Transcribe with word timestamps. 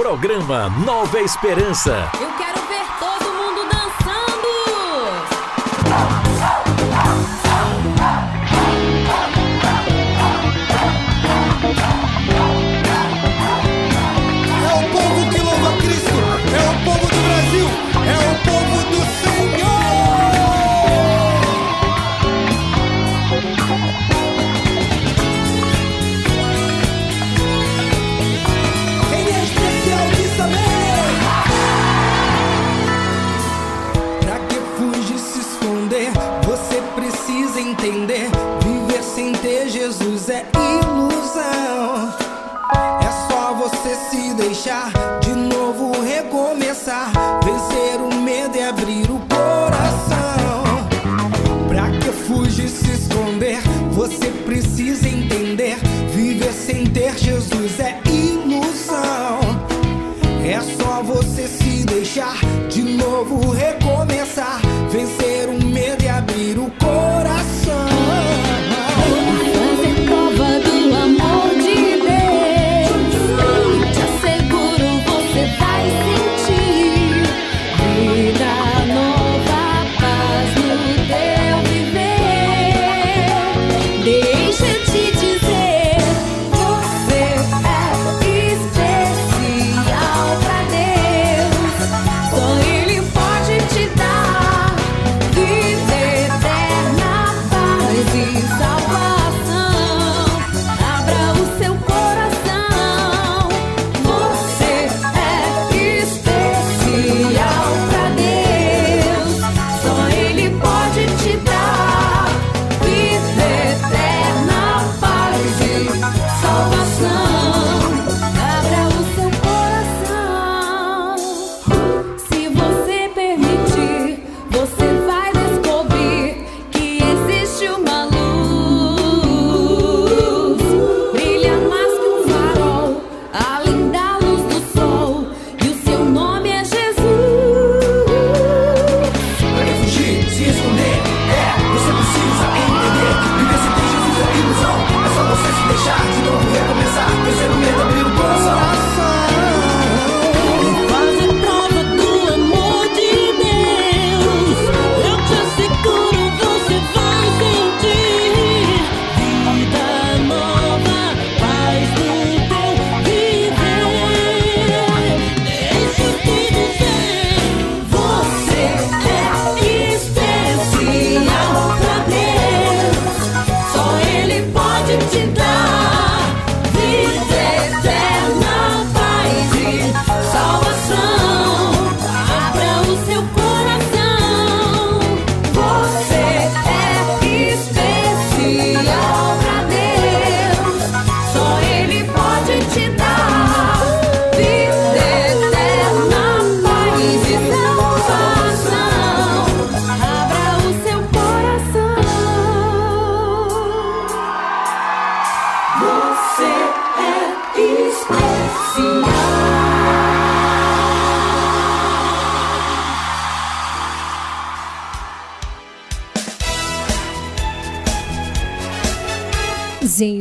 Programa 0.00 0.70
Nova 0.82 1.20
Esperança. 1.20 2.10
Eu 2.18 2.30
quero 2.38 2.58
ver 2.68 2.86
todos 2.98 3.19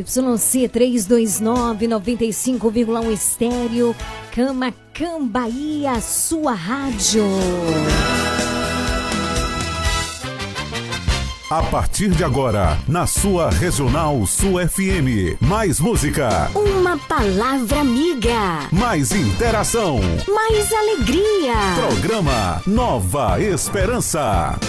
YC 0.09 0.67
329 0.69 1.87
95,1 1.87 3.11
estéreo, 3.11 3.95
Cama 4.33 4.73
Cambaia, 4.91 6.01
sua 6.01 6.53
rádio. 6.53 7.23
A 11.51 11.63
partir 11.63 12.09
de 12.09 12.23
agora, 12.23 12.77
na 12.87 13.05
sua 13.05 13.49
Regional 13.49 14.25
sua 14.25 14.67
FM, 14.67 15.39
mais 15.39 15.79
música. 15.79 16.49
Uma 16.55 16.97
palavra 16.97 17.79
amiga. 17.79 18.67
Mais 18.71 19.11
interação. 19.11 19.99
Mais 20.27 20.73
alegria. 20.73 21.53
Programa 21.87 22.61
Nova 22.65 23.39
Esperança. 23.41 24.59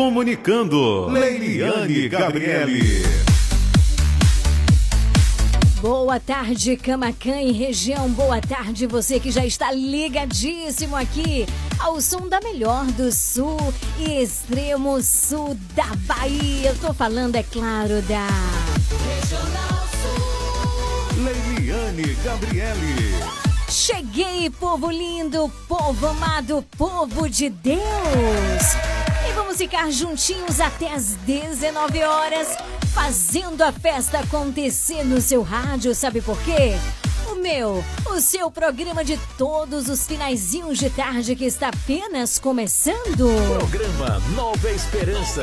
Comunicando, 0.00 1.08
Leiliane 1.08 2.08
Gabriele. 2.08 3.02
Boa 5.78 6.18
tarde, 6.18 6.74
Camacan 6.78 7.42
e 7.42 7.52
região. 7.52 8.08
Boa 8.08 8.40
tarde, 8.40 8.86
você 8.86 9.20
que 9.20 9.30
já 9.30 9.44
está 9.44 9.70
ligadíssimo 9.70 10.96
aqui 10.96 11.44
ao 11.78 12.00
som 12.00 12.30
da 12.30 12.40
melhor 12.40 12.86
do 12.92 13.12
sul 13.12 13.58
e 13.98 14.22
extremo 14.22 15.02
sul 15.02 15.54
da 15.76 15.94
Bahia. 16.06 16.70
Eu 16.70 16.78
tô 16.78 16.94
falando, 16.94 17.36
é 17.36 17.42
claro, 17.42 18.00
da 18.00 18.26
Regional 19.04 19.86
Sul. 20.00 21.22
Leiliane 21.22 22.14
Gabriele. 22.24 23.20
Cheguei, 23.68 24.48
povo 24.48 24.90
lindo, 24.90 25.52
povo 25.68 26.06
amado, 26.06 26.64
povo 26.78 27.28
de 27.28 27.50
Deus. 27.50 28.99
Vamos 29.50 29.62
ficar 29.62 29.90
juntinhos 29.90 30.60
até 30.60 30.94
as 30.94 31.16
19 31.26 32.04
horas 32.04 32.56
fazendo 32.94 33.62
a 33.62 33.72
festa 33.72 34.20
acontecer 34.20 35.02
no 35.02 35.20
seu 35.20 35.42
rádio, 35.42 35.92
sabe 35.92 36.20
por 36.20 36.40
quê? 36.42 36.76
O 37.28 37.34
meu, 37.34 37.84
o 38.06 38.20
seu 38.20 38.48
programa 38.48 39.04
de 39.04 39.18
todos 39.36 39.88
os 39.88 40.06
finaizinhos 40.06 40.78
de 40.78 40.88
tarde 40.88 41.34
que 41.34 41.46
está 41.46 41.70
apenas 41.70 42.38
começando. 42.38 43.26
Programa 43.58 44.20
Nova 44.36 44.70
Esperança. 44.70 45.42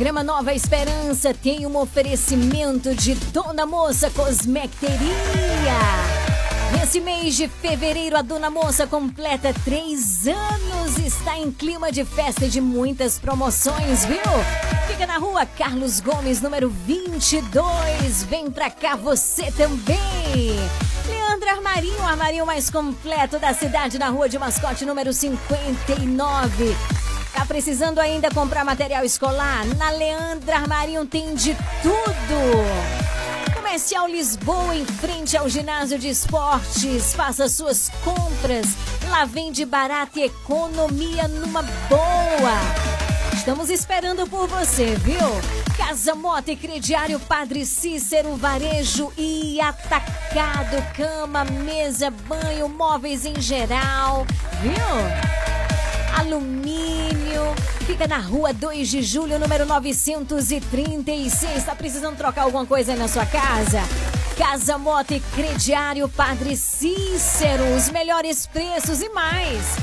Programa 0.00 0.24
Nova 0.24 0.54
Esperança 0.54 1.34
tem 1.34 1.66
um 1.66 1.76
oferecimento 1.76 2.94
de 2.94 3.14
Dona 3.14 3.66
Moça 3.66 4.08
Cosmecteria. 4.08 4.96
Nesse 6.72 7.02
mês 7.02 7.36
de 7.36 7.46
fevereiro, 7.46 8.16
a 8.16 8.22
Dona 8.22 8.48
Moça 8.48 8.86
completa 8.86 9.52
três 9.62 10.26
anos. 10.26 10.98
Está 11.04 11.36
em 11.36 11.52
clima 11.52 11.92
de 11.92 12.02
festa 12.02 12.46
e 12.46 12.48
de 12.48 12.62
muitas 12.62 13.18
promoções, 13.18 14.06
viu? 14.06 14.22
Fica 14.88 15.06
na 15.06 15.18
rua 15.18 15.44
Carlos 15.44 16.00
Gomes, 16.00 16.40
número 16.40 16.70
22. 16.70 18.22
Vem 18.22 18.50
pra 18.50 18.70
cá 18.70 18.96
você 18.96 19.52
também. 19.52 19.98
Leandro 21.06 21.50
Armarinho, 21.50 21.98
o 22.00 22.06
armarinho 22.06 22.46
mais 22.46 22.70
completo 22.70 23.38
da 23.38 23.52
cidade, 23.52 23.98
na 23.98 24.08
rua 24.08 24.30
de 24.30 24.38
mascote, 24.38 24.86
número 24.86 25.12
59. 25.12 26.74
Tá 27.32 27.46
precisando 27.46 27.98
ainda 27.98 28.30
comprar 28.30 28.64
material 28.64 29.04
escolar? 29.04 29.64
Na 29.76 29.90
Leandra 29.90 30.56
Armarinho 30.56 31.06
tem 31.06 31.34
de 31.34 31.56
tudo. 31.82 33.54
Comercial 33.54 34.08
Lisboa, 34.08 34.74
em 34.74 34.84
frente 34.84 35.36
ao 35.36 35.48
ginásio 35.48 35.98
de 35.98 36.08
esportes. 36.08 37.14
Faça 37.14 37.48
suas 37.48 37.90
compras. 38.04 38.66
Lá 39.08 39.24
vende 39.24 39.64
barato 39.64 40.18
e 40.18 40.24
economia 40.24 41.28
numa 41.28 41.62
boa. 41.62 43.00
Estamos 43.32 43.70
esperando 43.70 44.26
por 44.26 44.46
você, 44.48 44.96
viu? 44.96 45.18
Casa 45.76 46.14
Mota 46.14 46.52
e 46.52 46.56
Crediário 46.56 47.18
Padre 47.20 47.64
Cícero, 47.64 48.36
varejo 48.36 49.12
e 49.16 49.60
atacado, 49.60 50.76
cama, 50.94 51.44
mesa, 51.44 52.10
banho, 52.10 52.68
móveis 52.68 53.24
em 53.24 53.40
geral, 53.40 54.26
viu? 54.60 55.39
Alumínio. 56.20 57.54
Fica 57.86 58.06
na 58.06 58.18
rua 58.18 58.52
2 58.52 58.88
de 58.88 59.02
julho, 59.02 59.38
número 59.38 59.66
936. 59.66 61.56
Está 61.56 61.74
precisando 61.74 62.16
trocar 62.16 62.42
alguma 62.42 62.66
coisa 62.66 62.92
aí 62.92 62.98
na 62.98 63.08
sua 63.08 63.26
casa? 63.26 63.80
Casa 64.36 64.78
Moto 64.78 65.12
e 65.12 65.20
Crediário 65.20 66.08
Padre 66.08 66.56
Cícero. 66.56 67.64
Os 67.76 67.90
melhores 67.90 68.46
preços 68.46 69.00
e 69.00 69.08
mais. 69.10 69.76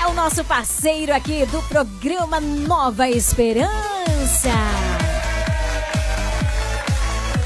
É 0.00 0.06
o 0.06 0.14
nosso 0.14 0.44
parceiro 0.44 1.14
aqui 1.14 1.44
do 1.46 1.62
programa 1.62 2.40
Nova 2.40 3.08
Esperança. 3.08 4.50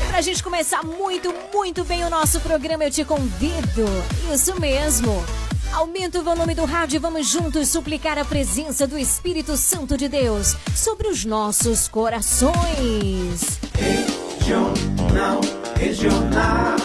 Para 0.09 0.19
a 0.19 0.23
gente 0.23 0.43
começar 0.43 0.85
muito, 0.85 1.35
muito 1.53 1.85
bem 1.85 2.05
o 2.05 2.11
nosso 2.11 2.41
programa, 2.41 2.85
eu 2.85 2.91
te 2.91 3.05
convido. 3.05 3.85
Isso 4.33 4.59
mesmo 4.61 5.25
Aumenta 5.75 6.21
o 6.21 6.23
volume 6.23 6.55
do 6.55 6.65
rádio 6.65 6.97
e 6.97 6.99
vamos 7.01 7.27
juntos 7.27 7.69
suplicar 7.69 8.17
a 8.17 8.25
presença 8.25 8.87
do 8.87 8.97
Espírito 8.97 9.57
Santo 9.57 9.97
de 9.97 10.09
Deus 10.09 10.57
sobre 10.73 11.09
os 11.09 11.25
nossos 11.25 11.89
corações. 11.89 13.59
Regional, 13.75 15.41
regional. 15.77 16.77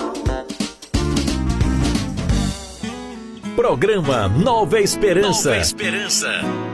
Programa 3.56 4.27
Nova 4.27 4.80
Esperança. 4.80 5.50
Nova 5.50 5.62
Esperança. 5.62 6.69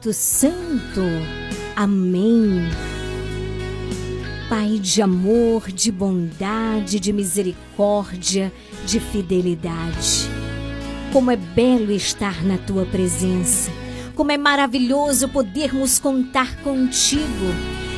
Espírito 0.00 0.12
Santo. 0.14 1.02
Amém. 1.76 2.70
Pai 4.48 4.78
de 4.78 5.02
amor, 5.02 5.70
de 5.70 5.92
bondade, 5.92 6.98
de 6.98 7.12
misericórdia, 7.12 8.50
de 8.86 8.98
fidelidade. 8.98 10.28
Como 11.12 11.30
é 11.30 11.36
belo 11.36 11.92
estar 11.92 12.42
na 12.42 12.56
tua 12.56 12.86
presença. 12.86 13.70
Como 14.14 14.32
é 14.32 14.38
maravilhoso 14.38 15.28
podermos 15.28 15.98
contar 15.98 16.56
contigo. 16.62 17.46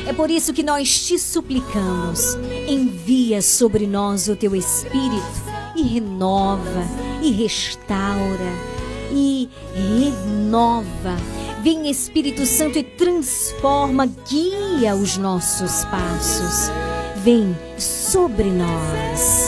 É 0.05 0.11
por 0.11 0.29
isso 0.29 0.53
que 0.53 0.63
nós 0.63 1.05
te 1.05 1.17
suplicamos. 1.17 2.35
Envia 2.67 3.41
sobre 3.41 3.87
nós 3.87 4.27
o 4.27 4.35
teu 4.35 4.53
Espírito 4.55 5.43
e 5.75 5.83
renova, 5.83 6.83
e 7.21 7.31
restaura, 7.31 8.51
e 9.13 9.49
renova 9.73 11.42
Vem 11.63 11.89
Espírito 11.89 12.45
Santo 12.45 12.77
e 12.77 12.83
transforma, 12.83 14.05
guia 14.05 14.95
os 14.95 15.15
nossos 15.15 15.85
passos. 15.85 16.69
Vem 17.23 17.55
sobre 17.77 18.43
nós. 18.49 19.47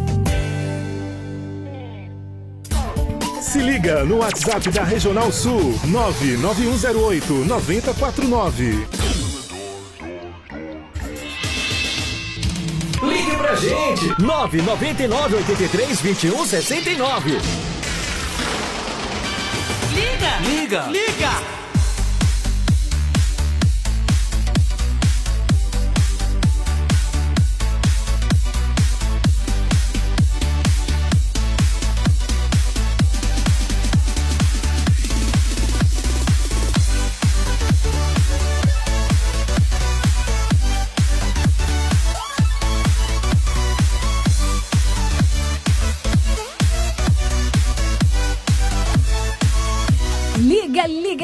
Se 3.51 3.59
liga 3.59 4.05
no 4.05 4.19
WhatsApp 4.19 4.71
da 4.71 4.85
Regional 4.85 5.29
Sul 5.29 5.77
99108 5.83 7.33
9049. 7.45 8.87
Ligue 13.03 13.35
pra 13.35 13.55
gente 13.55 14.21
999 14.21 15.35
83 15.35 16.01
21 16.01 16.45
69. 16.45 17.31
Liga! 19.93 20.39
Liga! 20.47 20.87
Liga! 20.87 21.60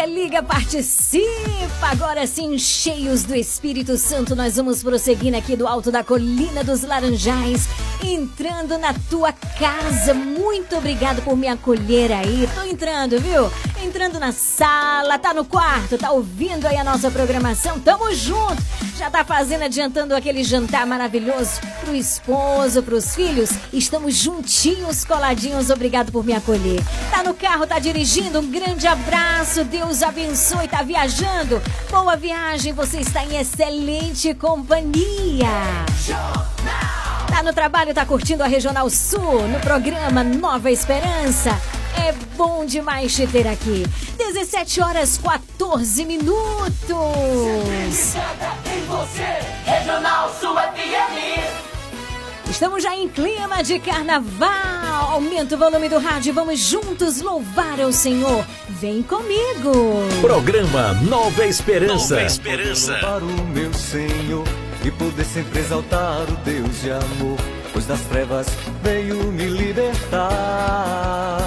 Liga, 0.06 0.44
participa! 0.44 1.88
Agora 1.90 2.28
sim, 2.28 2.58
cheios 2.58 3.24
do 3.24 3.34
Espírito 3.34 3.98
Santo, 3.98 4.36
nós 4.36 4.58
vamos 4.58 4.84
prosseguindo 4.84 5.38
aqui 5.38 5.56
do 5.56 5.66
alto 5.66 5.90
da 5.90 6.04
Colina 6.04 6.66
dos 6.66 6.84
Laranjais, 6.84 7.68
entrando 8.04 8.78
na 8.78 8.94
tua 9.10 9.32
casa. 9.32 10.14
Muito 10.14 10.76
obrigado 10.76 11.22
por 11.22 11.38
me 11.38 11.48
acolher 11.48 12.12
aí. 12.12 12.48
Tô 12.54 12.64
entrando, 12.64 13.22
viu? 13.22 13.50
Entrando 13.84 14.20
na 14.20 14.32
sala, 14.32 15.18
tá 15.20 15.34
no 15.34 15.46
quarto, 15.46 15.98
tá 15.98 16.12
ouvindo 16.12 16.66
aí 16.66 16.78
a 16.78 16.84
nossa 16.84 17.10
programação. 17.12 17.80
Tamo 17.80 18.14
junto! 18.14 18.62
Já 18.98 19.12
tá 19.12 19.24
fazendo, 19.24 19.64
adiantando 19.64 20.16
aquele 20.16 20.44
jantar 20.44 20.86
maravilhoso 20.88 21.62
pro 21.82 21.94
esposo, 21.94 22.82
pros 22.82 23.14
filhos. 23.14 23.52
Estamos 23.72 24.16
juntinhos, 24.16 25.06
coladinhos. 25.06 25.70
Obrigado 25.70 26.12
por 26.12 26.26
me 26.26 26.34
acolher. 26.34 26.84
Tá 27.12 27.22
no 27.22 27.36
carro, 27.36 27.68
tá 27.68 27.78
dirigindo. 27.78 28.40
Um 28.40 28.50
grande 28.50 28.88
abraço. 28.88 29.64
Deus 29.64 30.02
abençoe. 30.02 30.68
Tá 30.68 30.82
viajando. 30.82 31.62
Boa 31.92 32.16
viagem. 32.16 32.74
Você 32.74 33.00
está 33.02 33.24
em 33.24 33.38
excelente 33.38 34.34
companhia. 34.34 35.48
Tá 37.30 37.44
no 37.44 37.54
trabalho, 37.54 37.94
tá 37.94 38.04
curtindo 38.04 38.42
a 38.42 38.48
Regional 38.48 38.90
Sul 38.90 39.48
no 39.48 39.60
programa 39.60 40.24
Nova 40.24 40.72
Esperança. 40.72 41.52
É 42.06 42.14
bom 42.36 42.66
demais 42.66 43.16
te 43.16 43.26
ter 43.28 43.48
aqui. 43.48 43.86
17 44.18 44.82
horas 44.82 45.18
14 45.18 46.06
minutos. 46.06 46.96
Estamos 52.50 52.82
já 52.82 52.96
em 52.96 53.08
clima 53.08 53.62
de 53.62 53.80
carnaval. 53.80 55.12
Aumenta 55.12 55.56
o 55.56 55.58
volume 55.58 55.90
do 55.90 56.00
rádio. 56.00 56.34
Vamos 56.34 56.60
juntos 56.60 57.22
louvar 57.22 57.80
ao 57.80 57.92
Senhor. 57.92 58.46
Vem 58.70 59.04
comigo. 59.04 60.08
Programa 60.22 60.94
Nova 61.04 61.46
Esperança. 61.46 62.16
Nova 62.16 62.26
Esperança. 62.26 62.98
Para 63.00 63.24
o 63.24 63.46
meu 63.48 63.74
Senhor 63.74 64.46
e 64.84 64.92
poder 64.92 65.26
sempre 65.26 65.60
exaltar 65.60 66.22
o 66.22 66.36
Deus 66.46 66.82
de 66.82 66.92
amor, 66.92 67.38
pois 67.74 67.86
das 67.86 68.00
trevas 68.02 68.48
veio 68.82 69.18
me 69.32 69.46
libertar. 69.46 71.38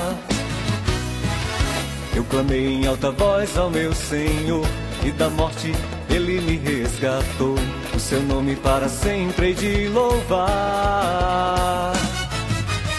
Eu 2.15 2.25
clamei 2.25 2.67
em 2.67 2.87
alta 2.87 3.11
voz 3.11 3.57
ao 3.57 3.71
meu 3.71 3.95
Senhor 3.95 4.67
e 5.05 5.11
da 5.13 5.31
morte 5.31 5.73
ele 6.09 6.41
me 6.41 6.57
resgatou. 6.57 7.57
O 7.95 7.99
seu 7.99 8.21
nome 8.23 8.57
para 8.57 8.89
sempre 8.89 9.55
de 9.55 9.89
louvar. 9.89 11.31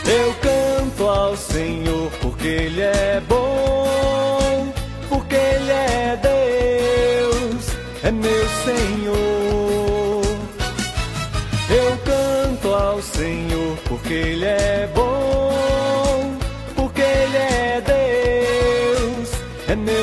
Eu 0.05 0.33
canto 0.41 1.07
ao 1.07 1.37
Senhor 1.37 2.11
porque 2.21 2.47
ele 2.47 2.81
é 2.81 3.21
bom, 3.27 4.73
porque 5.07 5.35
ele 5.35 5.71
é 5.71 6.19
Deus, 6.21 7.65
é 8.03 8.11
meu 8.11 8.47
Senhor. 8.65 10.21
Eu 11.69 11.97
canto 12.03 12.73
ao 12.73 13.01
Senhor 13.01 13.77
porque 13.87 14.13
ele 14.13 14.45
é 14.45 14.89
bom, 14.93 15.30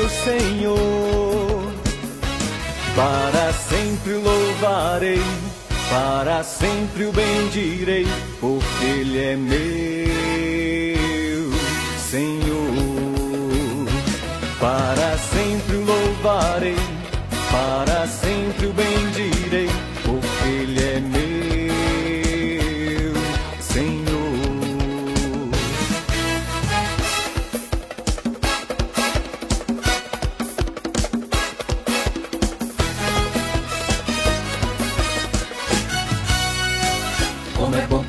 Senhor. 0.09 1.71
Para 2.95 3.53
sempre 3.53 4.13
louvarei, 4.13 5.21
para 5.89 6.43
sempre 6.43 7.05
o 7.05 7.11
bendirei, 7.11 8.07
porque 8.39 8.85
Ele 8.85 9.19
é 9.19 9.35
meu 9.35 9.59
Senhor. 12.09 12.49
Para 14.59 15.17
sempre 15.17 15.77
o 15.77 15.85
louvarei, 15.85 16.75
para 17.49 18.07
sempre 18.07 18.67
o 18.67 18.73
bendirei, 18.73 19.69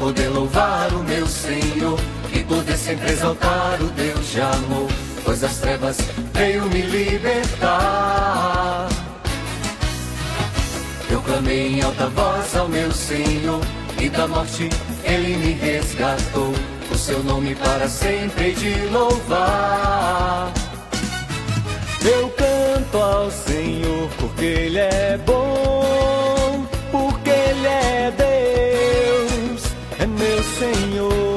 poder 0.01 0.31
louvar 0.31 0.91
o 0.95 1.05
meu 1.05 1.27
Senhor 1.27 2.01
e 2.33 2.43
poder 2.45 2.79
sempre 2.79 3.13
exaltar 3.13 3.79
o 3.83 3.87
Deus 3.89 4.31
de 4.31 4.41
amor, 4.41 4.89
pois 5.23 5.45
as 5.45 5.59
trevas 5.59 5.99
veio 6.33 6.65
me 6.71 6.81
libertar. 6.81 8.89
Eu 11.11 11.21
clamei 11.21 11.75
em 11.75 11.83
alta 11.83 12.09
voz 12.09 12.57
ao 12.57 12.67
meu 12.67 12.91
Senhor 12.91 13.61
e 14.01 14.09
da 14.09 14.27
morte 14.27 14.71
ele 15.05 15.37
me 15.37 15.53
resgatou, 15.53 16.55
o 16.91 16.97
seu 16.97 17.23
nome 17.23 17.55
para 17.57 17.87
sempre 17.87 18.55
de 18.55 18.75
louvar. 18.91 20.51
Eu 22.03 22.31
canto 22.31 22.97
ao 22.97 23.31
Senhor 23.31 24.09
porque 24.19 24.47
ele 24.47 24.79
é 24.79 25.21
bom 25.27 25.51
Senhor. 30.61 31.30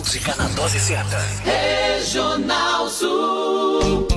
Música. 0.00 0.34
Na 0.34 0.48
dose 0.56 0.80
certa. 0.80 1.18
Regional 1.44 2.88
Sul. 2.88 4.08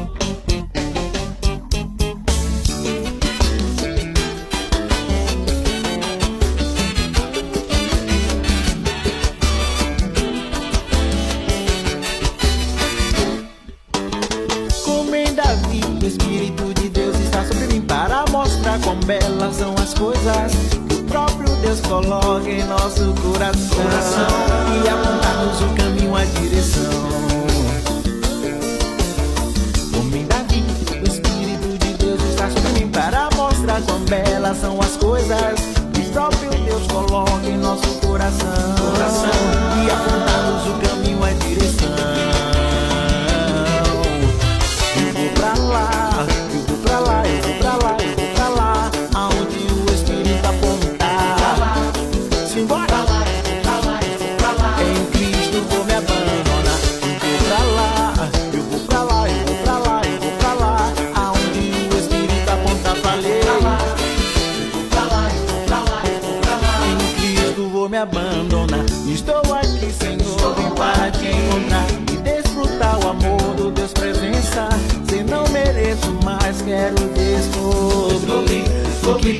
Como 14.85 15.13
em 15.13 15.35
Davi, 15.35 15.81
o 16.01 16.05
Espírito 16.05 16.73
de 16.75 16.87
Deus 16.87 17.19
está 17.19 17.45
sobre 17.45 17.67
mim 17.67 17.81
para 17.81 18.23
mostrar 18.31 18.79
quão 18.79 18.97
belas 19.01 19.57
são 19.57 19.75
as 19.75 19.93
coisas 19.93 20.53
que 20.87 20.95
o 20.95 21.03
próprio 21.03 21.53
Deus 21.57 21.81
coloca 21.81 22.49
em 22.49 22.63
nosso 22.63 23.13
coração, 23.21 23.81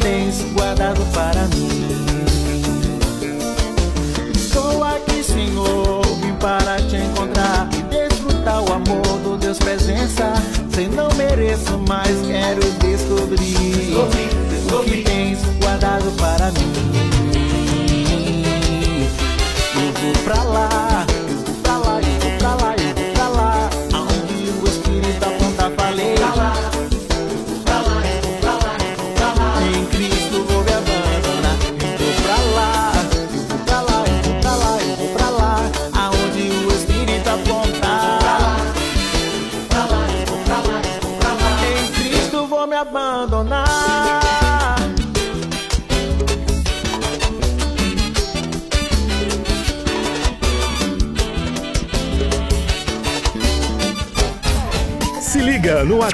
tens 0.04 0.42
guardado 0.52 1.02
para 1.14 1.48
mim. 1.48 1.70
Estou 4.36 4.84
aqui, 4.84 5.24
Senhor, 5.24 6.06
vim 6.22 6.34
para 6.34 6.76
te 6.90 6.98
encontrar 6.98 7.70
e 7.72 7.82
desfrutar 8.10 8.62
o 8.62 8.74
amor 8.74 9.18
do 9.24 9.38
Deus 9.38 9.58
presença. 9.58 10.34
Se 10.74 10.88
não 10.88 11.08
mereço 11.16 11.78
mais, 11.88 12.20
quero 12.28 12.62
descobrir 12.80 13.96
o 13.96 14.84
que 14.84 15.04
tens 15.04 15.40
guardado 15.62 16.12
para 16.18 16.52
mim. 16.52 16.74
Eu 19.76 19.94
vou 20.02 20.24
pra 20.26 20.44
lá, 20.44 20.70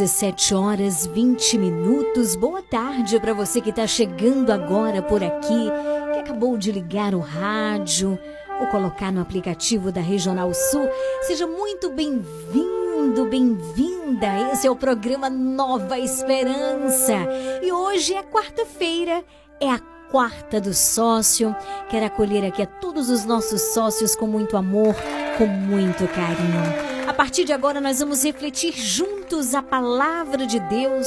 Dezessete 0.00 0.54
horas 0.54 1.04
20 1.04 1.58
minutos. 1.58 2.34
Boa 2.34 2.62
tarde 2.62 3.20
para 3.20 3.34
você 3.34 3.60
que 3.60 3.68
está 3.68 3.86
chegando 3.86 4.50
agora 4.50 5.02
por 5.02 5.22
aqui, 5.22 5.70
que 6.14 6.18
acabou 6.18 6.56
de 6.56 6.72
ligar 6.72 7.14
o 7.14 7.18
rádio 7.18 8.18
ou 8.58 8.66
colocar 8.68 9.12
no 9.12 9.20
aplicativo 9.20 9.92
da 9.92 10.00
Regional 10.00 10.54
Sul. 10.54 10.88
Seja 11.20 11.46
muito 11.46 11.90
bem-vindo, 11.90 13.26
bem-vinda. 13.26 14.50
Esse 14.50 14.66
é 14.66 14.70
o 14.70 14.74
programa 14.74 15.28
Nova 15.28 15.98
Esperança. 15.98 17.16
E 17.62 17.70
hoje 17.70 18.14
é 18.14 18.22
quarta-feira, 18.22 19.22
é 19.60 19.68
a 19.68 19.80
quarta 20.10 20.58
do 20.58 20.72
sócio. 20.72 21.54
Quero 21.90 22.06
acolher 22.06 22.46
aqui 22.46 22.62
a 22.62 22.66
todos 22.66 23.10
os 23.10 23.26
nossos 23.26 23.60
sócios 23.74 24.16
com 24.16 24.26
muito 24.26 24.56
amor, 24.56 24.94
com 25.36 25.46
muito 25.46 26.08
carinho. 26.08 26.99
A 27.06 27.14
partir 27.14 27.44
de 27.44 27.52
agora, 27.52 27.80
nós 27.80 28.00
vamos 28.00 28.24
refletir 28.24 28.72
juntos 28.72 29.54
a 29.54 29.62
palavra 29.62 30.46
de 30.46 30.60
Deus 30.60 31.06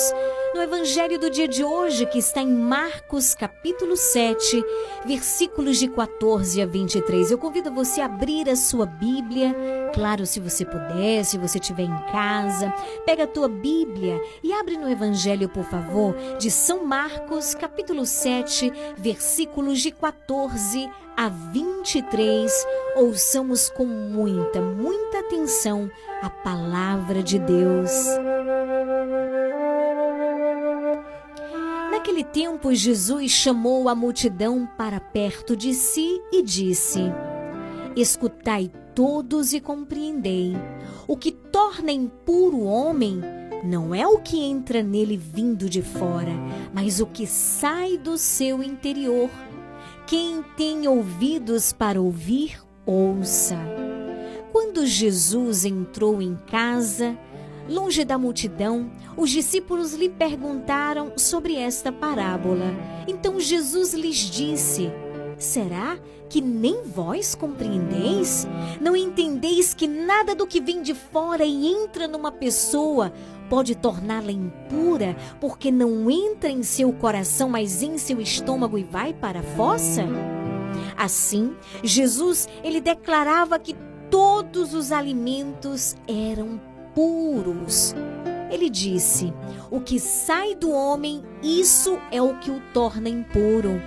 no 0.54 0.62
Evangelho 0.62 1.20
do 1.20 1.30
dia 1.30 1.48
de 1.48 1.64
hoje, 1.64 2.06
que 2.06 2.20
está 2.20 2.42
em 2.42 2.48
Marcos, 2.48 3.34
capítulo 3.34 3.98
7, 3.98 4.64
versículos 5.06 5.78
de 5.78 5.88
14 5.88 6.62
a 6.62 6.66
23. 6.66 7.32
Eu 7.32 7.38
convido 7.38 7.72
você 7.72 8.02
a 8.02 8.06
abrir 8.06 8.50
a 8.50 8.56
sua 8.56 8.86
Bíblia, 8.86 9.56
claro, 9.94 10.26
se 10.26 10.40
você 10.40 10.64
puder, 10.64 11.24
se 11.26 11.38
você 11.38 11.58
estiver 11.58 11.84
em 11.84 12.12
casa. 12.12 12.74
Pega 13.06 13.24
a 13.24 13.28
tua 13.28 13.48
Bíblia 13.48 14.22
e 14.44 14.54
abre 14.54 14.78
no 14.78 14.90
Evangelho, 14.90 15.50
por 15.50 15.66
favor, 15.66 16.16
de 16.38 16.52
São 16.52 16.86
Marcos, 16.86 17.56
capítulo 17.56 18.06
7, 18.06 18.72
versículos 18.98 19.82
de 19.82 19.92
14 19.92 20.90
a 21.16 21.30
23, 21.30 22.52
ouçamos 22.96 23.70
com 23.70 23.86
muita, 23.86 24.62
muita 24.62 25.20
atenção 25.20 25.90
a 26.22 26.30
palavra 26.30 27.22
de 27.22 27.40
Deus. 27.40 27.92
Naquele 31.92 32.24
tempo, 32.24 32.74
Jesus 32.74 33.32
chamou 33.32 33.88
a 33.88 33.96
multidão 33.96 34.68
para 34.78 35.00
perto 35.00 35.56
de 35.56 35.74
si 35.74 36.22
e 36.32 36.42
disse: 36.42 37.00
Escutai 37.96 38.72
todos 38.96 39.54
e 39.54 39.62
compreendei. 39.62 40.54
O 41.08 41.16
que 41.16 41.32
torna 41.32 41.92
impuro 41.92 42.58
o 42.58 42.66
homem 42.66 43.22
não 43.64 43.96
é 43.96 44.06
o 44.06 44.20
que 44.20 44.44
entra 44.44 44.84
nele 44.84 45.16
vindo 45.16 45.70
de 45.70 45.82
fora, 45.82 46.34
mas 46.74 47.00
o 47.00 47.06
que 47.06 47.26
sai 47.26 47.98
do 47.98 48.18
seu 48.18 48.62
interior. 48.62 49.30
Quem 50.06 50.44
tem 50.58 50.86
ouvidos 50.88 51.72
para 51.72 52.02
ouvir, 52.02 52.62
ouça. 52.86 53.58
Quando 54.52 54.86
Jesus 54.86 55.64
entrou 55.64 56.22
em 56.22 56.38
casa, 56.48 57.18
longe 57.70 58.04
da 58.04 58.18
multidão, 58.18 58.92
os 59.16 59.30
discípulos 59.30 59.94
lhe 59.94 60.10
perguntaram 60.10 61.14
sobre 61.16 61.56
esta 61.56 61.92
parábola. 61.92 62.66
Então 63.08 63.40
Jesus 63.40 63.94
lhes 63.94 64.18
disse: 64.18 64.92
Será 65.38 65.98
que 66.30 66.42
nem 66.42 66.84
vós 66.84 67.34
compreendeis? 67.34 68.46
Não 68.82 68.96
entendeis 68.98 69.74
que 69.74 69.88
nada 69.88 70.36
do 70.36 70.46
que 70.46 70.60
vem 70.60 70.82
de 70.82 70.94
fora 70.94 71.46
e 71.46 71.68
entra 71.68 72.08
numa 72.08 72.32
pessoa 72.32 73.14
pode 73.54 73.76
torná-la 73.76 74.32
impura, 74.32 75.16
porque 75.40 75.72
não 75.72 76.10
entra 76.10 76.50
em 76.50 76.64
seu 76.64 76.92
coração, 76.92 77.50
mas 77.50 77.84
em 77.84 78.00
seu 78.00 78.20
estômago 78.20 78.80
e 78.80 78.84
vai 78.84 79.14
para 79.14 79.42
a 79.42 79.44
fossa? 79.44 80.02
Assim, 80.98 81.56
Jesus, 81.84 82.48
ele 82.64 82.82
declarava 82.82 83.60
que 83.60 83.76
todos 84.10 84.74
os 84.74 84.92
alimentos 84.92 85.96
eram 86.08 86.60
puros. 86.96 87.94
Ele 88.50 88.72
disse: 88.72 89.32
O 89.70 89.80
que 89.80 90.00
sai 90.00 90.56
do 90.56 90.72
homem, 90.72 91.24
isso 91.44 92.00
é 92.10 92.20
o 92.20 92.40
que 92.40 92.50
o 92.50 92.60
torna 92.74 93.08
impuro 93.08 93.80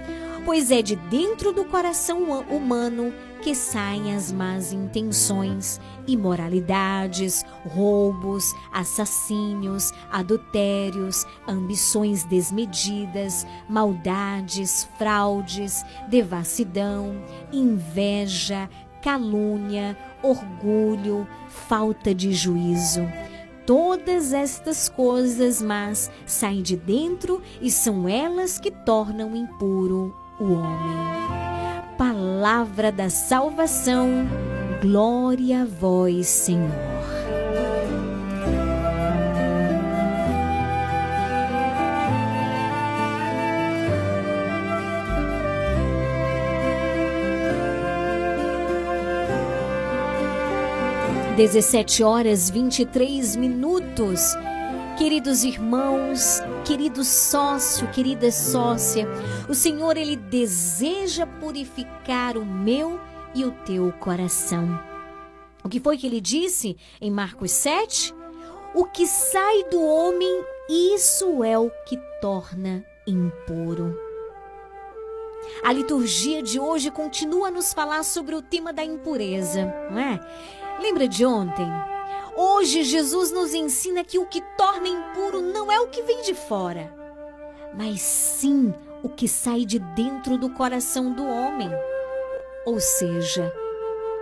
pois 0.47 0.71
é 0.71 0.81
de 0.81 0.95
dentro 0.95 1.53
do 1.53 1.65
coração 1.65 2.23
humano 2.49 3.13
que 3.47 3.55
saem 3.55 4.13
as 4.13 4.33
más 4.33 4.73
intenções, 4.73 5.81
imoralidades, 6.05 7.45
roubos, 7.65 8.53
assassínios, 8.73 9.93
adultérios, 10.11 11.25
ambições 11.47 12.25
desmedidas, 12.25 13.47
maldades, 13.69 14.89
fraudes, 14.99 15.85
devassidão, 16.09 17.23
inveja, 17.53 18.69
calúnia, 19.01 19.97
orgulho, 20.25 21.25
falta 21.49 22.13
de 22.13 22.33
juízo. 22.33 23.03
Todas 23.65 24.33
estas 24.33 24.89
coisas 24.89 25.63
mas 25.63 26.11
saem 26.27 26.63
de 26.63 26.77
dentro 26.77 27.41
e 27.61 27.71
são 27.71 28.09
elas 28.09 28.59
que 28.59 28.73
tornam 28.73 29.37
impuro 29.37 30.13
o 30.41 30.53
homem. 30.53 31.46
Palavra 31.99 32.93
da 32.93 33.09
salvação, 33.09 34.29
glória 34.83 35.63
a 35.63 35.65
vós, 35.65 36.27
Senhor. 36.27 36.71
Dezessete 51.35 52.03
horas 52.03 52.51
vinte 52.51 52.81
e 52.81 52.87
três 52.87 53.35
minutos. 53.37 54.21
Queridos 54.97 55.45
irmãos, 55.45 56.41
querido 56.65 57.05
sócio, 57.05 57.87
querida 57.93 58.33
sócia, 58.33 59.07
o 59.47 59.55
Senhor 59.55 59.95
ele 59.95 60.17
deseja 60.17 61.27
purificar 61.27 62.39
o 62.39 62.47
meu 62.47 62.99
e 63.35 63.45
o 63.45 63.51
teu 63.51 63.93
coração. 64.01 64.81
O 65.63 65.69
que 65.69 65.81
foi 65.81 65.99
que 65.99 66.07
ele 66.07 66.19
disse 66.19 66.79
em 66.99 67.11
Marcos 67.11 67.51
7? 67.51 68.15
O 68.75 68.87
que 68.87 69.07
sai 69.07 69.65
do 69.65 69.83
homem, 69.83 70.45
isso 70.67 71.45
é 71.45 71.59
o 71.59 71.71
que 71.87 71.99
torna 72.23 72.83
impuro. 73.07 73.95
A 75.63 75.75
liturgia 75.75 76.43
de 76.43 76.59
hoje 76.59 76.91
continua 76.91 77.49
a 77.49 77.51
nos 77.51 77.75
falar 77.75 78.03
sobre 78.03 78.35
o 78.35 78.41
tema 78.41 78.73
da 78.73 78.83
impureza, 78.83 79.67
não 79.91 79.99
é? 79.99 80.19
Lembra 80.81 81.07
de 81.07 81.25
ontem? 81.27 81.69
Hoje, 82.37 82.83
Jesus 82.83 83.33
nos 83.33 83.55
ensina 83.55 84.05
que 84.05 84.19
o 84.19 84.27
que 84.27 84.43
torna 84.59 84.87
impuro 84.87 85.41
não 85.41 85.73
é 85.73 85.81
o 85.81 85.89
que 85.89 86.03
vem 86.03 86.21
de 86.21 86.35
fora, 86.35 86.93
mas 87.75 88.03
sim 88.03 88.75
o 89.03 89.09
que 89.09 89.27
sai 89.27 89.65
de 89.65 89.79
dentro 89.79 90.37
do 90.37 90.51
coração 90.51 91.13
do 91.13 91.27
homem. 91.27 91.71
Ou 92.67 92.79
seja, 92.79 93.51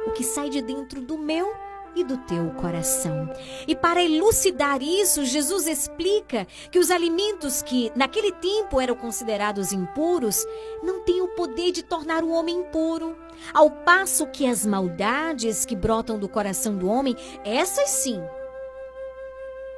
o 0.06 0.12
que 0.12 0.22
sai 0.22 0.48
de 0.48 0.62
dentro 0.62 1.00
do 1.00 1.18
meu 1.18 1.52
e 1.94 2.04
do 2.04 2.16
teu 2.18 2.50
coração. 2.52 3.30
E 3.66 3.74
para 3.74 4.02
elucidar 4.02 4.82
isso, 4.82 5.24
Jesus 5.24 5.66
explica 5.66 6.46
que 6.70 6.78
os 6.78 6.90
alimentos 6.90 7.62
que 7.62 7.92
naquele 7.94 8.32
tempo 8.32 8.80
eram 8.80 8.94
considerados 8.94 9.72
impuros 9.72 10.44
não 10.82 11.04
têm 11.04 11.22
o 11.22 11.28
poder 11.28 11.72
de 11.72 11.82
tornar 11.82 12.22
o 12.24 12.30
homem 12.30 12.56
impuro, 12.56 13.16
ao 13.52 13.70
passo 13.70 14.26
que 14.26 14.46
as 14.46 14.64
maldades 14.64 15.64
que 15.64 15.76
brotam 15.76 16.18
do 16.18 16.28
coração 16.28 16.76
do 16.76 16.88
homem, 16.88 17.16
essas 17.44 17.90
sim, 17.90 18.20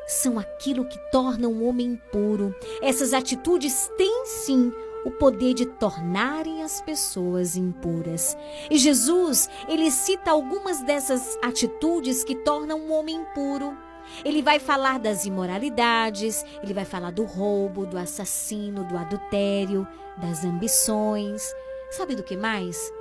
são 0.07 0.39
aquilo 0.39 0.85
que 0.85 0.99
torna 1.11 1.49
o 1.49 1.65
homem 1.65 1.89
impuro. 1.89 2.55
Essas 2.81 3.13
atitudes 3.13 3.91
têm 3.97 4.25
sim 4.25 4.73
o 5.07 5.11
poder 5.13 5.55
de 5.55 5.65
tornarem 5.65 6.65
as 6.65 6.81
pessoas 6.81 7.57
impuras. 7.57 8.37
E 8.69 8.77
Jesus, 8.77 9.49
ele 9.69 9.89
cita 9.89 10.33
algumas 10.33 10.83
dessas 10.83 11.39
atitudes 11.41 12.25
que 12.25 12.35
tornam 12.35 12.81
um 12.81 12.93
homem 12.93 13.15
impuro. 13.15 13.79
Ele 14.25 14.43
vai 14.43 14.59
falar 14.59 14.99
das 14.99 15.25
imoralidades, 15.25 16.45
ele 16.61 16.75
vai 16.75 16.85
falar 16.85 17.13
do 17.13 17.23
roubo, 17.23 17.87
do 17.87 17.97
assassino, 17.97 18.83
do 18.83 18.99
adultério, 18.99 19.87
das 20.17 20.45
ambições. 20.45 21.55
Sabe 21.93 22.17
do 22.17 22.25
que 22.25 22.37
mais? 22.37 22.93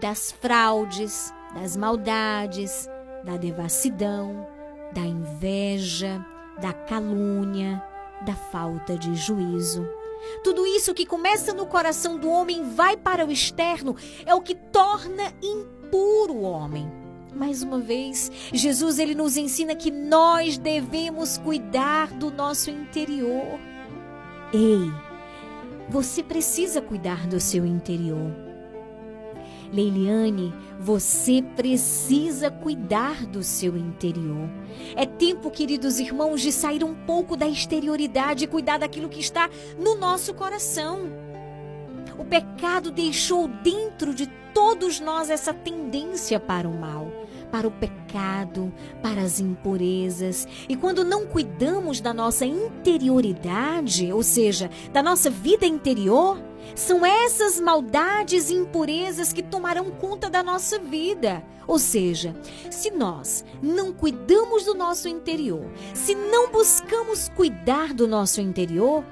Das 0.00 0.32
fraudes, 0.32 1.32
das 1.54 1.76
maldades, 1.76 2.90
da 3.22 3.36
devassidão, 3.36 4.44
da 4.92 5.02
inveja, 5.02 6.20
da 6.60 6.72
calúnia, 6.72 7.80
da 8.22 8.34
falta 8.34 8.98
de 8.98 9.14
juízo. 9.14 9.88
Tudo 10.42 10.66
isso 10.66 10.94
que 10.94 11.06
começa 11.06 11.52
no 11.52 11.66
coração 11.66 12.18
do 12.18 12.30
homem 12.30 12.74
vai 12.74 12.96
para 12.96 13.26
o 13.26 13.30
externo, 13.30 13.96
é 14.24 14.34
o 14.34 14.40
que 14.40 14.54
torna 14.54 15.32
impuro 15.42 16.34
o 16.34 16.42
homem. 16.42 16.90
Mais 17.34 17.62
uma 17.62 17.78
vez, 17.78 18.32
Jesus 18.52 18.98
ele 18.98 19.14
nos 19.14 19.36
ensina 19.36 19.74
que 19.74 19.90
nós 19.90 20.56
devemos 20.56 21.36
cuidar 21.36 22.08
do 22.14 22.30
nosso 22.30 22.70
interior. 22.70 23.60
Ei, 24.54 24.90
você 25.88 26.22
precisa 26.22 26.80
cuidar 26.80 27.26
do 27.26 27.38
seu 27.38 27.66
interior. 27.66 28.45
Leiliane, 29.76 30.54
você 30.80 31.42
precisa 31.54 32.50
cuidar 32.50 33.26
do 33.26 33.42
seu 33.42 33.76
interior. 33.76 34.48
É 34.96 35.04
tempo, 35.04 35.50
queridos 35.50 36.00
irmãos, 36.00 36.40
de 36.40 36.50
sair 36.50 36.82
um 36.82 36.94
pouco 36.94 37.36
da 37.36 37.46
exterioridade 37.46 38.44
e 38.44 38.48
cuidar 38.48 38.78
daquilo 38.78 39.10
que 39.10 39.20
está 39.20 39.50
no 39.78 39.94
nosso 39.94 40.32
coração. 40.32 41.00
O 42.18 42.24
pecado 42.24 42.90
deixou 42.90 43.46
dentro 43.46 44.14
de 44.14 44.26
todos 44.54 44.98
nós 44.98 45.28
essa 45.28 45.52
tendência 45.52 46.40
para 46.40 46.66
o 46.66 46.74
mal, 46.74 47.12
para 47.52 47.68
o 47.68 47.70
pecado, 47.70 48.72
para 49.02 49.20
as 49.20 49.38
impurezas. 49.38 50.48
E 50.66 50.74
quando 50.74 51.04
não 51.04 51.26
cuidamos 51.26 52.00
da 52.00 52.14
nossa 52.14 52.46
interioridade, 52.46 54.10
ou 54.10 54.22
seja, 54.22 54.70
da 54.90 55.02
nossa 55.02 55.28
vida 55.28 55.66
interior, 55.66 56.38
são 56.74 57.04
essas 57.04 57.60
maldades 57.60 58.50
e 58.50 58.54
impurezas 58.54 59.32
que 59.32 59.42
tomarão 59.42 59.90
conta 59.90 60.28
da 60.28 60.42
nossa 60.42 60.78
vida. 60.78 61.42
Ou 61.66 61.78
seja, 61.78 62.34
se 62.70 62.90
nós 62.90 63.44
não 63.62 63.92
cuidamos 63.92 64.64
do 64.64 64.74
nosso 64.74 65.08
interior, 65.08 65.64
se 65.94 66.14
não 66.14 66.50
buscamos 66.50 67.28
cuidar 67.30 67.92
do 67.92 68.06
nosso 68.06 68.40
interior, 68.40 69.04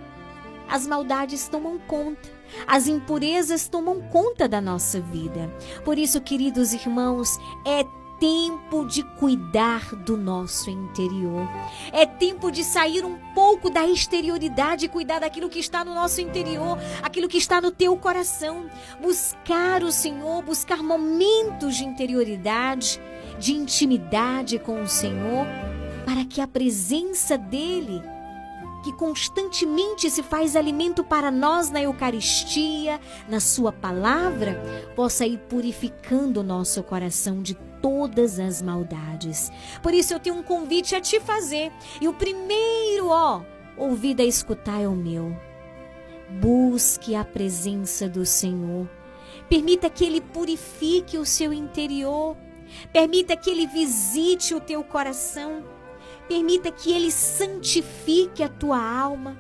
as 0.69 0.87
maldades 0.87 1.49
tomam 1.49 1.79
conta, 1.79 2.31
as 2.67 2.87
impurezas 2.87 3.69
tomam 3.69 4.01
conta 4.03 4.49
da 4.49 4.61
nossa 4.61 5.01
vida. 5.01 5.53
Por 5.85 5.99
isso, 5.99 6.21
queridos 6.21 6.73
irmãos, 6.73 7.37
é 7.67 7.85
tempo 8.25 8.87
de 8.87 9.03
cuidar 9.03 9.95
do 9.97 10.17
nosso 10.17 10.71
interior. 10.71 11.47
É 11.93 12.07
tempo 12.07 12.51
de 12.51 12.65
sair 12.65 13.05
um 13.05 13.19
pouco 13.35 13.69
da 13.69 13.87
exterioridade 13.87 14.87
e 14.87 14.89
cuidar 14.89 15.19
daquilo 15.19 15.51
que 15.51 15.59
está 15.59 15.85
no 15.85 15.93
nosso 15.93 16.23
interior, 16.23 16.79
aquilo 17.03 17.29
que 17.29 17.37
está 17.37 17.61
no 17.61 17.71
teu 17.71 17.95
coração. 17.99 18.65
Buscar 18.99 19.83
o 19.83 19.93
Senhor, 19.93 20.43
buscar 20.43 20.83
momentos 20.83 21.77
de 21.77 21.85
interioridade, 21.85 22.99
de 23.39 23.53
intimidade 23.53 24.59
com 24.59 24.81
o 24.81 24.89
Senhor, 24.89 25.47
para 26.07 26.25
que 26.25 26.41
a 26.41 26.49
presença 26.49 27.37
dEle 27.37 28.03
que 28.83 28.93
constantemente 28.95 30.11
se 30.11 30.23
faz 30.23 30.57
alimento 30.57 31.05
para 31.05 31.31
nós 31.31 31.71
na 31.71 31.83
Eucaristia, 31.83 32.99
na 33.29 33.41
Sua 33.41 33.71
palavra, 33.71 34.63
possa 34.97 35.27
ir 35.27 35.39
purificando 35.41 36.41
o 36.41 36.43
nosso 36.43 36.83
coração 36.83 37.43
de 37.43 37.55
todas 37.85 38.41
as 38.41 38.63
maldades. 38.63 39.53
Por 39.83 39.93
isso 39.93 40.15
eu 40.15 40.19
tenho 40.19 40.37
um 40.37 40.43
convite 40.43 40.97
a 40.97 41.03
te 41.03 41.21
fazer. 41.21 41.71
E 42.01 42.09
o 42.09 42.15
primeiro, 42.15 43.09
ó, 43.09 43.43
ouvir 43.77 44.19
a 44.23 44.25
escutar 44.25 44.81
é 44.81 44.89
o 44.89 44.97
meu. 44.97 45.37
Busque 46.41 47.15
a 47.15 47.23
presença 47.23 48.09
do 48.09 48.25
Senhor. 48.25 48.89
Permita 49.51 49.91
que 49.91 50.03
Ele 50.03 50.23
purifique 50.23 51.19
o 51.19 51.27
seu 51.27 51.53
interior. 51.53 52.39
Permita 52.91 53.37
que 53.37 53.51
Ele 53.51 53.67
visite 53.67 54.55
o 54.55 54.61
teu 54.61 54.83
coração. 54.83 55.63
Permita 56.27 56.73
que 56.73 56.91
Ele 56.91 57.11
santifique 57.11 58.43
a 58.43 58.49
tua 58.49 58.83
alma. 58.83 59.39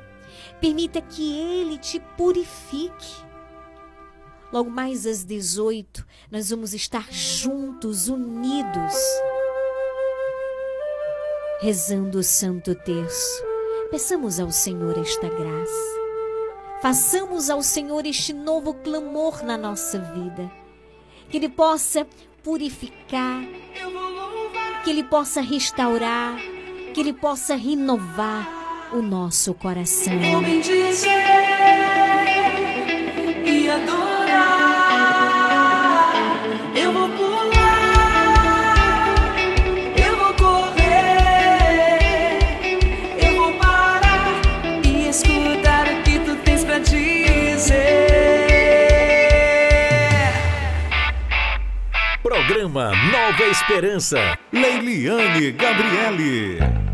Permita 0.61 1.01
que 1.01 1.35
Ele 1.35 1.79
te 1.79 1.99
purifique. 1.99 3.25
Logo 4.53 4.69
mais 4.69 5.07
às 5.07 5.25
18, 5.25 6.07
nós 6.35 6.51
vamos 6.51 6.75
estar 6.75 7.07
juntos, 7.12 8.09
unidos, 8.09 8.92
rezando 11.61 12.18
o 12.18 12.25
Santo 12.25 12.75
Terço. 12.75 13.44
Peçamos 13.88 14.40
ao 14.40 14.51
Senhor 14.51 14.99
esta 14.99 15.29
graça. 15.29 16.01
Façamos 16.83 17.49
ao 17.49 17.62
Senhor 17.62 18.05
este 18.05 18.33
novo 18.33 18.75
clamor 18.75 19.44
na 19.44 19.57
nossa 19.57 20.01
vida. 20.01 20.51
Que 21.31 21.37
Ele 21.37 21.49
possa 21.49 22.05
purificar, 22.42 23.40
que 24.83 24.90
Ele 24.90 25.05
possa 25.05 25.40
restaurar, 25.40 26.37
que 26.92 27.01
Ele 27.01 27.12
possa 27.12 27.55
renovar 27.55 28.90
o 28.92 29.01
nosso 29.01 29.55
coração. 29.55 30.18
Vou 30.33 30.42
bendizer 30.42 31.12
e 33.47 33.70
adorar. 33.70 34.05
Eu 34.09 34.13
Programa 52.47 52.93
Nova 53.11 53.45
Esperança. 53.51 54.39
Leiliane 54.53 55.51
Gabriele. 55.53 56.94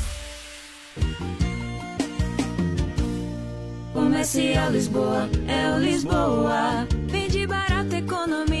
Comercial 4.11 4.71
Lisboa, 4.73 5.29
é 5.47 5.73
o 5.73 5.79
Lisboa. 5.79 6.85
Vende 7.07 7.47
barato, 7.47 7.95
economia. 7.95 8.60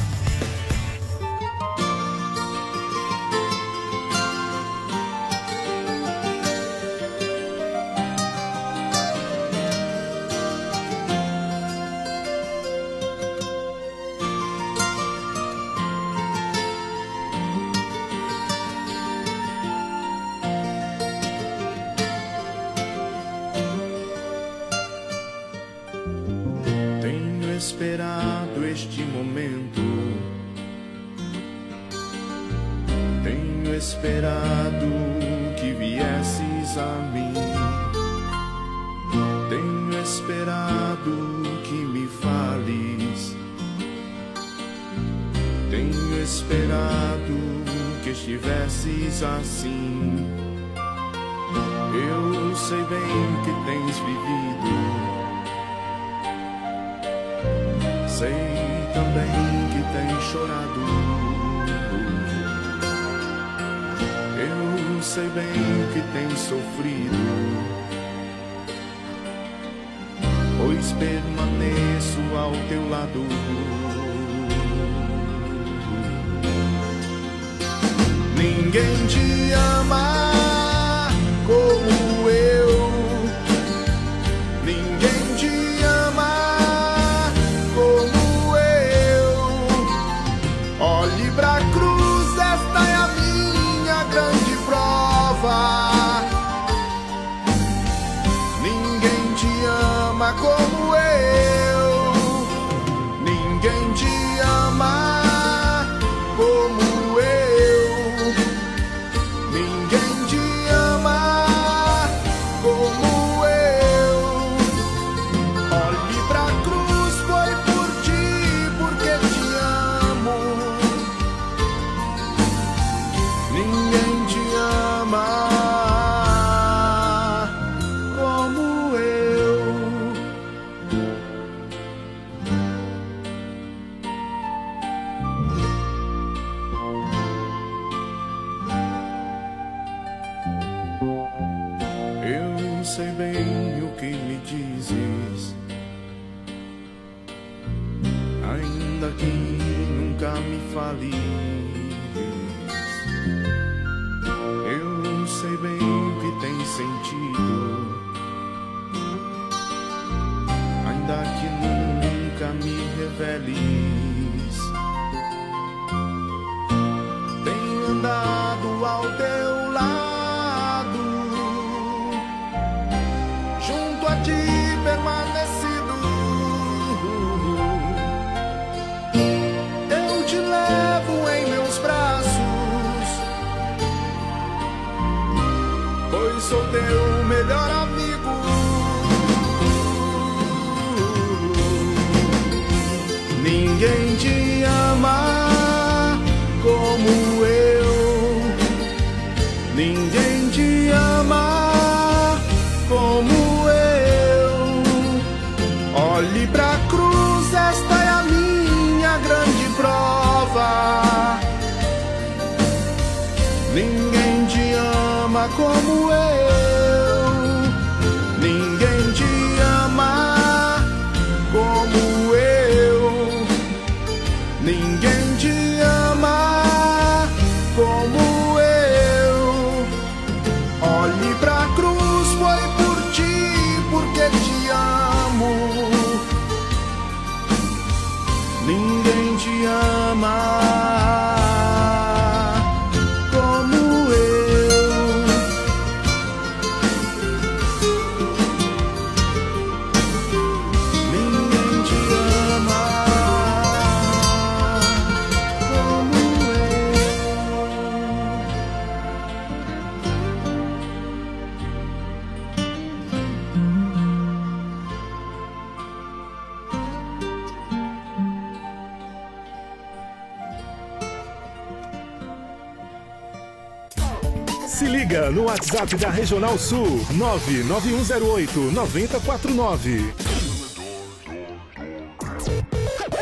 WhatsApp 275.81 276.01
da 276.01 276.09
Regional 276.11 276.59
Sul 276.59 277.01
99108 277.09 278.71
9049. 278.71 280.13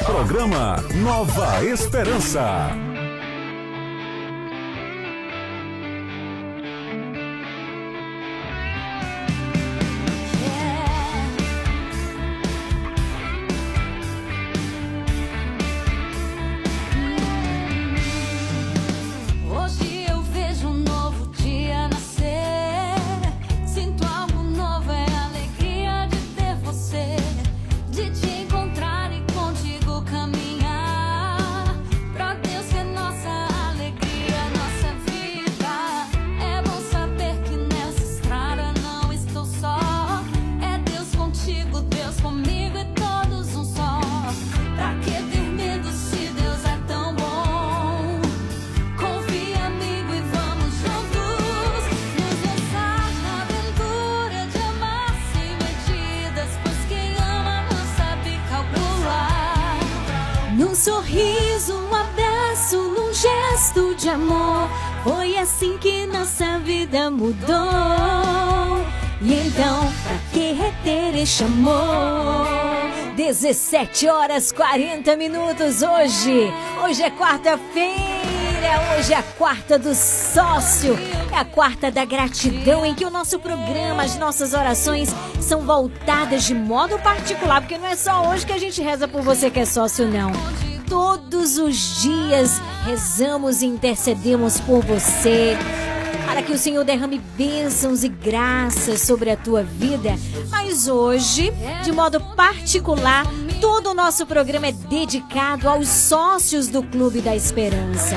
Programa 0.05 0.83
Nova 0.95 1.63
Esperança. 1.63 2.88
Num 60.59 60.75
sorriso, 60.75 61.73
um 61.73 61.95
abraço, 61.95 62.77
num 62.89 63.13
gesto 63.13 63.95
de 63.95 64.09
amor. 64.09 64.69
Foi 65.05 65.37
assim 65.37 65.77
que 65.77 66.05
nossa 66.05 66.59
vida 66.59 67.09
mudou. 67.09 67.55
E 69.21 69.35
então, 69.35 69.79
pra 70.03 70.17
que 70.33 70.51
reter 70.51 71.15
este 71.15 71.45
amor? 71.45 72.45
17 73.15 74.09
horas 74.09 74.51
40 74.51 75.15
minutos 75.15 75.81
hoje. 75.81 76.51
Hoje 76.83 77.03
é 77.03 77.09
quarta-feira. 77.09 78.28
Hoje 78.97 79.13
é 79.13 79.15
a 79.15 79.23
quarta 79.23 79.79
do 79.79 79.95
sócio. 79.95 80.97
É 81.31 81.37
a 81.37 81.45
quarta 81.45 81.89
da 81.89 82.03
gratidão 82.03 82.85
em 82.85 82.93
que 82.93 83.05
o 83.05 83.09
nosso 83.09 83.39
programa, 83.39 84.03
as 84.03 84.17
nossas 84.17 84.53
orações 84.53 85.07
são 85.39 85.61
voltadas 85.61 86.43
de 86.43 86.53
modo 86.53 86.99
particular, 86.99 87.61
porque 87.61 87.77
não 87.77 87.87
é 87.87 87.95
só 87.95 88.29
hoje 88.29 88.45
que 88.45 88.51
a 88.51 88.57
gente 88.57 88.81
reza 88.81 89.07
por 89.07 89.21
você 89.21 89.49
que 89.49 89.61
é 89.61 89.65
sócio, 89.65 90.05
não. 90.05 90.33
Todos 90.89 91.57
os 91.57 92.01
dias 92.01 92.61
rezamos 92.83 93.61
e 93.61 93.67
intercedemos 93.67 94.59
por 94.59 94.83
você. 94.83 95.57
Para 96.25 96.43
que 96.43 96.51
o 96.51 96.57
Senhor 96.57 96.83
derrame 96.83 97.21
bênçãos 97.37 98.03
e 98.03 98.09
graças 98.09 98.99
sobre 99.01 99.31
a 99.31 99.37
tua 99.37 99.63
vida. 99.63 100.15
Mas 100.49 100.89
hoje, 100.89 101.53
de 101.83 101.93
modo 101.93 102.19
particular, 102.35 103.25
todo 103.59 103.91
o 103.91 103.93
nosso 103.93 104.25
programa 104.25 104.67
é 104.67 104.71
dedicado 104.71 105.67
aos 105.67 105.87
sócios 105.87 106.67
do 106.67 106.81
Clube 106.81 107.21
da 107.21 107.35
Esperança. 107.35 108.15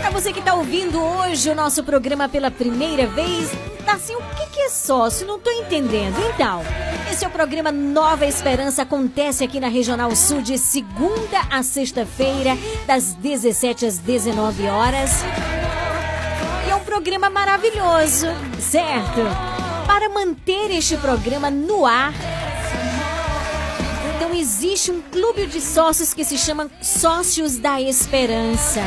Para 0.00 0.10
você 0.10 0.32
que 0.32 0.40
está 0.40 0.54
ouvindo 0.54 1.00
hoje 1.00 1.50
o 1.50 1.54
nosso 1.54 1.82
programa 1.82 2.28
pela 2.28 2.50
primeira 2.50 3.06
vez, 3.06 3.50
tá 3.84 3.94
assim, 3.94 4.14
o 4.14 4.20
que, 4.20 4.46
que 4.46 4.60
é 4.60 4.68
sócio? 4.68 5.26
Não 5.26 5.36
estou 5.36 5.52
entendendo. 5.52 6.16
Então, 6.34 6.62
esse 7.10 7.24
é 7.24 7.28
o 7.28 7.30
programa 7.30 7.72
Nova 7.72 8.26
Esperança, 8.26 8.82
acontece 8.82 9.42
aqui 9.42 9.58
na 9.58 9.68
Regional 9.68 10.14
Sul 10.14 10.42
de 10.42 10.58
segunda 10.58 11.40
a 11.50 11.62
sexta-feira, 11.62 12.56
das 12.86 13.14
17 13.14 13.86
às 13.86 13.98
19 13.98 14.66
horas. 14.66 15.10
E 16.66 16.70
é 16.70 16.74
um 16.74 16.80
programa 16.80 17.30
maravilhoso, 17.30 18.26
certo? 18.60 19.20
Para 19.86 20.10
manter 20.10 20.70
este 20.70 20.96
programa 20.98 21.50
no 21.50 21.86
ar, 21.86 22.12
existe 24.38 24.90
um 24.90 25.00
clube 25.00 25.46
de 25.46 25.60
sócios 25.60 26.14
que 26.14 26.24
se 26.24 26.38
chama 26.38 26.70
Sócios 26.80 27.58
da 27.58 27.80
Esperança. 27.80 28.80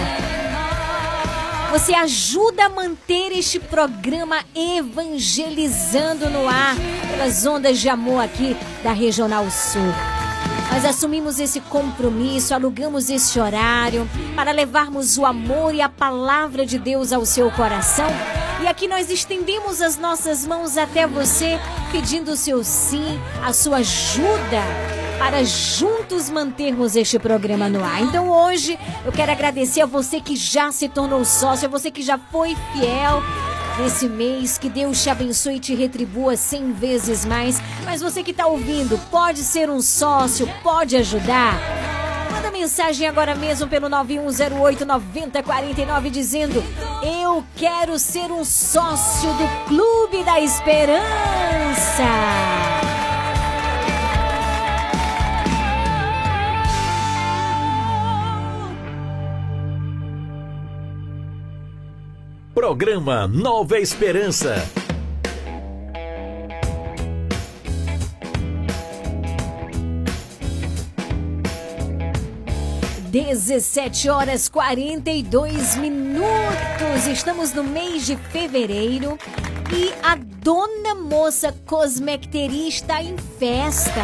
Você 1.71 1.93
ajuda 1.93 2.65
a 2.65 2.69
manter 2.69 3.31
este 3.31 3.59
programa 3.59 4.37
evangelizando 4.55 6.29
no 6.29 6.47
ar 6.47 6.75
pelas 7.09 7.45
ondas 7.45 7.79
de 7.79 7.89
amor 7.89 8.23
aqui 8.23 8.55
da 8.83 8.91
Regional 8.93 9.49
Sul. 9.51 9.81
Nós 10.71 10.85
assumimos 10.85 11.39
esse 11.39 11.59
compromisso, 11.59 12.53
alugamos 12.53 13.09
esse 13.09 13.39
horário 13.39 14.09
para 14.35 14.51
levarmos 14.51 15.17
o 15.17 15.25
amor 15.25 15.75
e 15.75 15.81
a 15.81 15.89
palavra 15.89 16.65
de 16.65 16.79
Deus 16.79 17.11
ao 17.11 17.25
seu 17.25 17.51
coração. 17.51 18.07
E 18.61 18.67
aqui 18.67 18.87
nós 18.87 19.09
estendemos 19.09 19.81
as 19.81 19.97
nossas 19.97 20.45
mãos 20.45 20.77
até 20.77 21.05
você, 21.05 21.59
pedindo 21.91 22.31
o 22.31 22.37
seu 22.37 22.63
sim, 22.63 23.19
a 23.43 23.51
sua 23.51 23.77
ajuda 23.77 25.01
para 25.21 25.45
juntos 25.45 26.29
mantermos 26.31 26.95
este 26.95 27.19
programa 27.19 27.69
no 27.69 27.83
ar. 27.83 28.01
Então 28.01 28.27
hoje 28.27 28.79
eu 29.05 29.11
quero 29.11 29.31
agradecer 29.31 29.81
a 29.81 29.85
você 29.85 30.19
que 30.19 30.35
já 30.35 30.71
se 30.71 30.89
tornou 30.89 31.23
sócio, 31.23 31.67
a 31.67 31.69
você 31.69 31.91
que 31.91 32.01
já 32.01 32.17
foi 32.17 32.57
fiel 32.73 33.21
nesse 33.77 34.09
mês. 34.09 34.57
Que 34.57 34.67
Deus 34.67 35.03
te 35.03 35.11
abençoe 35.11 35.57
e 35.57 35.59
te 35.59 35.75
retribua 35.75 36.35
cem 36.35 36.73
vezes 36.73 37.23
mais. 37.23 37.61
Mas 37.85 38.01
você 38.01 38.23
que 38.23 38.31
está 38.31 38.47
ouvindo, 38.47 38.97
pode 39.11 39.43
ser 39.43 39.69
um 39.69 39.79
sócio, 39.79 40.49
pode 40.63 40.97
ajudar. 40.97 41.53
Manda 42.31 42.49
mensagem 42.49 43.07
agora 43.07 43.35
mesmo 43.35 43.67
pelo 43.67 43.87
9108-9049 43.89 46.09
dizendo: 46.09 46.63
Eu 47.03 47.43
quero 47.55 47.99
ser 47.99 48.31
um 48.31 48.43
sócio 48.43 49.29
do 49.33 49.47
Clube 49.67 50.23
da 50.23 50.41
Esperança. 50.41 51.01
Programa 62.53 63.29
Nova 63.29 63.79
Esperança. 63.79 64.55
17 73.09 74.09
horas 74.09 74.49
42 74.49 75.77
minutos. 75.77 77.07
Estamos 77.09 77.53
no 77.53 77.63
mês 77.63 78.05
de 78.05 78.17
fevereiro 78.17 79.17
e 79.73 79.93
a 80.03 80.15
Dona 80.15 80.93
Moça 80.93 81.55
Cosmecteria 81.65 82.67
está 82.67 83.01
em 83.01 83.15
festa. 83.39 84.03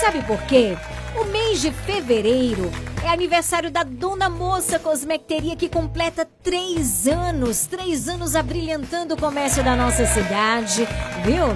Sabe 0.00 0.22
por 0.22 0.40
quê? 0.42 0.76
O 1.20 1.24
mês 1.24 1.60
de 1.60 1.72
fevereiro 1.72 2.70
é 3.04 3.08
aniversário 3.08 3.70
da 3.70 3.82
Dona 3.82 4.28
Moça 4.28 4.78
Cosmecteria 4.78 5.56
que 5.56 5.68
completa 5.68 6.28
três 6.42 7.06
anos, 7.06 7.66
três 7.66 8.08
anos 8.08 8.36
abrilhantando 8.36 9.14
o 9.14 9.18
comércio 9.18 9.62
da 9.62 9.74
nossa 9.74 10.06
cidade, 10.06 10.86
viu? 11.24 11.46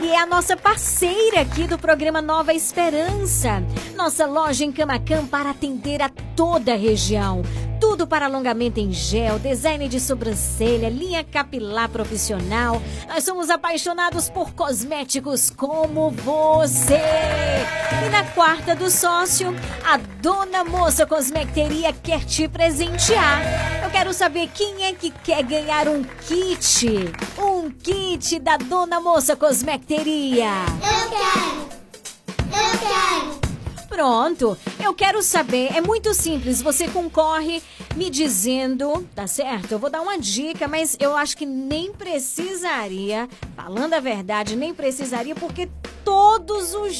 e 0.00 0.10
é 0.10 0.18
a 0.20 0.26
nossa 0.26 0.56
parceira 0.56 1.40
aqui 1.40 1.66
do 1.66 1.78
programa 1.78 2.20
Nova 2.20 2.52
Esperança. 2.52 3.62
Nossa 3.96 4.26
loja 4.26 4.64
em 4.64 4.70
Camacan 4.70 5.26
para 5.26 5.50
atender 5.50 6.02
a 6.02 6.10
toda 6.36 6.74
a 6.74 6.76
região. 6.76 7.42
Tudo 7.80 8.06
para 8.06 8.26
alongamento 8.26 8.80
em 8.80 8.90
gel, 8.90 9.38
design 9.38 9.86
de 9.88 10.00
sobrancelha, 10.00 10.88
linha 10.88 11.22
capilar 11.24 11.88
profissional. 11.88 12.80
Nós 13.08 13.24
somos 13.24 13.50
apaixonados 13.50 14.30
por 14.30 14.52
cosméticos 14.52 15.50
como 15.50 16.10
você. 16.10 17.00
E 18.06 18.08
na 18.10 18.24
quarta 18.24 18.74
do 18.74 18.90
sócio, 18.90 19.54
a 19.84 19.98
Dona 20.22 20.64
Moça 20.64 20.95
Cosmecteria 21.04 21.92
quer 21.92 22.24
te 22.24 22.46
presentear. 22.46 23.42
Eu 23.82 23.90
quero 23.90 24.14
saber 24.14 24.48
quem 24.54 24.84
é 24.84 24.92
que 24.92 25.10
quer 25.10 25.42
ganhar 25.42 25.88
um 25.88 26.04
kit. 26.04 26.86
Um 27.36 27.68
kit 27.70 28.38
da 28.38 28.56
Dona 28.56 29.00
Moça 29.00 29.34
Cosmecteria. 29.34 30.52
Eu 30.80 31.10
quero. 31.10 31.66
Eu 32.38 32.78
quero. 32.78 33.86
Pronto, 33.88 34.56
eu 34.84 34.94
quero 34.94 35.22
saber. 35.22 35.74
É 35.74 35.80
muito 35.80 36.12
simples. 36.14 36.62
Você 36.62 36.86
concorre 36.86 37.62
me 37.94 38.10
dizendo, 38.10 39.06
tá 39.14 39.26
certo? 39.26 39.72
Eu 39.72 39.78
vou 39.78 39.88
dar 39.88 40.02
uma 40.02 40.18
dica, 40.18 40.68
mas 40.68 40.96
eu 41.00 41.16
acho 41.16 41.36
que 41.36 41.46
nem 41.46 41.92
precisaria, 41.92 43.28
falando 43.56 43.94
a 43.94 44.00
verdade, 44.00 44.54
nem 44.54 44.74
precisaria, 44.74 45.34
porque 45.34 45.68
todos 46.04 46.74
os 46.74 46.94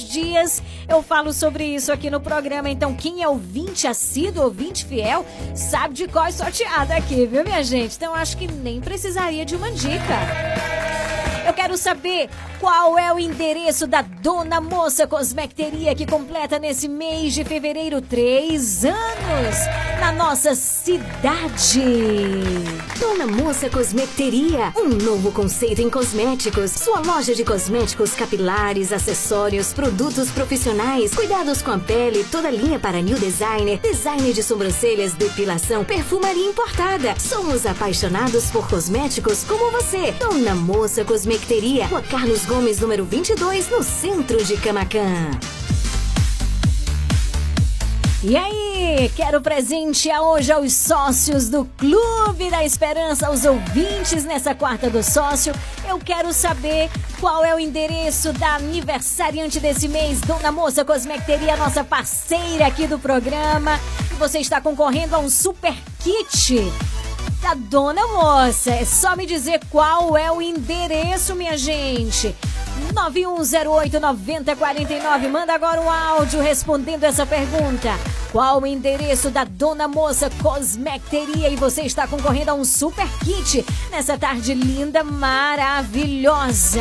eu 0.88 1.02
falo 1.02 1.32
sobre 1.32 1.64
isso 1.64 1.92
aqui 1.92 2.10
no 2.10 2.20
programa. 2.20 2.70
Então, 2.70 2.94
quem 2.94 3.22
é 3.22 3.28
ouvinte 3.28 3.86
assíduo, 3.86 4.44
ouvinte 4.44 4.84
fiel, 4.84 5.24
sabe 5.54 5.94
de 5.94 6.08
qual 6.08 6.26
é 6.26 6.30
sorteada 6.30 6.94
aqui, 6.94 7.26
viu, 7.26 7.44
minha 7.44 7.62
gente? 7.62 7.96
Então, 7.96 8.14
acho 8.14 8.36
que 8.36 8.46
nem 8.46 8.80
precisaria 8.80 9.44
de 9.44 9.54
uma 9.54 9.70
dica. 9.70 10.16
Eu 11.46 11.52
quero 11.52 11.76
saber 11.76 12.28
qual 12.60 12.98
é 12.98 13.12
o 13.12 13.18
endereço 13.18 13.86
da 13.86 14.02
Dona 14.02 14.60
Moça 14.60 15.06
Cosmecteria 15.06 15.94
que 15.94 16.06
completa 16.06 16.58
nesse 16.58 16.88
mês 16.88 17.34
de 17.34 17.44
fevereiro 17.44 18.00
três 18.00 18.84
anos 18.84 19.56
na 20.00 20.12
nossa 20.12 20.54
cidade. 20.54 21.82
Dona 22.98 23.26
Moça 23.26 23.68
Cosmecteria, 23.68 24.72
um 24.76 24.88
novo 24.88 25.32
conceito 25.32 25.82
em 25.82 25.90
cosméticos. 25.90 26.70
Sua 26.70 27.00
loja 27.00 27.34
de 27.34 27.44
cosméticos 27.44 28.14
capilares, 28.14 28.92
acessórios, 28.92 29.72
produtos 29.72 30.30
profissionais, 30.30 31.14
cuidados 31.14 31.60
com 31.60 31.72
a 31.72 31.78
pele, 31.78 32.24
toda 32.24 32.50
linha 32.50 32.78
para 32.78 33.02
new 33.02 33.18
designer, 33.18 33.80
design 33.80 34.32
de 34.32 34.42
sobrancelhas, 34.42 35.14
depilação, 35.14 35.84
perfumaria 35.84 36.48
importada. 36.48 37.14
Somos 37.18 37.66
apaixonados 37.66 38.50
por 38.50 38.68
cosméticos 38.68 39.44
como 39.44 39.70
você. 39.70 40.12
Dona 40.12 40.54
Moça 40.54 41.04
Cosmecteria 41.04 41.86
Rua 41.86 42.02
Carlos 42.02 42.45
Gomes, 42.46 42.78
número 42.78 43.04
22, 43.04 43.68
no 43.70 43.82
centro 43.82 44.42
de 44.44 44.56
Camacan. 44.56 45.30
E 48.22 48.36
aí, 48.36 49.10
quero 49.16 49.40
presentear 49.40 50.22
hoje 50.22 50.52
aos 50.52 50.72
sócios 50.72 51.48
do 51.48 51.64
Clube 51.76 52.48
da 52.48 52.64
Esperança, 52.64 53.26
aos 53.26 53.44
ouvintes 53.44 54.24
nessa 54.24 54.54
quarta 54.54 54.88
do 54.88 55.02
sócio. 55.02 55.52
Eu 55.88 55.98
quero 55.98 56.32
saber 56.32 56.88
qual 57.18 57.44
é 57.44 57.52
o 57.52 57.58
endereço 57.58 58.32
da 58.34 58.54
aniversariante 58.54 59.58
desse 59.58 59.88
mês, 59.88 60.20
Dona 60.20 60.52
Moça 60.52 60.84
Cosmecteria, 60.84 61.56
nossa 61.56 61.82
parceira 61.82 62.68
aqui 62.68 62.86
do 62.86 62.98
programa. 62.98 63.78
E 64.12 64.14
você 64.14 64.38
está 64.38 64.60
concorrendo 64.60 65.16
a 65.16 65.18
um 65.18 65.28
super 65.28 65.74
kit 65.98 66.72
da 67.46 67.54
Dona 67.54 68.04
Moça. 68.08 68.72
É 68.72 68.84
só 68.84 69.14
me 69.14 69.24
dizer 69.24 69.60
qual 69.70 70.16
é 70.16 70.32
o 70.32 70.42
endereço, 70.42 71.36
minha 71.36 71.56
gente. 71.56 72.34
9108-9049. 72.92 75.28
Manda 75.28 75.54
agora 75.54 75.80
um 75.80 75.88
áudio 75.88 76.40
respondendo 76.40 77.04
essa 77.04 77.24
pergunta. 77.24 77.90
Qual 78.32 78.60
o 78.60 78.66
endereço 78.66 79.30
da 79.30 79.44
Dona 79.44 79.86
Moça 79.86 80.28
Cosmecteria? 80.42 81.48
E 81.48 81.54
você 81.54 81.82
está 81.82 82.08
concorrendo 82.08 82.50
a 82.50 82.54
um 82.54 82.64
super 82.64 83.06
kit 83.20 83.64
nessa 83.92 84.18
tarde 84.18 84.52
linda, 84.52 85.04
maravilhosa. 85.04 86.80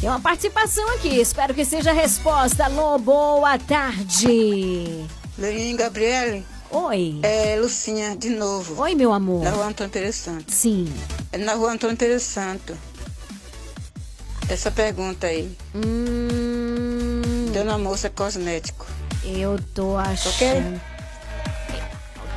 Tem 0.00 0.08
uma 0.08 0.20
participação 0.20 0.88
aqui, 0.94 1.20
espero 1.20 1.52
que 1.52 1.64
seja 1.64 1.90
a 1.90 1.94
resposta. 1.94 2.66
Alô, 2.66 2.96
boa 2.98 3.58
tarde. 3.58 5.10
Leninho 5.40 5.78
Gabriele. 5.78 6.44
Oi. 6.70 7.18
É 7.22 7.56
Lucinha, 7.58 8.14
de 8.14 8.28
novo. 8.28 8.80
Oi, 8.82 8.94
meu 8.94 9.10
amor. 9.10 9.42
Na 9.42 9.50
rua 9.50 9.68
Antônio 9.68 9.90
Pereira 9.90 10.12
Santo. 10.12 10.52
Sim. 10.52 10.92
É 11.32 11.38
na 11.38 11.54
rua 11.54 11.72
Antônio 11.72 11.96
Pereira 11.96 12.20
Santo. 12.20 12.76
Essa 14.50 14.70
pergunta 14.70 15.26
aí. 15.26 15.56
Hum... 15.74 17.50
Dona 17.54 17.78
Moça 17.78 18.10
Cosmético. 18.10 18.86
Eu 19.24 19.58
tô 19.74 19.96
achando. 19.96 20.34
Ok? 20.34 20.80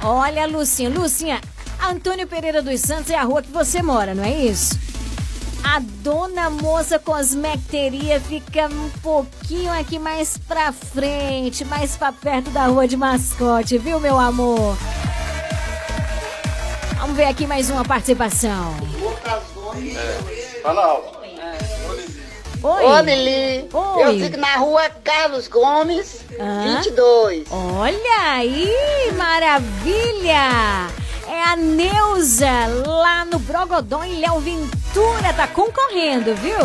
Olha, 0.04 0.47
Lucinha. 0.47 0.89
Lucinha, 0.89 1.41
Antônio 1.86 2.26
Pereira 2.26 2.62
dos 2.62 2.80
Santos 2.80 3.12
é 3.12 3.16
a 3.16 3.24
rua 3.24 3.41
que 3.41 3.51
você 3.51 3.84
mora, 3.84 4.16
não 4.16 4.24
é 4.24 4.45
isso? 4.45 4.80
A 5.64 5.80
Dona 5.80 6.49
Moça 6.49 6.99
Cosmecteria 6.99 8.20
fica 8.20 8.68
um 8.68 8.89
pouquinho 9.01 9.72
aqui 9.72 9.97
mais 9.97 10.38
pra 10.38 10.72
frente, 10.72 11.64
mais 11.66 11.95
pra 11.95 12.11
perto 12.11 12.49
da 12.51 12.66
rua 12.66 12.88
de 12.88 12.97
mascote, 12.97 13.78
viu, 13.78 13.99
meu 13.99 14.20
amor? 14.20 14.78
Vamos 16.99 17.16
ver 17.16 17.26
aqui 17.26 17.47
mais 17.47 17.70
uma 17.70 17.84
participação. 17.84 18.76
É. 19.95 20.61
Fala 20.61 20.86
alto. 20.86 21.18
Oi. 22.64 22.86
Ô, 22.86 22.99
Lili. 23.01 23.68
Oi. 23.74 24.03
Eu 24.03 24.26
fico 24.26 24.38
na 24.38 24.55
rua 24.55 24.89
Carlos 25.03 25.47
Gomes, 25.49 26.22
Hã? 26.39 26.78
22. 26.78 27.45
Olha 27.51 28.22
aí, 28.32 29.11
maravilha! 29.18 30.88
É 31.28 31.43
a 31.45 31.55
Neuza, 31.55 32.49
lá 32.86 33.26
no 33.26 33.39
Brogodon, 33.39 34.03
em 34.03 34.19
Léo 34.19 34.39
Ventura, 34.39 35.34
tá 35.34 35.47
concorrendo, 35.47 36.36
viu? 36.36 36.57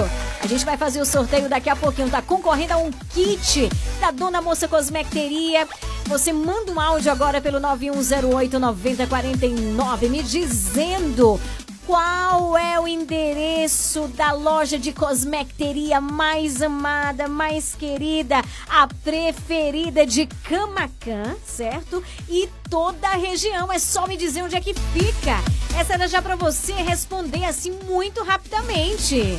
A 0.42 0.46
gente 0.46 0.64
vai 0.64 0.76
fazer 0.76 1.00
o 1.00 1.04
sorteio 1.04 1.48
daqui 1.48 1.70
a 1.70 1.76
pouquinho, 1.76 2.10
tá 2.10 2.20
concorrendo 2.20 2.74
a 2.74 2.78
um 2.78 2.90
kit 3.12 3.68
da 4.00 4.10
Dona 4.10 4.42
Moça 4.42 4.66
Cosmecteria. 4.66 5.68
Você 6.06 6.32
manda 6.32 6.72
um 6.72 6.80
áudio 6.80 7.12
agora 7.12 7.40
pelo 7.40 7.60
9108-9049 7.60 10.08
me 10.08 10.20
dizendo 10.22 11.40
qual 11.88 12.58
é 12.58 12.78
o 12.78 12.86
endereço 12.86 14.08
da 14.08 14.32
loja 14.32 14.78
de 14.78 14.92
cosmecteria 14.92 16.02
mais 16.02 16.60
amada, 16.60 17.26
mais 17.26 17.74
querida, 17.74 18.42
a 18.68 18.86
preferida 19.02 20.04
de 20.04 20.26
Camacan, 20.26 21.34
certo? 21.46 22.04
E 22.28 22.46
toda 22.68 23.08
a 23.08 23.16
região. 23.16 23.72
É 23.72 23.78
só 23.78 24.06
me 24.06 24.18
dizer 24.18 24.42
onde 24.42 24.54
é 24.54 24.60
que 24.60 24.74
fica. 24.74 25.38
Essa 25.80 25.94
era 25.94 26.06
já 26.06 26.20
para 26.20 26.36
você 26.36 26.74
responder 26.74 27.46
assim 27.46 27.70
muito 27.88 28.22
rapidamente. 28.22 29.38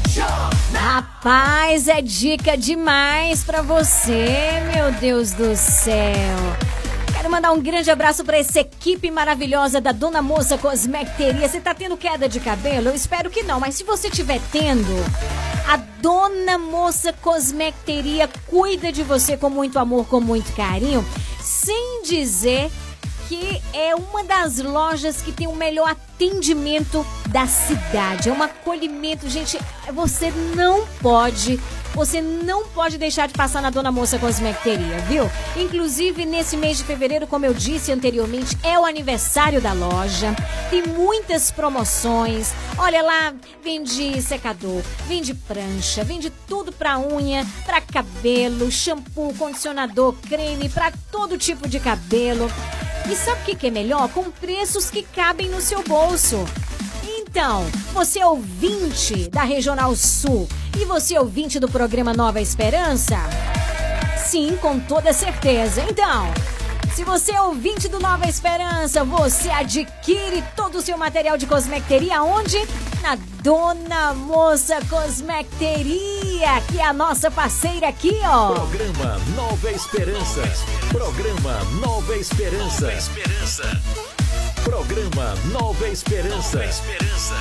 Rapaz, 0.73 1.87
é 1.87 2.01
dica 2.01 2.57
demais 2.57 3.45
pra 3.45 3.61
você, 3.61 4.59
meu 4.73 4.91
Deus 4.91 5.31
do 5.31 5.55
céu. 5.55 6.37
Quero 7.13 7.31
mandar 7.31 7.53
um 7.53 7.61
grande 7.61 7.89
abraço 7.89 8.25
para 8.25 8.37
essa 8.37 8.59
equipe 8.59 9.09
maravilhosa 9.09 9.79
da 9.79 9.93
Dona 9.93 10.21
Moça 10.21 10.57
Cosmecteria. 10.57 11.47
Você 11.47 11.61
tá 11.61 11.73
tendo 11.73 11.95
queda 11.95 12.27
de 12.27 12.41
cabelo? 12.41 12.89
Eu 12.89 12.95
espero 12.95 13.29
que 13.29 13.43
não, 13.43 13.59
mas 13.59 13.75
se 13.75 13.85
você 13.85 14.09
tiver 14.09 14.41
tendo, 14.51 14.93
a 15.65 15.77
Dona 15.77 16.57
Moça 16.57 17.13
Cosmecteria 17.13 18.29
cuida 18.47 18.91
de 18.91 19.03
você 19.03 19.37
com 19.37 19.49
muito 19.49 19.79
amor, 19.79 20.07
com 20.07 20.19
muito 20.19 20.51
carinho, 20.53 21.05
sem 21.39 22.01
dizer 22.03 22.69
que 23.29 23.61
é 23.71 23.95
uma 23.95 24.25
das 24.25 24.57
lojas 24.57 25.21
que 25.21 25.31
tem 25.31 25.47
o 25.47 25.55
melhor 25.55 25.89
atendimento 25.89 26.10
da 27.29 27.47
cidade. 27.47 28.29
É 28.29 28.33
um 28.33 28.43
acolhimento, 28.43 29.29
gente. 29.29 29.57
Você 29.93 30.31
não 30.55 30.85
pode 31.01 31.59
você 31.93 32.21
não 32.21 32.67
pode 32.67 32.97
deixar 32.97 33.27
de 33.27 33.33
passar 33.33 33.61
na 33.61 33.69
Dona 33.69 33.91
Moça 33.91 34.17
Cosmecteria, 34.17 34.99
viu? 35.09 35.29
Inclusive, 35.57 36.25
nesse 36.25 36.55
mês 36.55 36.77
de 36.77 36.85
fevereiro, 36.85 37.27
como 37.27 37.45
eu 37.45 37.53
disse 37.53 37.91
anteriormente, 37.91 38.57
é 38.63 38.79
o 38.79 38.85
aniversário 38.85 39.59
da 39.59 39.73
loja. 39.73 40.33
Tem 40.69 40.83
muitas 40.83 41.51
promoções. 41.51 42.53
Olha 42.77 43.01
lá, 43.01 43.33
vende 43.61 44.21
secador, 44.21 44.81
vende 45.05 45.33
prancha, 45.33 46.01
vende 46.03 46.31
tudo 46.47 46.71
pra 46.71 46.97
unha, 46.97 47.45
pra 47.65 47.81
cabelo, 47.81 48.71
shampoo, 48.71 49.33
condicionador, 49.33 50.15
creme, 50.29 50.69
pra 50.69 50.93
todo 51.11 51.37
tipo 51.37 51.67
de 51.67 51.79
cabelo. 51.79 52.49
E 53.09 53.15
sabe 53.15 53.41
o 53.51 53.55
que, 53.55 53.67
é 53.67 53.71
melhor? 53.71 54.09
Com 54.09 54.31
preços 54.31 54.89
que 54.89 55.03
cabem 55.03 55.49
no 55.49 55.61
seu 55.61 55.83
bolso. 55.83 56.45
Então, 57.03 57.65
você 57.93 58.19
é 58.19 58.25
ouvinte 58.25 59.29
da 59.29 59.43
Regional 59.43 59.95
Sul 59.95 60.47
e 60.79 60.85
você 60.85 61.15
é 61.15 61.19
ouvinte 61.19 61.59
do 61.59 61.69
programa 61.69 62.13
Nova 62.13 62.41
Esperança? 62.41 63.17
Sim, 64.17 64.57
com 64.61 64.79
toda 64.79 65.11
certeza. 65.13 65.81
Então, 65.89 66.31
se 66.95 67.03
você 67.03 67.31
é 67.31 67.41
ouvinte 67.41 67.87
do 67.87 67.99
Nova 67.99 68.27
Esperança, 68.27 69.03
você 69.03 69.49
adquire 69.49 70.43
todo 70.55 70.77
o 70.77 70.81
seu 70.81 70.97
material 70.97 71.37
de 71.37 71.45
cosmecteria 71.45 72.21
onde? 72.21 72.57
Na 73.01 73.15
Dona 73.41 74.13
Moça 74.13 74.79
Cosmecteria, 74.89 76.61
que 76.69 76.79
é 76.79 76.85
a 76.85 76.93
nossa 76.93 77.31
parceira 77.31 77.87
aqui, 77.87 78.19
ó. 78.23 78.53
Programa 78.53 79.17
Nova 79.35 79.71
Esperança. 79.71 80.41
Programa 80.91 81.63
Nova 81.79 82.15
Esperança. 82.15 82.85
Nova 82.85 82.93
Esperança. 82.93 84.20
Programa 84.63 85.33
Nova 85.51 85.87
Esperança. 85.87 86.57
Nova 86.57 86.69
Esperança. 86.69 87.35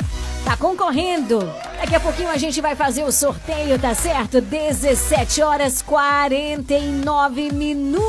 Tá 0.44 0.56
concorrendo. 0.56 1.40
Daqui 1.78 1.94
a 1.94 2.00
pouquinho 2.00 2.30
a 2.30 2.38
gente 2.38 2.60
vai 2.62 2.74
fazer 2.74 3.04
o 3.04 3.12
sorteio, 3.12 3.78
tá 3.78 3.94
certo? 3.94 4.40
17 4.40 5.42
horas 5.42 5.82
49 5.82 7.52
minutos. 7.52 8.02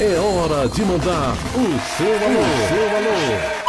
É 0.00 0.18
hora 0.18 0.66
de 0.68 0.82
mandar 0.82 1.34
o 1.54 1.78
seu 1.96 2.14
alô. 2.14 2.40
O 2.40 2.68
seu 2.68 2.96
alô 2.96 3.62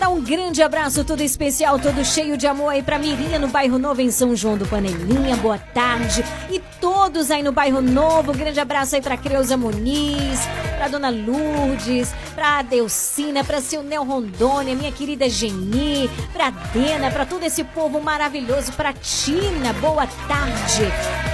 mandar 0.00 0.08
um 0.08 0.22
grande 0.22 0.62
abraço 0.62 1.04
todo 1.04 1.20
especial, 1.20 1.78
todo 1.78 2.02
cheio 2.02 2.34
de 2.34 2.46
amor 2.46 2.70
aí 2.70 2.82
pra 2.82 2.98
Mirinha 2.98 3.38
no 3.38 3.48
bairro 3.48 3.78
Novo 3.78 4.00
em 4.00 4.10
São 4.10 4.34
João 4.34 4.56
do 4.56 4.66
Panelinha. 4.66 5.36
Boa 5.36 5.58
tarde. 5.58 6.24
E 6.50 6.58
todos 6.80 7.30
aí 7.30 7.42
no 7.42 7.52
bairro 7.52 7.82
Novo. 7.82 8.32
Um 8.32 8.34
grande 8.34 8.58
abraço 8.58 8.94
aí 8.96 9.02
pra 9.02 9.18
Creuza 9.18 9.58
Muniz, 9.58 10.40
pra 10.78 10.88
Dona 10.88 11.10
Lourdes, 11.10 12.14
pra 12.34 12.62
Delcina, 12.62 13.44
pra 13.44 13.60
seu 13.60 13.82
Nel 13.82 14.02
Rondônia, 14.02 14.74
minha 14.74 14.90
querida 14.90 15.28
Geni, 15.28 16.10
pra 16.32 16.48
Dena, 16.48 17.10
pra 17.10 17.26
todo 17.26 17.44
esse 17.44 17.62
povo 17.62 18.00
maravilhoso, 18.00 18.72
pra 18.72 18.94
Tina. 18.94 19.74
Boa 19.74 20.06
tarde 20.26 21.29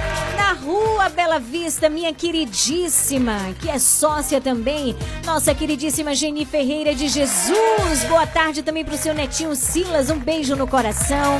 Rua 0.53 1.09
Bela 1.09 1.39
Vista, 1.39 1.89
minha 1.89 2.13
queridíssima, 2.13 3.53
que 3.61 3.69
é 3.69 3.79
sócia 3.79 4.39
também, 4.39 4.95
nossa 5.25 5.53
queridíssima 5.53 6.15
Geni 6.15 6.45
Ferreira 6.45 6.95
de 6.95 7.07
Jesus. 7.07 8.03
Boa 8.07 8.25
tarde 8.25 8.63
também 8.63 8.85
pro 8.85 8.97
seu 8.97 9.13
netinho 9.13 9.55
Silas, 9.55 10.09
um 10.09 10.19
beijo 10.19 10.55
no 10.55 10.67
coração. 10.67 11.39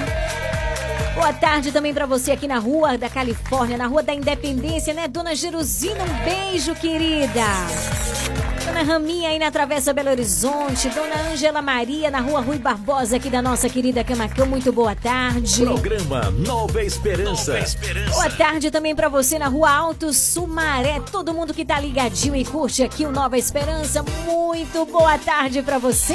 Boa 1.18 1.34
tarde 1.34 1.72
também 1.72 1.96
para 1.96 2.06
você 2.06 2.32
aqui 2.32 2.48
na 2.48 2.60
Rua 2.60 2.96
da 2.96 3.10
Califórnia, 3.10 3.76
na 3.76 3.88
Rua 3.88 4.04
da 4.04 4.14
Independência, 4.14 4.94
né, 4.94 5.08
Dona 5.08 5.34
Jerusina? 5.34 6.04
Um 6.04 6.24
beijo, 6.24 6.76
querida. 6.76 7.42
Dona 8.64 8.84
Raminha 8.84 9.30
aí 9.30 9.40
na 9.40 9.50
Travessa 9.50 9.92
Belo 9.92 10.12
Horizonte, 10.12 10.88
Dona 10.90 11.32
Ângela 11.32 11.60
Maria 11.60 12.12
na 12.12 12.20
Rua 12.20 12.40
Rui 12.42 12.60
Barbosa 12.60 13.16
aqui 13.16 13.32
da 13.32 13.42
nossa 13.42 13.68
querida 13.68 14.04
Camacão, 14.04 14.46
muito 14.46 14.72
boa 14.72 14.94
tarde. 14.94 15.66
Programa 15.66 16.30
Nova 16.30 16.84
Esperança. 16.84 17.54
Nova 17.54 17.64
Esperança. 17.66 18.12
Boa 18.12 18.30
tarde 18.30 18.70
também 18.70 18.96
para 18.96 19.10
você 19.10 19.40
na 19.40 19.48
Rua 19.48 19.72
Alto 19.72 20.14
Sumaré, 20.14 21.02
todo 21.12 21.34
mundo 21.34 21.52
que 21.52 21.66
tá 21.66 21.80
ligadinho 21.80 22.36
e 22.36 22.46
curte 22.46 22.84
aqui 22.84 23.08
o 23.08 23.12
Nova 23.12 23.40
Esperança, 23.40 24.06
muito 24.28 24.86
boa 24.86 25.18
tarde 25.18 25.64
para 25.64 25.80
você. 25.80 26.14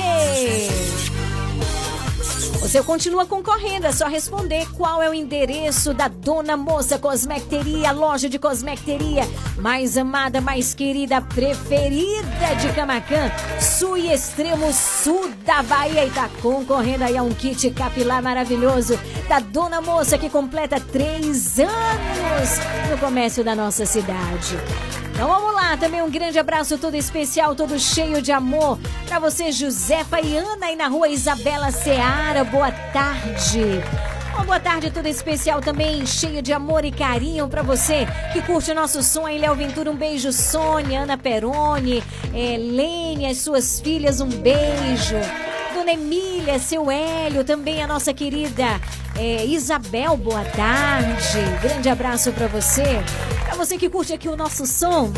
Você 2.22 2.82
continua 2.82 3.26
concorrendo, 3.26 3.86
é 3.86 3.92
só 3.92 4.06
responder 4.06 4.66
qual 4.72 5.02
é 5.02 5.10
o 5.10 5.14
endereço 5.14 5.92
da 5.92 6.08
Dona 6.08 6.56
Moça 6.56 6.98
Cosmecteria, 6.98 7.90
loja 7.90 8.28
de 8.28 8.38
cosmecteria 8.38 9.24
mais 9.58 9.96
amada, 9.96 10.40
mais 10.40 10.72
querida, 10.72 11.20
preferida 11.20 12.54
de 12.60 12.72
Camacan, 12.72 13.30
sul 13.60 13.96
e 13.96 14.12
extremo 14.12 14.72
sul 14.72 15.30
da 15.44 15.62
Bahia 15.62 16.04
e 16.04 16.10
tá 16.10 16.30
concorrendo 16.40 17.04
aí 17.04 17.16
a 17.16 17.22
um 17.22 17.34
kit 17.34 17.70
capilar 17.70 18.22
maravilhoso 18.22 18.98
da 19.28 19.40
Dona 19.40 19.80
Moça 19.80 20.16
que 20.16 20.30
completa 20.30 20.80
três 20.80 21.58
anos 21.58 22.90
no 22.90 22.98
comércio 22.98 23.42
da 23.42 23.54
nossa 23.54 23.84
cidade. 23.84 24.56
Então 25.12 25.28
vamos 25.28 25.54
lá, 25.54 25.76
também 25.76 26.02
um 26.02 26.10
grande 26.10 26.38
abraço 26.38 26.78
todo 26.78 26.96
especial, 26.96 27.54
todo 27.54 27.78
cheio 27.78 28.22
de 28.22 28.32
amor 28.32 28.78
para 29.06 29.18
você, 29.18 29.52
Josefa 29.52 30.20
e 30.20 30.36
Ana, 30.36 30.66
aí 30.66 30.76
na 30.76 30.88
rua 30.88 31.08
Isabela 31.08 31.70
Seara. 31.70 32.42
Boa 32.44 32.72
tarde. 32.72 33.82
Uma 34.34 34.44
boa 34.44 34.58
tarde 34.58 34.90
toda 34.90 35.08
especial 35.10 35.60
também, 35.60 36.06
cheio 36.06 36.40
de 36.40 36.52
amor 36.52 36.84
e 36.84 36.90
carinho 36.90 37.46
para 37.46 37.62
você 37.62 38.06
que 38.32 38.40
curte 38.40 38.70
o 38.70 38.74
nosso 38.74 39.02
som 39.02 39.26
aí, 39.26 39.38
Léo 39.38 39.54
Ventura. 39.54 39.90
Um 39.90 39.96
beijo, 39.96 40.32
Sônia, 40.32 41.02
Ana 41.02 41.18
Peroni, 41.18 42.02
é, 42.34 42.56
Lene, 42.56 43.26
as 43.26 43.38
suas 43.38 43.78
filhas, 43.80 44.20
um 44.20 44.28
beijo. 44.28 45.16
Dona 45.74 45.92
Emília, 45.92 46.58
seu 46.58 46.90
Hélio, 46.90 47.44
também 47.44 47.82
a 47.82 47.86
nossa 47.86 48.14
querida 48.14 48.80
é, 49.16 49.44
Isabel, 49.44 50.16
boa 50.16 50.44
tarde. 50.44 51.38
Grande 51.60 51.88
abraço 51.88 52.32
para 52.32 52.46
você. 52.46 53.02
Você 53.62 53.78
que 53.78 53.88
curte 53.88 54.12
aqui 54.12 54.28
o 54.28 54.34
nosso 54.34 54.66
som. 54.66 55.12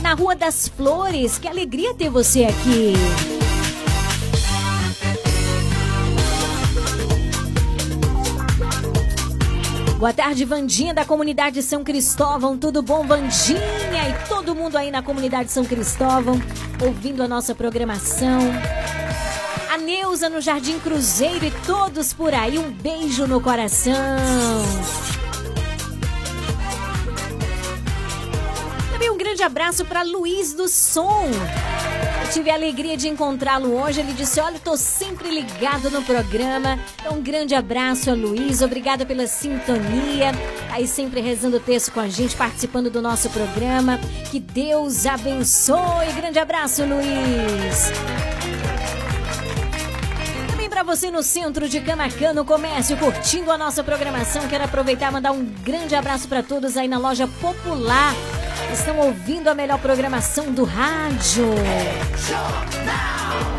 Na 0.00 0.14
Rua 0.14 0.36
das 0.36 0.68
Flores, 0.68 1.38
que 1.38 1.48
alegria 1.48 1.92
ter 1.92 2.08
você 2.08 2.44
aqui. 2.44 2.92
Boa 9.98 10.12
tarde, 10.12 10.44
Vandinha 10.44 10.94
da 10.94 11.04
comunidade 11.04 11.64
São 11.64 11.82
Cristóvão. 11.82 12.56
Tudo 12.56 12.80
bom, 12.80 13.04
Vandinha? 13.04 13.58
E 14.08 14.28
todo 14.28 14.54
mundo 14.54 14.76
aí 14.76 14.92
na 14.92 15.02
comunidade 15.02 15.50
São 15.50 15.64
Cristóvão 15.64 16.40
ouvindo 16.80 17.24
a 17.24 17.26
nossa 17.26 17.56
programação. 17.56 18.38
A 19.68 19.76
Neuza 19.76 20.28
no 20.28 20.40
Jardim 20.40 20.78
Cruzeiro 20.78 21.44
e 21.44 21.50
todos 21.66 22.12
por 22.12 22.32
aí. 22.32 22.56
Um 22.56 22.70
beijo 22.70 23.26
no 23.26 23.40
coração. 23.40 23.96
Grande 29.26 29.42
abraço 29.42 29.84
para 29.84 30.02
Luiz 30.02 30.54
do 30.54 30.68
Som. 30.68 31.24
Eu 32.22 32.30
tive 32.32 32.48
a 32.48 32.54
alegria 32.54 32.96
de 32.96 33.08
encontrá-lo 33.08 33.74
hoje. 33.74 33.98
Ele 33.98 34.12
disse: 34.12 34.38
Olha, 34.38 34.56
tô 34.60 34.76
sempre 34.76 35.28
ligado 35.28 35.90
no 35.90 36.00
programa. 36.02 36.78
Então, 37.00 37.18
um 37.18 37.22
grande 37.22 37.52
abraço 37.52 38.08
a 38.08 38.14
Luiz. 38.14 38.62
Obrigada 38.62 39.04
pela 39.04 39.26
sintonia. 39.26 40.30
Aí, 40.70 40.86
sempre 40.86 41.20
rezando 41.20 41.56
o 41.56 41.60
texto 41.60 41.90
com 41.90 41.98
a 41.98 42.08
gente, 42.08 42.36
participando 42.36 42.88
do 42.88 43.02
nosso 43.02 43.28
programa. 43.30 43.98
Que 44.30 44.38
Deus 44.38 45.06
abençoe. 45.06 46.12
Grande 46.14 46.38
abraço, 46.38 46.84
Luiz. 46.84 47.90
Para 50.70 50.84
você 50.84 51.10
no 51.10 51.22
centro 51.22 51.70
de 51.70 51.80
Canacan, 51.80 52.34
no 52.34 52.44
comércio, 52.44 52.98
curtindo 52.98 53.50
a 53.50 53.56
nossa 53.56 53.82
programação. 53.82 54.46
Quero 54.46 54.64
aproveitar 54.64 55.08
e 55.08 55.12
mandar 55.14 55.32
um 55.32 55.42
grande 55.42 55.94
abraço 55.94 56.28
para 56.28 56.42
todos 56.42 56.76
aí 56.76 56.86
na 56.86 56.98
loja 56.98 57.26
Popular 57.40 58.14
estão 58.72 58.98
ouvindo 58.98 59.48
a 59.48 59.54
melhor 59.54 59.78
programação 59.78 60.52
do 60.52 60.64
rádio. 60.64 61.46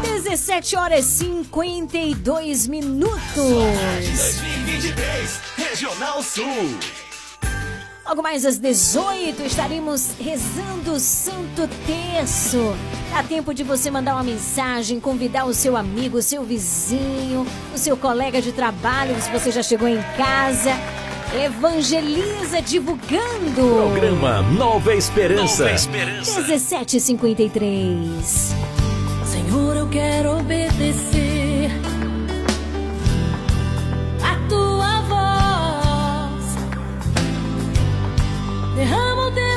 17 0.04 0.76
horas 0.76 1.06
e 1.06 1.44
52 1.44 2.68
minutos. 2.68 3.18
2023, 3.36 5.40
Regional 5.58 6.22
Sul. 6.22 6.78
Logo 8.08 8.22
mais 8.22 8.46
às 8.46 8.58
18 8.58 9.44
estaremos 9.44 10.12
rezando 10.18 10.94
o 10.94 11.00
Santo 11.00 11.68
Terço. 11.86 12.74
Dá 13.12 13.22
tempo 13.22 13.54
de 13.54 13.64
você 13.64 13.92
mandar 13.92 14.14
uma 14.14 14.24
mensagem, 14.24 14.98
convidar 14.98 15.44
o 15.44 15.54
seu 15.54 15.76
amigo, 15.76 16.18
o 16.18 16.22
seu 16.22 16.44
vizinho, 16.44 17.46
o 17.76 17.78
seu 17.78 17.98
colega 17.98 18.42
de 18.42 18.54
trabalho, 18.54 19.14
se 19.22 19.30
você 19.30 19.52
já 19.52 19.62
chegou 19.62 19.90
em 19.90 20.02
casa. 20.16 20.72
Evangeliza 21.34 22.62
divulgando. 22.62 23.62
Programa 23.92 24.42
Nova 24.44 24.96
Esperança. 24.96 25.64
Nova 25.66 25.76
Esperança. 25.76 26.40
1753. 26.40 28.56
Senhor, 29.26 29.76
eu 29.76 29.90
quero 29.90 30.38
obedecer 30.40 31.70
a 34.24 34.36
tua 34.48 35.02
voz. 35.02 36.46
Derrama 38.76 39.28
o 39.28 39.32
teu 39.32 39.57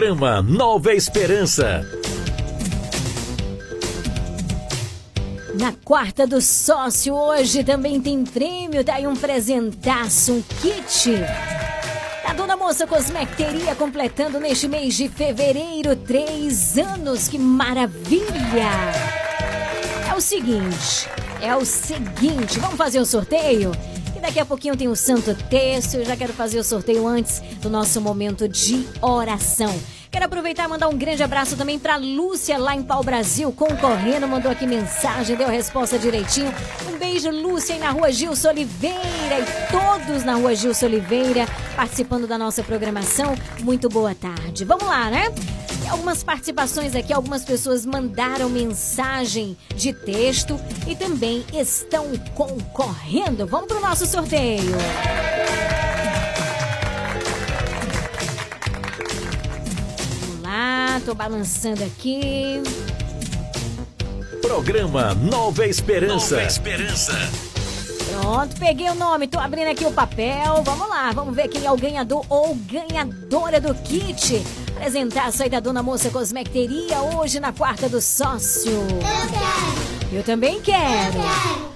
Programa 0.00 0.40
Nova 0.40 0.94
Esperança. 0.94 1.86
Na 5.52 5.74
quarta 5.84 6.26
do 6.26 6.40
sócio, 6.40 7.14
hoje 7.14 7.62
também 7.62 8.00
tem 8.00 8.24
prêmio, 8.24 8.82
tá 8.82 8.94
aí 8.94 9.06
um 9.06 9.14
presentaço, 9.14 10.32
um 10.32 10.42
kit. 10.62 11.10
A 12.24 12.32
Dona 12.32 12.56
Moça 12.56 12.86
Cosmecteria 12.86 13.74
completando 13.74 14.40
neste 14.40 14.66
mês 14.66 14.94
de 14.94 15.06
fevereiro 15.06 15.94
três 15.94 16.78
anos, 16.78 17.28
que 17.28 17.38
maravilha! 17.38 18.70
É 20.08 20.14
o 20.14 20.20
seguinte, 20.22 21.10
é 21.42 21.54
o 21.54 21.62
seguinte, 21.66 22.58
vamos 22.58 22.78
fazer 22.78 23.00
o 23.00 23.04
sorteio? 23.04 23.70
Que 24.14 24.20
daqui 24.20 24.40
a 24.40 24.46
pouquinho 24.46 24.78
tem 24.78 24.88
o 24.88 24.96
Santo 24.96 25.34
Terço, 25.50 25.98
eu 25.98 26.06
já 26.06 26.16
quero 26.16 26.32
fazer 26.32 26.58
o 26.58 26.64
sorteio 26.64 27.06
antes 27.06 27.42
do 27.60 27.70
nosso 27.70 28.00
momento 28.00 28.48
de 28.48 28.86
oração. 29.00 29.78
Quero 30.10 30.24
aproveitar 30.24 30.64
e 30.64 30.68
mandar 30.68 30.88
um 30.88 30.98
grande 30.98 31.22
abraço 31.22 31.56
também 31.56 31.78
para 31.78 31.96
Lúcia 31.96 32.58
lá 32.58 32.74
em 32.74 32.82
Pau 32.82 33.02
Brasil, 33.04 33.52
concorrendo, 33.52 34.26
mandou 34.26 34.50
aqui 34.50 34.66
mensagem, 34.66 35.36
deu 35.36 35.46
resposta 35.48 35.98
direitinho. 35.98 36.52
Um 36.92 36.98
beijo, 36.98 37.30
Lúcia, 37.30 37.76
aí 37.76 37.80
na 37.80 37.90
rua 37.90 38.10
Gilson 38.10 38.48
Oliveira 38.48 39.38
e 39.38 39.70
todos 39.70 40.24
na 40.24 40.34
rua 40.34 40.52
Gilson 40.54 40.86
Oliveira 40.86 41.46
participando 41.76 42.26
da 42.26 42.36
nossa 42.36 42.62
programação. 42.64 43.36
Muito 43.60 43.88
boa 43.88 44.12
tarde. 44.12 44.64
Vamos 44.64 44.86
lá, 44.86 45.10
né? 45.10 45.32
Algumas 45.88 46.24
participações 46.24 46.94
aqui, 46.96 47.12
algumas 47.12 47.44
pessoas 47.44 47.86
mandaram 47.86 48.48
mensagem 48.48 49.56
de 49.76 49.92
texto 49.92 50.58
e 50.88 50.96
também 50.96 51.44
estão 51.52 52.06
concorrendo. 52.34 53.46
Vamos 53.46 53.68
pro 53.68 53.80
nosso 53.80 54.06
sorteio. 54.06 54.76
Lá, 60.90 61.00
tô 61.00 61.14
balançando 61.14 61.84
aqui. 61.84 62.60
Programa 64.42 65.14
Nova 65.14 65.66
Esperança. 65.66 66.36
Nova 66.36 66.46
Esperança. 66.46 67.12
Pronto, 68.10 68.56
peguei 68.58 68.90
o 68.90 68.94
nome, 68.94 69.28
tô 69.28 69.38
abrindo 69.38 69.68
aqui 69.68 69.84
o 69.84 69.92
papel. 69.92 70.62
Vamos 70.64 70.88
lá, 70.88 71.12
vamos 71.12 71.34
ver 71.34 71.48
quem 71.48 71.64
é 71.64 71.70
o 71.70 71.76
ganhador 71.76 72.24
ou 72.28 72.56
ganhadora 72.56 73.60
do 73.60 73.72
kit. 73.74 74.42
Apresentar 74.76 75.30
aí 75.38 75.48
da 75.48 75.60
Dona 75.60 75.82
Moça 75.82 76.10
Cosmecteria 76.10 77.00
hoje 77.02 77.38
na 77.38 77.52
quarta 77.52 77.88
do 77.88 78.00
sócio. 78.00 78.72
Eu 78.72 78.88
quero. 78.88 80.16
Eu 80.16 80.22
também 80.24 80.60
quero. 80.60 81.16
Eu 81.16 81.22
quero. 81.22 81.69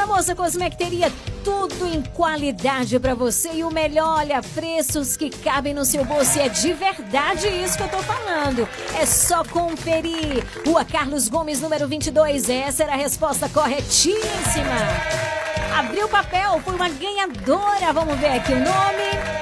Dona 0.00 0.14
Moça 0.14 0.34
Cosmecteria, 0.34 1.12
tudo 1.44 1.86
em 1.86 2.00
qualidade 2.00 2.98
pra 2.98 3.14
você 3.14 3.52
e 3.52 3.64
o 3.64 3.70
melhor, 3.70 4.20
olha, 4.20 4.40
preços 4.40 5.14
que 5.14 5.28
cabem 5.28 5.74
no 5.74 5.84
seu 5.84 6.06
bolso. 6.06 6.38
E 6.38 6.40
é 6.40 6.48
de 6.48 6.72
verdade 6.72 7.46
isso 7.48 7.76
que 7.76 7.82
eu 7.82 7.88
tô 7.88 7.98
falando. 7.98 8.66
É 8.98 9.04
só 9.04 9.44
conferir. 9.44 10.42
Rua 10.64 10.86
Carlos 10.86 11.28
Gomes, 11.28 11.60
número 11.60 11.86
22. 11.86 12.48
Essa 12.48 12.84
era 12.84 12.92
a 12.94 12.96
resposta 12.96 13.46
corretíssima. 13.50 14.74
Abriu 15.76 16.06
o 16.06 16.08
papel, 16.08 16.58
foi 16.64 16.74
uma 16.76 16.88
ganhadora. 16.88 17.92
Vamos 17.92 18.18
ver 18.18 18.38
aqui 18.38 18.52
o 18.54 18.58
nome. 18.58 19.39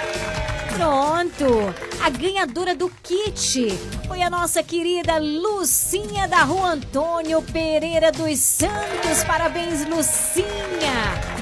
Pronto! 0.79 1.75
A 2.05 2.09
ganhadora 2.09 2.73
do 2.73 2.89
kit 3.03 3.69
foi 4.07 4.23
a 4.23 4.31
nossa 4.31 4.63
querida 4.63 5.19
Lucinha 5.19 6.29
da 6.29 6.45
Rua 6.45 6.75
Antônio 6.75 7.43
Pereira 7.43 8.13
dos 8.13 8.39
Santos. 8.39 9.25
Parabéns, 9.27 9.85
Lucinha! 9.89 11.38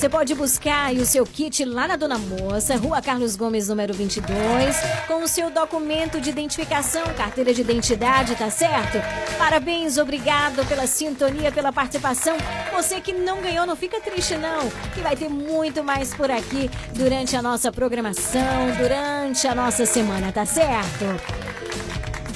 Você 0.00 0.08
pode 0.08 0.34
buscar 0.34 0.94
o 0.94 1.04
seu 1.04 1.26
kit 1.26 1.62
lá 1.62 1.86
na 1.86 1.94
Dona 1.94 2.16
Moça, 2.16 2.74
Rua 2.74 3.02
Carlos 3.02 3.36
Gomes, 3.36 3.68
número 3.68 3.92
22, 3.92 4.74
com 5.06 5.22
o 5.22 5.28
seu 5.28 5.50
documento 5.50 6.18
de 6.18 6.30
identificação, 6.30 7.02
carteira 7.14 7.52
de 7.52 7.60
identidade, 7.60 8.34
tá 8.34 8.48
certo? 8.48 8.96
Parabéns, 9.36 9.98
obrigado 9.98 10.66
pela 10.66 10.86
sintonia, 10.86 11.52
pela 11.52 11.70
participação. 11.70 12.34
Você 12.72 12.98
que 12.98 13.12
não 13.12 13.42
ganhou, 13.42 13.66
não 13.66 13.76
fica 13.76 14.00
triste 14.00 14.38
não, 14.38 14.70
que 14.94 15.02
vai 15.02 15.14
ter 15.14 15.28
muito 15.28 15.84
mais 15.84 16.14
por 16.14 16.30
aqui 16.30 16.70
durante 16.94 17.36
a 17.36 17.42
nossa 17.42 17.70
programação, 17.70 18.72
durante 18.78 19.46
a 19.46 19.54
nossa 19.54 19.84
semana, 19.84 20.32
tá 20.32 20.46
certo? 20.46 21.04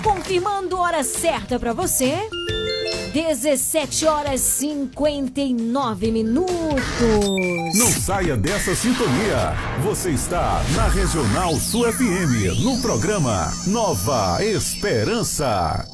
Confirmando 0.03 0.79
hora 0.79 1.03
certa 1.03 1.59
para 1.59 1.73
você. 1.73 2.29
17 3.15 4.07
horas 4.07 4.41
59 4.41 6.11
minutos. 6.11 6.51
Não 7.79 7.87
saia 7.87 8.37
dessa 8.37 8.75
sintonia. 8.75 9.55
Você 9.85 10.11
está 10.11 10.61
na 10.75 10.89
Regional 10.89 11.55
Sul 11.55 11.85
FM, 11.93 12.59
no 12.65 12.83
programa 12.83 13.53
Nova 13.69 14.45
Esperança. 14.45 15.94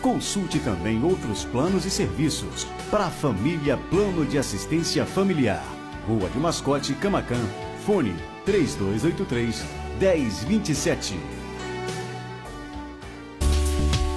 Consulte 0.00 0.60
também 0.60 1.02
outros 1.02 1.44
planos 1.44 1.84
e 1.84 1.90
serviços 1.90 2.64
para 2.90 3.06
a 3.06 3.10
família 3.10 3.76
Plano 3.76 4.24
de 4.24 4.38
Assistência 4.38 5.04
Familiar. 5.04 5.64
Rua 6.06 6.30
de 6.30 6.38
Mascote, 6.38 6.94
Camacan. 6.94 7.44
Fone 7.84 8.14
3283 8.44 9.64
1027. 9.98 11.37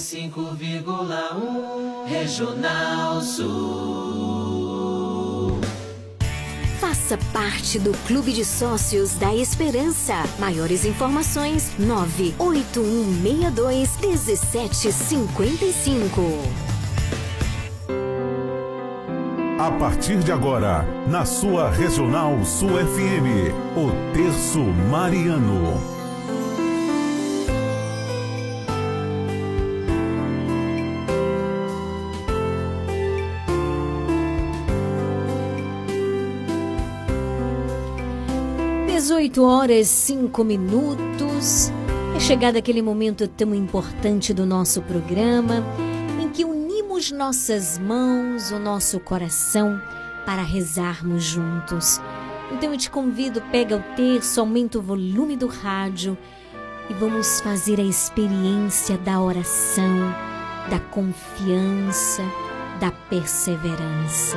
95,1 0.00 2.06
Regional 2.06 3.20
Sul. 3.20 4.80
Faça 6.80 7.18
parte 7.34 7.78
do 7.78 7.92
Clube 8.06 8.32
de 8.32 8.42
Sócios 8.42 9.12
da 9.16 9.34
Esperança. 9.34 10.14
Maiores 10.38 10.86
informações: 10.86 11.70
98162 11.78 13.98
1755. 14.00 16.22
A 19.58 19.70
partir 19.72 20.20
de 20.20 20.32
agora, 20.32 20.86
na 21.06 21.26
sua 21.26 21.70
Regional 21.70 22.42
Sul 22.46 22.70
FM, 22.70 23.52
o 23.76 23.90
Terço 24.14 24.60
Mariano. 24.90 25.99
Dezoito 39.30 39.44
horas 39.44 39.86
cinco 39.86 40.42
minutos. 40.42 41.70
É 42.16 42.18
chegado 42.18 42.56
aquele 42.56 42.82
momento 42.82 43.28
tão 43.28 43.54
importante 43.54 44.34
do 44.34 44.44
nosso 44.44 44.82
programa 44.82 45.64
em 46.20 46.28
que 46.28 46.44
unimos 46.44 47.12
nossas 47.12 47.78
mãos, 47.78 48.50
o 48.50 48.58
nosso 48.58 48.98
coração 48.98 49.80
para 50.26 50.42
rezarmos 50.42 51.22
juntos. 51.22 52.00
Então 52.50 52.72
eu 52.72 52.76
te 52.76 52.90
convido, 52.90 53.40
pega 53.52 53.76
o 53.76 53.94
terço, 53.94 54.40
aumenta 54.40 54.80
o 54.80 54.82
volume 54.82 55.36
do 55.36 55.46
rádio 55.46 56.18
e 56.88 56.94
vamos 56.94 57.40
fazer 57.40 57.78
a 57.78 57.84
experiência 57.84 58.98
da 58.98 59.20
oração, 59.20 60.12
da 60.68 60.80
confiança, 60.80 62.22
da 62.80 62.90
perseverança. 63.08 64.36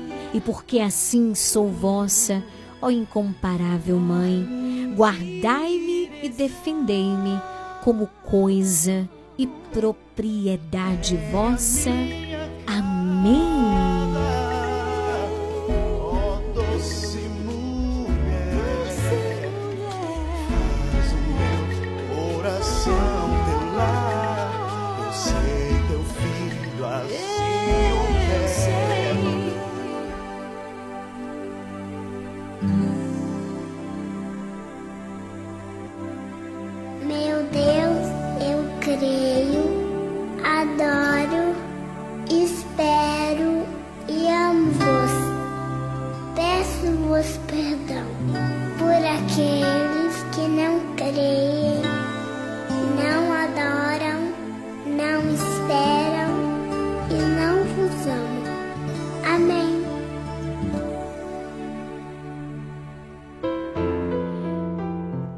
E 0.33 0.39
porque 0.39 0.79
assim 0.79 1.35
sou 1.35 1.69
vossa, 1.69 2.43
ó 2.81 2.89
incomparável 2.89 3.97
Mãe, 3.99 4.93
guardai-me 4.95 6.09
e 6.23 6.29
defendei-me 6.29 7.41
como 7.83 8.07
coisa 8.23 9.09
e 9.37 9.47
propriedade 9.47 11.17
vossa. 11.31 11.89
Amém. 12.67 13.80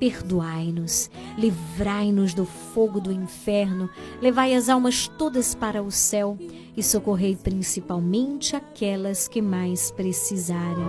perdoai-nos, 0.00 1.10
livrai-nos 1.36 2.32
do 2.32 2.46
fogo 2.46 2.98
do 2.98 3.12
inferno, 3.12 3.90
levai 4.22 4.54
as 4.54 4.70
almas 4.70 5.06
todas 5.06 5.54
para 5.54 5.82
o 5.82 5.90
céu 5.90 6.38
e 6.74 6.82
socorrei 6.82 7.36
principalmente 7.36 8.56
aquelas 8.56 9.28
que 9.28 9.42
mais 9.42 9.90
precisarem. 9.90 10.86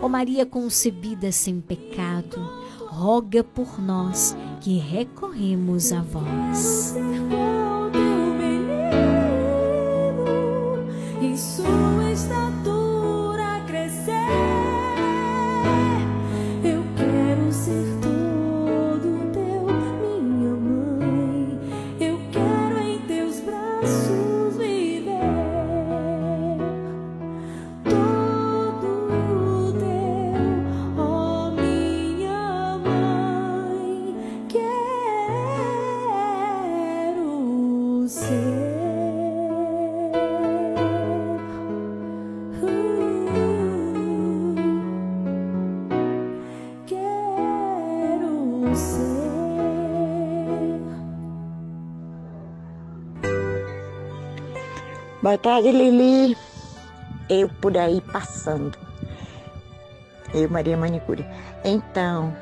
Ó 0.00 0.08
Maria 0.08 0.44
concebida 0.44 1.30
sem 1.30 1.60
pecado, 1.60 2.40
roga 2.88 3.44
por 3.44 3.80
nós 3.80 4.36
que 4.60 4.78
recorremos 4.78 5.92
a 5.92 6.02
vós. 6.02 6.96
E 11.22 11.38
sua 11.38 12.10
estatura 12.10 12.79
Boa 55.22 55.36
tarde, 55.36 55.70
Lili. 55.70 56.34
Eu 57.28 57.46
por 57.60 57.76
aí 57.76 58.00
passando. 58.00 58.78
Eu, 60.32 60.48
Maria 60.48 60.78
Manicure. 60.78 61.26
Então, 61.62 62.34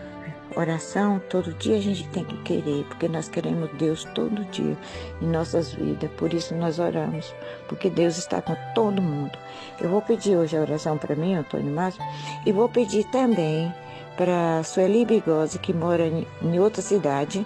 oração 0.55 1.21
todo 1.29 1.53
dia 1.55 1.77
a 1.77 1.81
gente 1.81 2.07
tem 2.11 2.25
que 2.25 2.41
querer, 2.45 2.85
porque 2.85 3.09
nós 3.09 3.29
queremos 3.29 3.69
Deus 3.73 4.05
todo 4.15 4.45
dia 4.53 4.77
em 5.21 5.27
nossas 5.27 5.73
vidas. 5.73 6.09
Por 6.13 6.33
isso 6.33 6.55
nós 6.55 6.79
oramos, 6.79 7.35
porque 7.67 7.91
Deus 7.91 8.17
está 8.17 8.41
com 8.41 8.55
todo 8.77 9.03
mundo. 9.03 9.37
Eu 9.81 9.89
vou 9.89 10.01
pedir 10.01 10.37
hoje 10.37 10.57
a 10.57 10.61
oração 10.61 10.97
para 10.97 11.17
mim, 11.17 11.35
Antônio 11.35 11.75
Márcio, 11.75 12.01
e 12.47 12.53
vou 12.53 12.69
pedir 12.69 13.03
também 13.11 13.75
para 14.17 14.63
Sueli 14.63 15.05
Bigose, 15.05 15.59
que 15.59 15.73
mora 15.73 16.07
em, 16.07 16.25
em 16.41 16.61
outra 16.61 16.81
cidade, 16.81 17.45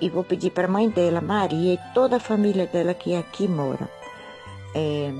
e 0.00 0.10
vou 0.10 0.24
pedir 0.24 0.50
para 0.50 0.66
a 0.66 0.70
mãe 0.70 0.88
dela, 0.88 1.20
Maria, 1.20 1.74
e 1.74 1.94
toda 1.94 2.16
a 2.16 2.20
família 2.20 2.66
dela 2.66 2.92
que 2.94 3.14
aqui 3.14 3.46
mora. 3.46 3.95
É, 4.78 5.10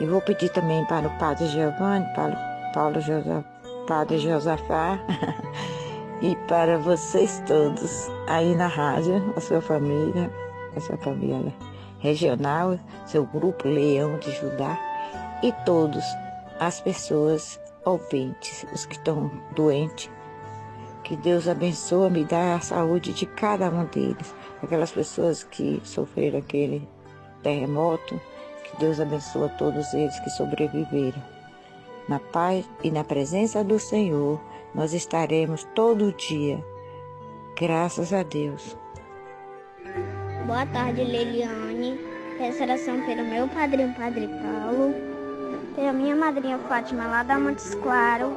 e 0.00 0.06
vou 0.06 0.20
pedir 0.20 0.48
também 0.50 0.84
para 0.86 1.06
o 1.06 1.18
Padre 1.18 1.46
Giovanni, 1.46 2.04
para 2.12 2.34
o 2.34 2.72
Paulo 2.72 3.00
Josa, 3.00 3.44
Padre 3.86 4.18
Josafá 4.18 4.98
e 6.20 6.34
para 6.48 6.76
vocês 6.78 7.40
todos 7.46 8.10
aí 8.26 8.56
na 8.56 8.66
rádio, 8.66 9.32
a 9.36 9.40
sua 9.40 9.60
família, 9.60 10.28
a 10.76 10.80
sua 10.80 10.96
família 10.96 11.54
regional, 12.00 12.76
seu 13.06 13.24
grupo 13.24 13.68
Leão 13.68 14.18
de 14.18 14.32
Judá 14.32 14.76
e 15.40 15.52
todos 15.64 16.02
as 16.58 16.80
pessoas 16.80 17.60
ouvintes, 17.84 18.66
os 18.74 18.86
que 18.86 18.96
estão 18.96 19.30
doentes. 19.54 20.10
Que 21.04 21.16
Deus 21.16 21.46
abençoe, 21.46 22.10
me 22.10 22.24
dá 22.24 22.56
a 22.56 22.60
saúde 22.60 23.12
de 23.12 23.24
cada 23.24 23.70
um 23.70 23.84
deles, 23.84 24.34
aquelas 24.60 24.90
pessoas 24.90 25.44
que 25.44 25.80
sofreram 25.84 26.40
aquele 26.40 26.86
terremoto, 27.48 28.20
que 28.64 28.76
Deus 28.78 29.00
abençoe 29.00 29.48
todos 29.56 29.94
eles 29.94 30.18
que 30.20 30.30
sobreviveram. 30.30 31.22
Na 32.06 32.18
paz 32.18 32.68
e 32.82 32.90
na 32.90 33.04
presença 33.04 33.64
do 33.64 33.78
Senhor, 33.78 34.40
nós 34.74 34.92
estaremos 34.92 35.64
todo 35.74 36.12
dia. 36.12 36.62
Graças 37.58 38.12
a 38.12 38.22
Deus. 38.22 38.76
Boa 40.46 40.66
tarde, 40.66 41.02
Leliane. 41.02 41.98
Peço 42.38 42.62
oração 42.62 43.00
pelo 43.04 43.24
meu 43.24 43.48
padrinho, 43.48 43.94
Padre 43.94 44.28
Paulo, 44.28 44.94
pela 45.74 45.92
minha 45.92 46.14
madrinha 46.14 46.58
Fátima, 46.58 47.06
lá 47.06 47.22
da 47.22 47.38
Montes 47.38 47.74
Claro. 47.74 48.36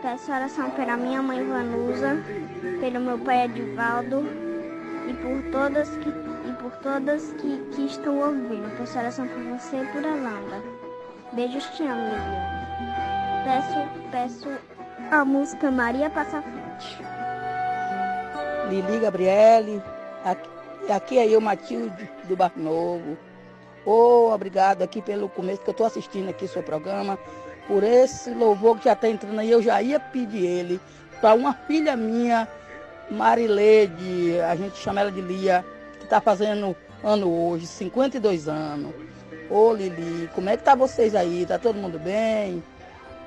Peço 0.00 0.32
oração 0.32 0.70
pela 0.70 0.96
minha 0.96 1.22
mãe 1.22 1.44
Vanusa, 1.46 2.16
pelo 2.80 3.00
meu 3.00 3.18
pai 3.18 3.44
Edivaldo 3.44 4.24
e 5.08 5.14
por 5.14 5.52
todas 5.52 5.88
que, 5.98 6.10
por 6.72 6.76
todas 6.82 7.32
que, 7.34 7.58
que 7.74 7.86
estão 7.86 8.18
ouvindo. 8.18 8.70
Oração 8.96 9.26
por 9.28 9.42
você 9.42 9.76
e 9.76 9.86
por 9.86 10.04
Alanda. 10.04 10.62
Beijos, 11.32 11.64
te 11.70 11.82
amo, 11.82 12.02
Leliane. 12.02 12.62
Peço, 13.44 14.10
peço 14.10 14.48
a 15.10 15.24
música 15.24 15.70
Maria 15.70 16.08
Passa 16.10 16.42
Frente. 16.42 16.98
Lili 18.68 19.00
Gabriele, 19.00 19.82
aqui, 20.24 20.92
aqui 20.92 21.18
é 21.18 21.28
eu, 21.28 21.40
Matilde, 21.40 22.08
do 22.24 22.36
Bar 22.36 22.52
Novo. 22.56 23.16
Oh, 23.84 24.30
obrigado 24.32 24.82
aqui 24.82 25.02
pelo 25.02 25.28
começo 25.28 25.62
que 25.62 25.68
eu 25.68 25.72
estou 25.72 25.86
assistindo 25.86 26.28
aqui 26.30 26.44
o 26.44 26.48
seu 26.48 26.62
programa, 26.62 27.18
por 27.66 27.82
esse 27.82 28.30
louvor 28.30 28.78
que 28.78 28.84
já 28.84 28.92
está 28.92 29.08
entrando 29.08 29.40
aí. 29.40 29.50
Eu 29.50 29.60
já 29.60 29.82
ia 29.82 29.98
pedir 29.98 30.46
ele 30.46 30.80
para 31.20 31.34
uma 31.34 31.52
filha 31.52 31.96
minha, 31.96 32.48
Marilede, 33.10 34.40
a 34.40 34.54
gente 34.54 34.76
chama 34.76 35.00
ela 35.00 35.10
de 35.10 35.20
Lia, 35.20 35.64
está 36.12 36.20
fazendo 36.20 36.76
ano 37.02 37.48
hoje, 37.48 37.66
52 37.66 38.46
anos. 38.46 38.92
Ô 39.48 39.72
Lili, 39.72 40.28
como 40.34 40.50
é 40.50 40.58
que 40.58 40.62
tá 40.62 40.74
vocês 40.74 41.14
aí? 41.14 41.46
Tá 41.46 41.58
todo 41.58 41.76
mundo 41.76 41.98
bem? 41.98 42.62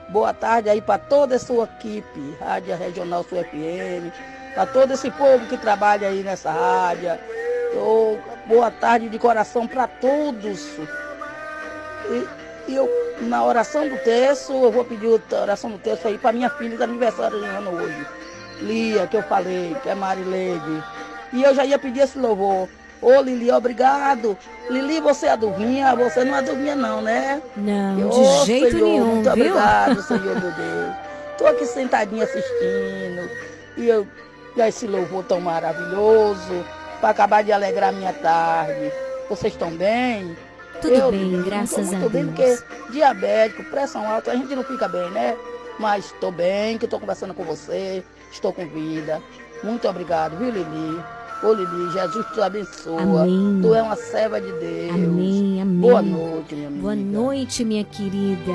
Boa 0.10 0.32
tarde 0.32 0.70
aí 0.70 0.80
para 0.80 1.00
toda 1.00 1.36
a 1.36 1.40
sua 1.40 1.66
equipe, 1.66 2.36
Rádio 2.40 2.78
Regional 2.78 3.24
Sul 3.24 3.44
FM, 3.44 4.14
para 4.54 4.68
todo 4.68 4.94
esse 4.94 5.10
povo 5.10 5.48
que 5.48 5.58
trabalha 5.58 6.10
aí 6.10 6.22
nessa 6.22 6.52
rádio. 6.52 7.10
Boa 8.46 8.70
tarde 8.70 9.10
de 9.10 9.18
coração 9.18 9.68
para 9.68 9.88
todos. 9.88 10.78
E, 12.08 12.72
e, 12.72 12.76
eu, 12.76 12.88
na 13.22 13.44
oração 13.44 13.90
do 13.90 13.98
terço, 13.98 14.54
eu 14.54 14.72
vou 14.72 14.86
pedir 14.86 15.08
a 15.32 15.42
oração 15.42 15.72
do 15.72 15.80
terço 15.80 16.08
aí 16.08 16.20
para 16.20 16.32
minha 16.32 16.52
filha 16.52 16.78
de 16.78 16.84
aniversário 16.84 17.40
de 17.40 17.46
ano 17.48 17.72
hoje. 17.72 18.08
Lia, 18.62 19.08
que 19.08 19.18
eu 19.18 19.24
falei, 19.24 19.76
que 19.82 19.90
é 19.90 19.96
Marileide. 19.96 20.84
E 21.36 21.44
eu 21.44 21.54
já 21.54 21.66
ia 21.66 21.78
pedir 21.78 22.00
esse 22.00 22.18
louvor. 22.18 22.70
Ô 23.02 23.22
Lili, 23.22 23.52
obrigado. 23.52 24.38
Lili, 24.70 25.02
você 25.02 25.28
adivinha? 25.28 25.94
Você 25.96 26.24
não 26.24 26.34
adivinha 26.34 26.76
não, 26.76 27.02
né? 27.02 27.42
Não, 27.58 28.00
eu, 28.00 28.10
de 28.10 28.20
oh, 28.20 28.46
jeito 28.46 28.72
Senhor, 28.72 28.86
nenhum, 28.88 29.06
Muito 29.16 29.24
viu? 29.34 29.46
obrigado, 29.46 30.02
Senhor 30.08 30.24
meu 30.24 30.52
Deus. 30.52 30.96
Tô 31.38 31.46
aqui 31.46 31.66
sentadinha 31.66 32.24
assistindo. 32.24 33.30
E 33.78 33.86
eu, 33.86 34.08
e 34.56 34.62
esse 34.62 34.88
louvor 34.88 35.26
tão 35.26 35.42
maravilhoso. 35.42 36.66
Para 37.02 37.10
acabar 37.10 37.44
de 37.44 37.52
alegrar 37.52 37.92
minha 37.92 38.14
tarde. 38.14 38.92
Vocês 39.30 39.54
estão 39.54 39.72
bem? 39.72 40.36
Tudo 40.82 40.94
eu, 40.94 41.12
bem, 41.12 41.20
Lili, 41.20 41.44
graças 41.44 41.88
muito 41.88 42.06
a 42.06 42.10
bem, 42.10 42.26
Deus. 42.28 42.62
porque 42.62 42.92
diabético, 42.94 43.64
pressão 43.66 44.10
alta, 44.10 44.32
a 44.32 44.36
gente 44.36 44.56
não 44.56 44.64
fica 44.64 44.88
bem, 44.88 45.10
né? 45.12 45.36
Mas 45.78 46.06
estou 46.06 46.32
bem, 46.32 46.78
que 46.78 46.86
estou 46.86 47.00
conversando 47.00 47.34
com 47.34 47.44
você. 47.44 48.04
Estou 48.32 48.54
com 48.54 48.66
vida. 48.68 49.22
Muito 49.64 49.88
obrigado, 49.88 50.38
viu, 50.38 50.50
Lili? 50.50 51.04
Ô 51.44 51.54
Lili, 51.54 51.92
Jesus 51.92 52.26
te 52.34 52.42
abençoa. 52.42 53.02
Amém. 53.24 53.60
Tu 53.62 53.76
é 53.76 53.82
uma 53.82 53.96
serva 53.96 54.40
de 54.42 54.52
Deus. 54.54 54.92
Amém, 54.92 55.62
amém. 55.62 55.80
Boa 55.82 56.02
noite, 56.02 56.56
minha 56.56 56.68
amiga. 56.68 56.82
Boa 56.82 56.96
noite, 56.96 57.66
minha 57.66 57.84
querida. 57.84 58.54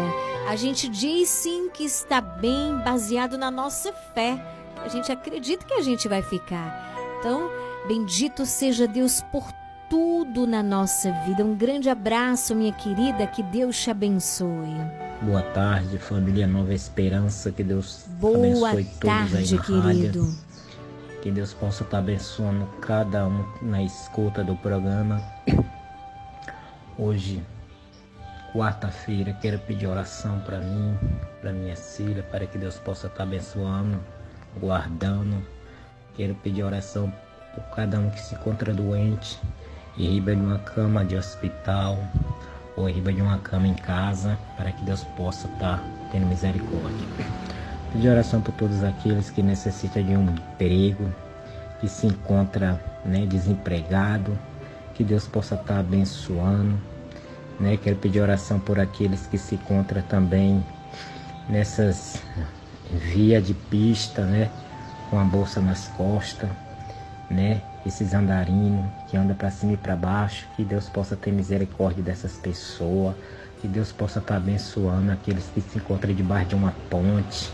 A 0.48 0.56
gente 0.56 0.88
diz 0.88 1.28
sim 1.28 1.68
que 1.70 1.84
está 1.84 2.20
bem 2.20 2.76
baseado 2.84 3.36
na 3.38 3.50
nossa 3.50 3.92
fé. 4.14 4.42
A 4.82 4.88
gente 4.88 5.12
acredita 5.12 5.64
que 5.64 5.74
a 5.74 5.82
gente 5.82 6.08
vai 6.08 6.22
ficar. 6.22 6.90
Então, 7.18 7.50
bendito 7.86 8.46
seja 8.46 8.88
Deus 8.88 9.22
por 9.30 9.44
tudo 9.90 10.46
na 10.46 10.62
nossa 10.62 11.12
vida. 11.26 11.44
Um 11.44 11.54
grande 11.54 11.90
abraço, 11.90 12.54
minha 12.54 12.72
querida. 12.72 13.26
Que 13.26 13.42
Deus 13.42 13.76
te 13.80 13.90
abençoe. 13.90 14.74
Boa 15.20 15.42
tarde, 15.42 15.98
família 15.98 16.46
Nova 16.46 16.72
Esperança. 16.72 17.52
Que 17.52 17.62
Deus 17.62 18.06
Boa 18.18 18.70
abençoe 18.70 18.84
todos 18.98 19.34
aí 19.34 19.46
tarde, 19.46 19.54
na 19.56 19.62
querido. 19.62 19.82
rádio. 19.82 20.34
Que 21.22 21.30
Deus 21.30 21.52
possa 21.52 21.82
estar 21.82 21.98
abençoando 21.98 22.66
cada 22.80 23.26
um 23.26 23.44
na 23.60 23.82
escuta 23.82 24.42
do 24.42 24.56
programa. 24.56 25.22
Hoje, 26.96 27.42
quarta-feira, 28.54 29.34
quero 29.34 29.58
pedir 29.58 29.86
oração 29.86 30.40
para 30.40 30.58
mim, 30.60 30.96
para 31.42 31.52
minha 31.52 31.76
filha, 31.76 32.22
para 32.22 32.46
que 32.46 32.56
Deus 32.56 32.78
possa 32.78 33.06
estar 33.06 33.24
abençoando, 33.24 34.00
guardando. 34.58 35.44
Quero 36.16 36.34
pedir 36.36 36.62
oração 36.62 37.12
por 37.54 37.64
cada 37.76 37.98
um 37.98 38.08
que 38.08 38.20
se 38.20 38.34
encontra 38.34 38.72
doente, 38.72 39.38
em 39.98 40.06
riba 40.12 40.34
de 40.34 40.40
uma 40.40 40.58
cama 40.60 41.04
de 41.04 41.16
hospital 41.16 41.98
ou 42.76 42.88
em 42.88 42.94
riba 42.94 43.12
de 43.12 43.20
uma 43.20 43.36
cama 43.38 43.66
em 43.68 43.74
casa, 43.74 44.38
para 44.56 44.72
que 44.72 44.82
Deus 44.84 45.04
possa 45.18 45.46
estar 45.48 45.82
tendo 46.10 46.24
misericórdia. 46.26 47.06
Pedir 47.92 48.08
oração 48.08 48.40
por 48.40 48.52
todos 48.54 48.84
aqueles 48.84 49.30
que 49.30 49.42
necessitam 49.42 50.02
de 50.02 50.16
um 50.16 50.30
emprego, 50.30 51.12
que 51.80 51.88
se 51.88 52.06
encontra 52.06 52.80
né, 53.04 53.26
desempregado, 53.26 54.38
que 54.94 55.02
Deus 55.02 55.26
possa 55.26 55.54
estar 55.56 55.80
abençoando. 55.80 56.78
Né? 57.58 57.76
Quero 57.76 57.96
pedir 57.96 58.20
oração 58.20 58.60
por 58.60 58.78
aqueles 58.78 59.26
que 59.26 59.36
se 59.36 59.56
encontram 59.56 60.02
também 60.02 60.64
nessas 61.48 62.22
via 62.90 63.40
de 63.40 63.54
pista, 63.54 64.24
né? 64.24 64.50
com 65.08 65.18
a 65.18 65.24
bolsa 65.24 65.60
nas 65.60 65.88
costas, 65.88 66.48
né? 67.28 67.60
esses 67.84 68.14
andarinos 68.14 68.84
que 69.08 69.16
andam 69.16 69.34
para 69.34 69.50
cima 69.50 69.72
e 69.72 69.76
para 69.76 69.96
baixo, 69.96 70.46
que 70.56 70.64
Deus 70.64 70.88
possa 70.88 71.16
ter 71.16 71.32
misericórdia 71.32 72.02
dessas 72.02 72.34
pessoas, 72.34 73.16
que 73.60 73.66
Deus 73.66 73.90
possa 73.90 74.20
estar 74.20 74.36
abençoando 74.36 75.10
aqueles 75.10 75.44
que 75.54 75.60
se 75.60 75.78
encontram 75.78 76.14
debaixo 76.14 76.50
de 76.50 76.54
uma 76.54 76.72
ponte, 76.88 77.50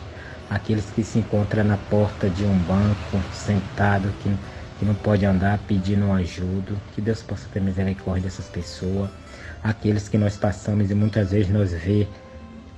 aqueles 0.49 0.87
que 0.91 1.03
se 1.03 1.19
encontram 1.19 1.65
na 1.65 1.77
porta 1.77 2.29
de 2.29 2.45
um 2.45 2.57
banco, 2.59 3.21
sentado, 3.33 4.13
que, 4.23 4.35
que 4.79 4.85
não 4.85 4.95
pode 4.95 5.25
andar 5.25 5.59
pedindo 5.67 6.13
ajuda, 6.13 6.75
que 6.95 7.01
Deus 7.01 7.23
possa 7.23 7.49
ter 7.53 7.61
misericórdia 7.61 8.25
dessas 8.25 8.47
pessoas, 8.47 9.11
aqueles 9.63 10.09
que 10.09 10.19
nós 10.19 10.37
passamos 10.37 10.91
e 10.91 10.95
muitas 10.95 11.31
vezes 11.31 11.51
nós 11.51 11.73
vê 11.73 12.07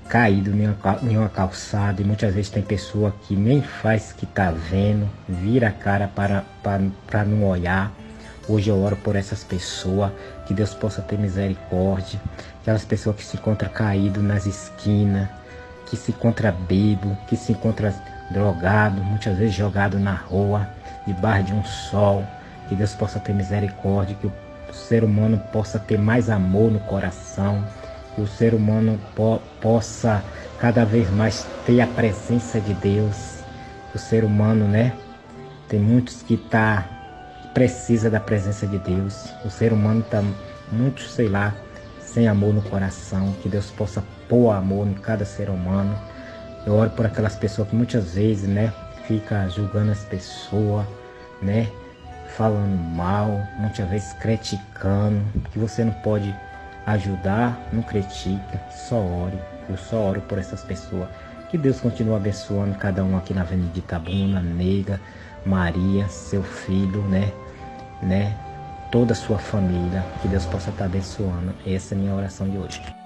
caído 0.09 0.51
em 0.51 1.17
uma, 1.17 1.29
calçada. 1.29 2.01
E 2.01 2.05
muitas 2.05 2.35
vezes 2.35 2.51
tem 2.51 2.63
pessoa 2.63 3.15
que 3.23 3.37
nem 3.37 3.63
faz 3.63 4.13
que 4.13 4.27
tá 4.27 4.51
vendo, 4.51 5.09
vira 5.29 5.69
a 5.69 5.73
cara 5.73 6.09
para, 6.09 6.45
para, 6.63 6.83
para 7.07 7.25
não 7.25 7.45
olhar. 7.47 7.93
Hoje 8.49 8.71
eu 8.71 8.83
oro 8.83 8.97
por 8.97 9.15
essas 9.15 9.45
pessoas, 9.45 10.11
que 10.47 10.55
Deus 10.55 10.73
possa 10.73 11.03
ter 11.03 11.19
misericórdia, 11.19 12.19
aquelas 12.63 12.83
pessoas 12.83 13.17
que 13.17 13.25
se 13.25 13.37
encontram 13.37 13.69
caído 13.69 14.23
nas 14.23 14.47
esquinas, 14.47 15.29
que 15.89 15.97
se 15.97 16.11
encontra 16.11 16.53
bebo, 16.53 17.17
que 17.27 17.37
se 17.37 17.53
encontra 17.53 17.95
drogado, 18.31 19.03
muitas 19.03 19.37
vezes 19.37 19.55
jogado 19.55 19.99
na 19.99 20.15
rua, 20.15 20.69
debaixo 21.07 21.47
de 21.47 21.55
um 21.55 21.65
sol. 21.65 22.25
Que 22.69 22.75
Deus 22.75 22.95
possa 22.95 23.19
ter 23.19 23.33
misericórdia, 23.33 24.17
que 24.21 24.27
o 24.27 24.33
ser 24.73 25.03
humano 25.03 25.39
possa 25.53 25.79
ter 25.79 25.99
mais 25.99 26.29
amor 26.29 26.71
no 26.71 26.81
coração, 26.81 27.65
que 28.15 28.21
o 28.21 28.27
ser 28.27 28.53
humano 28.53 29.01
po 29.15 29.41
possa 29.61 30.23
cada 30.59 30.85
vez 30.85 31.11
mais 31.11 31.47
ter 31.65 31.81
a 31.81 31.87
presença 31.87 32.61
de 32.61 32.75
Deus. 32.75 33.39
O 33.95 33.99
ser 33.99 34.25
humano, 34.25 34.67
né? 34.67 34.93
Tem 35.69 35.81
muitos 35.81 36.23
que 36.23 36.37
tá 36.37 36.85
precisa 37.55 38.11
da 38.11 38.21
presença 38.21 38.67
de 38.67 38.79
Deus. 38.79 39.33
O 39.45 39.51
ser 39.51 39.73
humano 39.73 40.03
tá 40.03 40.23
muito, 40.71 41.03
sei 41.03 41.29
lá, 41.29 41.55
sem 42.01 42.29
amor 42.29 42.53
no 42.53 42.63
coração, 42.63 43.35
que 43.43 43.49
Deus 43.49 43.71
possa 43.71 44.05
pôr 44.29 44.51
amor 44.51 44.87
em 44.87 44.95
cada 44.95 45.25
ser 45.25 45.49
humano. 45.49 45.97
Eu 46.67 46.75
oro 46.75 46.91
por 46.91 47.07
aquelas 47.07 47.35
pessoas 47.37 47.69
que 47.69 47.77
muitas 47.77 48.15
vezes, 48.15 48.49
né, 48.49 48.73
fica 49.07 49.49
julgando 49.49 49.91
as 49.91 50.05
pessoas, 50.05 50.87
né, 51.41 51.69
falando 52.37 52.79
mal, 52.95 53.41
muitas 53.59 53.89
vezes 53.89 54.13
criticando, 54.15 55.23
que 55.51 55.59
você 55.59 55.83
não 55.85 55.93
pode 55.93 56.35
ajudar, 56.87 57.59
não 57.73 57.83
critica, 57.83 58.61
só 58.71 58.97
ore. 58.97 59.39
Eu 59.69 59.77
só 59.77 59.97
oro 59.97 60.21
por 60.23 60.39
essas 60.39 60.63
pessoas. 60.63 61.09
Que 61.51 61.57
Deus 61.57 61.81
continue 61.81 62.15
abençoando 62.15 62.75
cada 62.77 63.03
um 63.03 63.17
aqui 63.17 63.33
na 63.33 63.41
Avenida 63.41 63.73
de 63.73 63.81
Itabuna, 63.81 64.41
Nega, 64.41 65.01
Maria, 65.45 66.07
seu 66.09 66.43
filho, 66.43 67.03
né, 67.09 67.33
né, 68.03 68.37
toda 68.93 69.13
a 69.13 69.17
sua 69.17 69.39
família. 69.39 70.05
Que 70.21 70.29
Deus 70.29 70.45
possa 70.47 70.71
estar 70.71 70.85
abençoando. 70.85 71.55
Essa 71.67 71.95
é 71.95 71.99
a 71.99 72.01
minha 72.01 72.15
oração 72.15 72.49
de 72.49 72.59
hoje. 72.59 72.98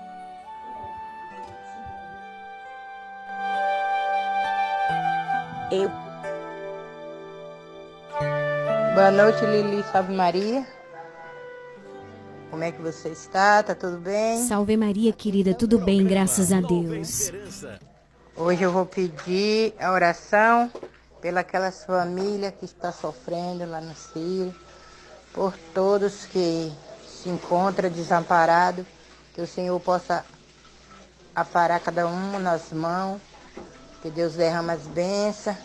Eu. 5.72 5.88
Boa 8.94 9.10
noite, 9.10 9.42
Lili 9.46 9.82
Salve 9.90 10.12
Maria. 10.12 10.66
Como 12.50 12.62
é 12.62 12.70
que 12.70 12.82
você 12.82 13.08
está? 13.08 13.62
Tá 13.62 13.74
tudo 13.74 13.96
bem? 13.96 14.46
Salve 14.46 14.76
Maria, 14.76 15.14
querida. 15.14 15.54
Tudo 15.54 15.78
bem, 15.78 16.04
graças 16.04 16.52
a 16.52 16.60
Deus. 16.60 17.32
Hoje 18.36 18.62
eu 18.62 18.70
vou 18.70 18.84
pedir 18.84 19.72
a 19.80 19.92
oração 19.92 20.70
pelas 21.22 21.86
famílias 21.86 22.52
que 22.60 22.66
estão 22.66 22.92
sofrendo 22.92 23.64
lá 23.64 23.80
no 23.80 23.94
Ciro, 23.94 24.54
por 25.32 25.56
todos 25.72 26.26
que 26.26 26.70
se 27.08 27.30
encontram 27.30 27.88
desamparados, 27.88 28.84
que 29.32 29.40
o 29.40 29.46
Senhor 29.46 29.80
possa 29.80 30.22
aparar 31.34 31.80
cada 31.80 32.06
um 32.06 32.38
nas 32.38 32.70
mãos, 32.72 33.22
que 34.02 34.10
Deus 34.10 34.34
derrama 34.34 34.72
as 34.72 34.82
bênçãos, 34.82 35.56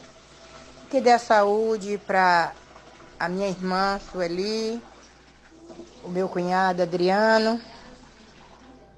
que 0.91 1.01
dê 1.01 1.17
saúde 1.17 1.99
para 2.05 2.53
a 3.19 3.27
minha 3.27 3.49
irmã 3.49 3.99
Sueli, 4.11 4.81
o 6.03 6.07
meu 6.07 6.29
cunhado 6.29 6.83
Adriano, 6.83 7.59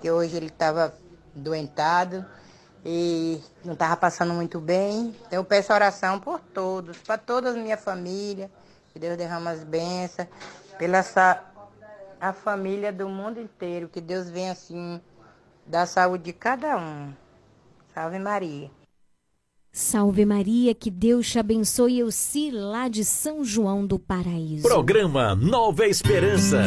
que 0.02 0.11
hoje 0.11 0.36
ele 0.36 0.48
estava 0.48 0.94
doentado 1.34 2.26
e 2.86 3.41
não 3.64 3.74
estava 3.74 3.95
passando 3.95 4.34
muito 4.34 4.60
bem. 4.60 5.16
Então 5.28 5.40
eu 5.40 5.45
peço 5.45 5.72
oração 5.72 6.20
por 6.20 6.41
todos, 6.41 6.98
para 6.98 7.18
toda 7.18 7.52
a 7.52 7.53
minha 7.53 7.78
família, 7.78 8.52
que 8.91 8.99
Deus 8.99 9.18
derrama 9.18 9.52
as 9.52 9.64
bênçãos, 9.64 10.28
pela 10.78 10.98
essa, 10.98 11.41
a 12.20 12.34
família 12.34 12.91
do 12.91 13.07
mundo 13.07 13.40
inteiro, 13.40 13.88
que 13.88 14.02
Deus 14.02 14.30
venha 14.30 14.52
assim 14.52 15.02
dar 15.66 15.86
saúde 15.86 16.26
de 16.26 16.34
cada 16.34 16.78
um. 16.78 17.14
Salve 17.94 18.20
Maria. 18.20 18.78
Salve 19.80 20.26
Maria, 20.26 20.76
que 20.76 20.91
Deus 20.91 21.31
te 21.31 21.39
abençoe. 21.39 21.99
Eu 21.99 22.11
lá 22.51 22.89
de 22.89 23.06
São 23.06 23.45
João 23.45 23.88
do 23.88 23.97
Paraíso. 23.97 24.64
Programa 24.64 25.34
Nova 25.34 25.88
Esperança. 25.88 26.65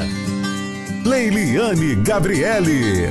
Leiliane 1.05 1.95
Gabriele. 1.97 3.09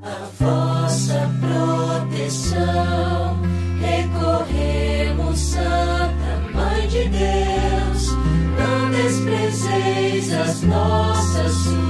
A 0.00 0.28
vossa 0.38 1.28
proteção 1.40 3.17
as 10.48 10.62
nossas 10.62 11.87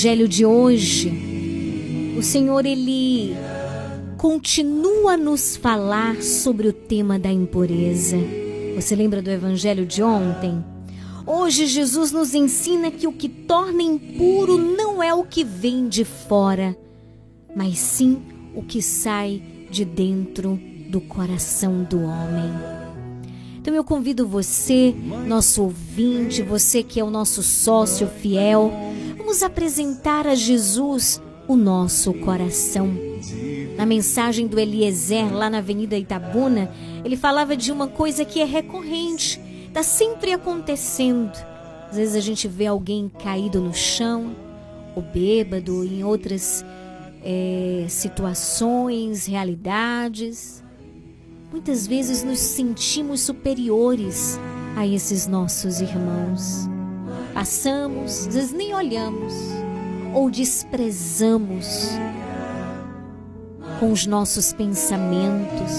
evangelho 0.00 0.26
de 0.26 0.46
hoje, 0.46 1.12
o 2.16 2.22
Senhor 2.22 2.64
ele 2.64 3.34
continua 4.16 5.12
a 5.12 5.16
nos 5.18 5.56
falar 5.56 6.22
sobre 6.22 6.68
o 6.68 6.72
tema 6.72 7.18
da 7.18 7.30
impureza. 7.30 8.16
Você 8.76 8.96
lembra 8.96 9.20
do 9.20 9.30
evangelho 9.30 9.84
de 9.84 10.02
ontem? 10.02 10.64
Hoje 11.26 11.66
Jesus 11.66 12.12
nos 12.12 12.32
ensina 12.32 12.90
que 12.90 13.06
o 13.06 13.12
que 13.12 13.28
torna 13.28 13.82
impuro 13.82 14.56
não 14.56 15.02
é 15.02 15.12
o 15.12 15.22
que 15.22 15.44
vem 15.44 15.86
de 15.86 16.06
fora, 16.06 16.74
mas 17.54 17.78
sim 17.78 18.22
o 18.54 18.62
que 18.62 18.80
sai 18.80 19.42
de 19.70 19.84
dentro 19.84 20.58
do 20.88 21.02
coração 21.02 21.84
do 21.84 22.00
homem. 22.00 22.50
Então 23.60 23.74
eu 23.74 23.84
convido 23.84 24.26
você, 24.26 24.94
nosso 25.26 25.62
ouvinte, 25.62 26.40
você 26.40 26.82
que 26.82 26.98
é 26.98 27.04
o 27.04 27.10
nosso 27.10 27.42
sócio 27.42 28.08
fiel, 28.08 28.72
vamos 29.30 29.44
apresentar 29.44 30.26
a 30.26 30.34
Jesus 30.34 31.22
o 31.46 31.54
nosso 31.54 32.12
coração. 32.14 32.92
Na 33.76 33.86
mensagem 33.86 34.48
do 34.48 34.58
Eliezer, 34.58 35.32
lá 35.32 35.48
na 35.48 35.58
Avenida 35.58 35.96
Itabuna, 35.96 36.68
ele 37.04 37.16
falava 37.16 37.56
de 37.56 37.70
uma 37.70 37.86
coisa 37.86 38.24
que 38.24 38.40
é 38.40 38.44
recorrente, 38.44 39.40
está 39.68 39.84
sempre 39.84 40.32
acontecendo. 40.32 41.30
Às 41.88 41.96
vezes 41.96 42.16
a 42.16 42.20
gente 42.20 42.48
vê 42.48 42.66
alguém 42.66 43.08
caído 43.22 43.60
no 43.60 43.72
chão, 43.72 44.34
ou 44.96 45.02
bêbado, 45.02 45.84
em 45.84 46.02
outras 46.02 46.64
eh, 47.24 47.86
situações, 47.88 49.26
realidades. 49.26 50.60
Muitas 51.52 51.86
vezes 51.86 52.24
nos 52.24 52.40
sentimos 52.40 53.20
superiores 53.20 54.40
a 54.74 54.84
esses 54.84 55.28
nossos 55.28 55.80
irmãos. 55.80 56.68
Passamos, 57.34 58.26
às 58.26 58.34
vezes 58.34 58.52
nem 58.52 58.74
olhamos, 58.74 59.32
ou 60.14 60.30
desprezamos 60.30 61.90
com 63.78 63.92
os 63.92 64.06
nossos 64.06 64.52
pensamentos. 64.52 65.72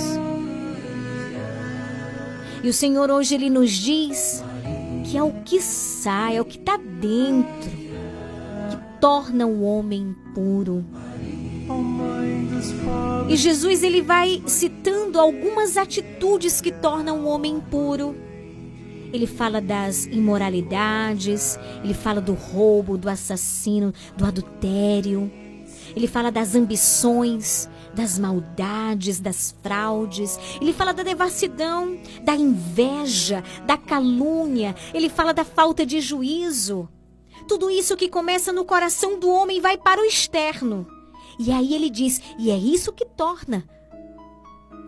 E 2.63 2.69
o 2.69 2.73
Senhor 2.73 3.09
hoje 3.09 3.35
ele 3.35 3.49
nos 3.49 3.71
diz 3.71 4.43
que 5.05 5.17
é 5.17 5.23
o 5.23 5.31
que 5.43 5.61
sai, 5.61 6.37
é 6.37 6.41
o 6.41 6.45
que 6.45 6.57
está 6.57 6.77
dentro, 6.77 7.69
que 7.69 8.99
torna 8.99 9.45
o 9.45 9.63
homem 9.63 10.15
puro. 10.33 10.85
E 13.27 13.35
Jesus 13.35 13.83
ele 13.83 14.01
vai 14.01 14.41
citando 14.45 15.19
algumas 15.19 15.77
atitudes 15.77 16.61
que 16.61 16.71
tornam 16.71 17.25
o 17.25 17.27
homem 17.27 17.59
puro. 17.59 18.15
Ele 19.13 19.27
fala 19.27 19.61
das 19.61 20.05
imoralidades, 20.05 21.59
ele 21.83 21.93
fala 21.93 22.21
do 22.21 22.33
roubo, 22.33 22.97
do 22.97 23.09
assassino, 23.09 23.93
do 24.15 24.25
adultério. 24.25 25.31
Ele 25.95 26.07
fala 26.07 26.31
das 26.31 26.55
ambições, 26.55 27.69
das 27.93 28.17
maldades, 28.17 29.19
das 29.19 29.55
fraudes. 29.61 30.39
Ele 30.61 30.71
fala 30.71 30.93
da 30.93 31.03
devassidão, 31.03 31.97
da 32.23 32.33
inveja, 32.35 33.43
da 33.65 33.77
calúnia. 33.77 34.75
Ele 34.93 35.09
fala 35.09 35.33
da 35.33 35.43
falta 35.43 35.85
de 35.85 35.99
juízo. 35.99 36.87
Tudo 37.47 37.69
isso 37.69 37.97
que 37.97 38.07
começa 38.07 38.53
no 38.53 38.63
coração 38.63 39.19
do 39.19 39.29
homem 39.29 39.59
vai 39.59 39.77
para 39.77 40.01
o 40.01 40.05
externo. 40.05 40.87
E 41.37 41.51
aí 41.51 41.73
ele 41.73 41.89
diz: 41.89 42.21
e 42.39 42.49
é 42.49 42.57
isso 42.57 42.93
que 42.93 43.05
torna 43.05 43.67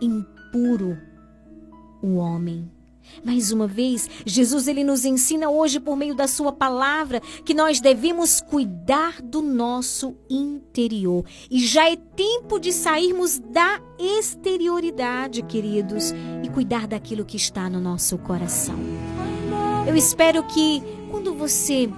impuro 0.02 0.98
o 2.02 2.16
homem. 2.16 2.70
Mais 3.24 3.52
uma 3.52 3.68
vez, 3.68 4.10
Jesus 4.26 4.68
ele 4.68 4.84
nos 4.84 5.06
ensina 5.06 5.50
hoje 5.50 5.80
por 5.80 5.96
meio 5.96 6.16
da 6.16 6.28
sua 6.28 6.52
palavra 6.52 7.22
que 7.46 7.54
nós 7.54 7.80
devemos 7.80 8.42
cuidar 8.42 9.22
do 9.22 9.42
nosso 9.42 10.16
interior. 10.30 11.26
E 11.50 11.66
já 11.66 11.90
é 11.90 11.96
tempo 11.96 12.60
de 12.60 12.72
sairmos 12.72 13.40
da 13.40 13.80
exterioridade, 14.00 15.42
queridos, 15.44 16.14
e 16.44 16.50
cuidar 16.50 16.88
daquilo 16.88 17.26
que 17.26 17.38
está 17.38 17.70
no 17.70 17.80
nosso 17.80 18.18
coração. 18.18 18.76
Eu 19.88 19.96
espero 19.96 20.44
que 20.44 20.82
quando 21.12 21.34
você 21.34 21.90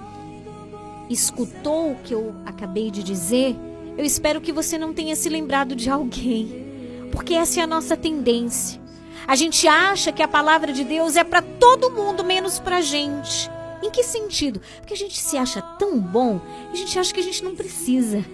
escutou 1.08 1.92
o 1.92 1.96
que 1.96 2.12
eu 2.14 2.34
acabei 2.44 2.90
de 2.90 3.02
dizer, 3.02 3.56
eu 3.96 4.04
espero 4.04 4.40
que 4.40 4.52
você 4.52 4.76
não 4.76 4.92
tenha 4.92 5.16
se 5.16 5.28
lembrado 5.28 5.74
de 5.74 5.88
alguém, 5.88 6.66
porque 7.10 7.34
essa 7.34 7.60
é 7.60 7.62
a 7.62 7.66
nossa 7.66 7.96
tendência. 7.96 8.85
A 9.26 9.34
gente 9.34 9.66
acha 9.66 10.12
que 10.12 10.22
a 10.22 10.28
palavra 10.28 10.72
de 10.72 10.84
Deus 10.84 11.16
é 11.16 11.24
para 11.24 11.42
todo 11.42 11.90
mundo, 11.90 12.22
menos 12.22 12.58
para 12.58 12.80
gente. 12.80 13.50
Em 13.82 13.90
que 13.90 14.02
sentido? 14.02 14.60
Porque 14.78 14.94
a 14.94 14.96
gente 14.96 15.18
se 15.18 15.36
acha 15.36 15.60
tão 15.60 15.98
bom, 15.98 16.40
a 16.72 16.76
gente 16.76 16.98
acha 16.98 17.12
que 17.12 17.20
a 17.20 17.22
gente 17.22 17.42
não 17.42 17.54
precisa. 17.54 18.24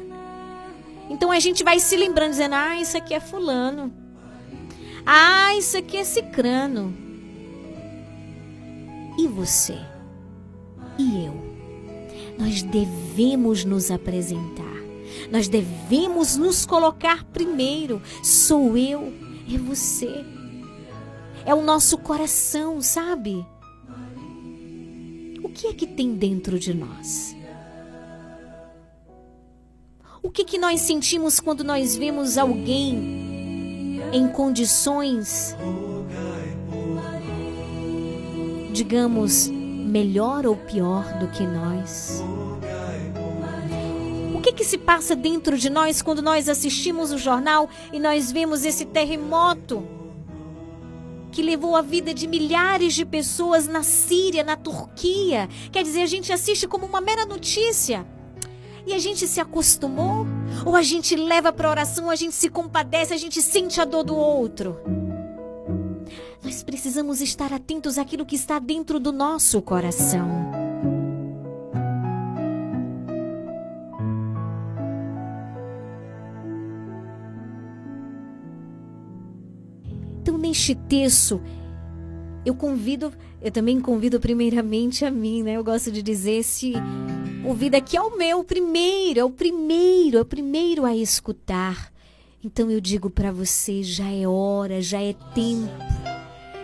Então 1.08 1.30
a 1.30 1.40
gente 1.40 1.64
vai 1.64 1.80
se 1.80 1.96
lembrando, 1.96 2.30
dizendo: 2.30 2.54
ah, 2.54 2.80
isso 2.80 2.96
aqui 2.96 3.14
é 3.14 3.20
Fulano. 3.20 3.92
Ah, 5.04 5.54
isso 5.56 5.76
aqui 5.76 5.96
é 5.96 6.04
Cicrano. 6.04 6.94
E 9.18 9.26
você? 9.26 9.78
E 10.98 11.26
eu? 11.26 11.52
Nós 12.38 12.62
devemos 12.62 13.64
nos 13.64 13.90
apresentar. 13.90 14.62
Nós 15.30 15.48
devemos 15.48 16.36
nos 16.36 16.64
colocar 16.64 17.24
primeiro. 17.24 18.00
Sou 18.22 18.76
eu, 18.76 19.12
é 19.52 19.58
você. 19.58 20.24
É 21.44 21.54
o 21.54 21.62
nosso 21.62 21.98
coração, 21.98 22.80
sabe? 22.80 23.44
O 25.42 25.48
que 25.48 25.66
é 25.66 25.72
que 25.72 25.86
tem 25.86 26.14
dentro 26.14 26.58
de 26.58 26.72
nós? 26.72 27.36
O 30.22 30.30
que 30.30 30.44
que 30.44 30.56
nós 30.56 30.80
sentimos 30.80 31.40
quando 31.40 31.64
nós 31.64 31.96
vemos 31.96 32.38
alguém 32.38 34.00
em 34.12 34.28
condições 34.28 35.56
digamos 38.72 39.48
melhor 39.48 40.46
ou 40.46 40.56
pior 40.56 41.04
do 41.18 41.28
que 41.28 41.46
nós? 41.46 42.22
O 44.34 44.40
que 44.40 44.52
que 44.52 44.64
se 44.64 44.78
passa 44.78 45.14
dentro 45.14 45.58
de 45.58 45.68
nós 45.68 46.00
quando 46.00 46.22
nós 46.22 46.48
assistimos 46.48 47.12
o 47.12 47.18
jornal 47.18 47.68
e 47.92 48.00
nós 48.00 48.32
vemos 48.32 48.64
esse 48.64 48.84
terremoto 48.84 50.01
que 51.32 51.42
levou 51.42 51.74
a 51.74 51.82
vida 51.82 52.12
de 52.12 52.28
milhares 52.28 52.94
de 52.94 53.04
pessoas 53.04 53.66
na 53.66 53.82
Síria, 53.82 54.44
na 54.44 54.54
Turquia? 54.54 55.48
Quer 55.72 55.82
dizer, 55.82 56.02
a 56.02 56.06
gente 56.06 56.32
assiste 56.32 56.68
como 56.68 56.86
uma 56.86 57.00
mera 57.00 57.24
notícia. 57.24 58.06
E 58.86 58.92
a 58.92 58.98
gente 58.98 59.26
se 59.26 59.40
acostumou? 59.40 60.26
Ou 60.66 60.76
a 60.76 60.82
gente 60.82 61.16
leva 61.16 61.52
para 61.52 61.70
oração, 61.70 62.10
a 62.10 62.16
gente 62.16 62.34
se 62.34 62.50
compadece, 62.50 63.14
a 63.14 63.16
gente 63.16 63.40
sente 63.40 63.80
a 63.80 63.84
dor 63.84 64.04
do 64.04 64.14
outro. 64.14 64.78
Nós 66.44 66.62
precisamos 66.62 67.20
estar 67.20 67.52
atentos 67.52 67.96
àquilo 67.96 68.26
que 68.26 68.36
está 68.36 68.58
dentro 68.58 69.00
do 69.00 69.12
nosso 69.12 69.62
coração. 69.62 70.61
Neste 80.52 80.74
texto, 80.74 81.40
eu 82.44 82.54
convido, 82.54 83.10
eu 83.40 83.50
também 83.50 83.80
convido 83.80 84.20
primeiramente 84.20 85.02
a 85.02 85.10
mim, 85.10 85.42
né? 85.42 85.54
Eu 85.54 85.64
gosto 85.64 85.90
de 85.90 86.02
dizer 86.02 86.32
esse 86.32 86.74
ouvido 87.42 87.74
aqui 87.74 87.96
é 87.96 88.02
o 88.02 88.18
meu 88.18 88.44
primeiro, 88.44 89.18
é 89.18 89.24
o 89.24 89.30
primeiro, 89.30 90.18
é 90.18 90.20
o 90.20 90.26
primeiro 90.26 90.84
a 90.84 90.94
escutar. 90.94 91.90
Então 92.44 92.70
eu 92.70 92.82
digo 92.82 93.08
para 93.08 93.32
você, 93.32 93.82
já 93.82 94.10
é 94.10 94.28
hora, 94.28 94.82
já 94.82 95.00
é 95.00 95.14
tempo. 95.34 95.72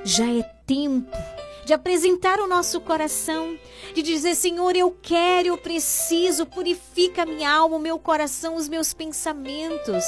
Já 0.04 0.30
é 0.30 0.42
tempo 0.66 1.16
de 1.64 1.72
apresentar 1.72 2.40
o 2.40 2.46
nosso 2.46 2.82
coração, 2.82 3.56
de 3.94 4.02
dizer, 4.02 4.34
Senhor, 4.34 4.76
eu 4.76 4.94
quero, 5.00 5.48
eu 5.48 5.56
preciso, 5.56 6.44
purifica 6.44 7.24
minha 7.24 7.50
alma, 7.50 7.76
o 7.76 7.80
meu 7.80 7.98
coração, 7.98 8.54
os 8.54 8.68
meus 8.68 8.92
pensamentos. 8.92 10.04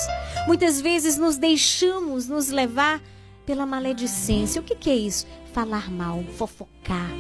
Muitas 0.46 0.82
vezes 0.82 1.16
nos 1.16 1.38
deixamos 1.38 2.28
nos 2.28 2.50
levar 2.50 3.00
pela 3.50 3.66
maledicência. 3.66 4.60
O 4.60 4.64
que, 4.64 4.76
que 4.76 4.88
é 4.88 4.94
isso? 4.94 5.26
Falar 5.52 5.90
mal, 5.90 6.22
fofocar. 6.38 7.10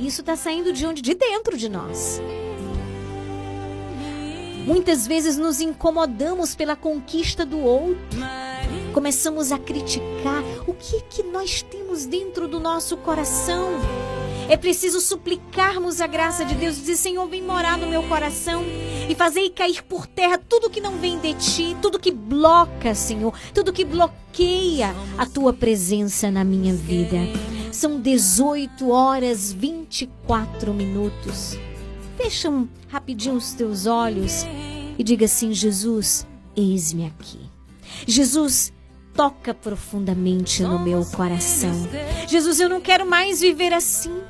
Isso 0.00 0.20
está 0.20 0.34
saindo 0.34 0.72
de 0.72 0.84
onde? 0.84 1.02
De 1.02 1.14
dentro 1.14 1.56
de 1.56 1.68
nós. 1.68 2.20
Muitas 4.66 5.06
vezes 5.06 5.36
nos 5.36 5.60
incomodamos 5.60 6.56
pela 6.56 6.74
conquista 6.74 7.46
do 7.46 7.60
outro. 7.60 8.18
Começamos 8.92 9.52
a 9.52 9.58
criticar 9.58 10.42
o 10.66 10.74
que 10.74 11.02
que 11.02 11.22
nós 11.22 11.62
temos 11.62 12.06
dentro 12.06 12.48
do 12.48 12.58
nosso 12.58 12.96
coração. 12.96 13.70
É 14.50 14.56
preciso 14.56 15.00
suplicarmos 15.00 16.00
a 16.00 16.08
graça 16.08 16.44
de 16.44 16.56
Deus, 16.56 16.74
dizer: 16.74 16.96
Senhor, 16.96 17.24
vem 17.28 17.40
morar 17.40 17.78
no 17.78 17.86
meu 17.86 18.02
coração 18.02 18.64
e 19.08 19.14
fazer 19.14 19.48
cair 19.50 19.80
por 19.84 20.08
terra 20.08 20.36
tudo 20.38 20.68
que 20.68 20.80
não 20.80 20.98
vem 20.98 21.20
de 21.20 21.34
ti, 21.34 21.76
tudo 21.80 22.00
que 22.00 22.10
bloca, 22.10 22.92
Senhor, 22.92 23.32
tudo 23.54 23.72
que 23.72 23.84
bloqueia 23.84 24.92
a 25.16 25.24
tua 25.24 25.52
presença 25.52 26.32
na 26.32 26.42
minha 26.42 26.74
vida. 26.74 27.18
São 27.70 28.00
18 28.00 28.90
horas 28.90 29.52
24 29.52 30.74
minutos. 30.74 31.56
Fecha 32.16 32.50
um, 32.50 32.68
rapidinho 32.88 33.36
os 33.36 33.52
teus 33.52 33.86
olhos 33.86 34.44
e 34.98 35.04
diga 35.04 35.26
assim: 35.26 35.54
Jesus, 35.54 36.26
eis-me 36.56 37.06
aqui. 37.06 37.38
Jesus, 38.04 38.72
toca 39.14 39.54
profundamente 39.54 40.64
no 40.64 40.80
meu 40.80 41.06
coração. 41.06 41.88
Jesus, 42.26 42.58
eu 42.58 42.68
não 42.68 42.80
quero 42.80 43.06
mais 43.06 43.40
viver 43.40 43.72
assim. 43.72 44.20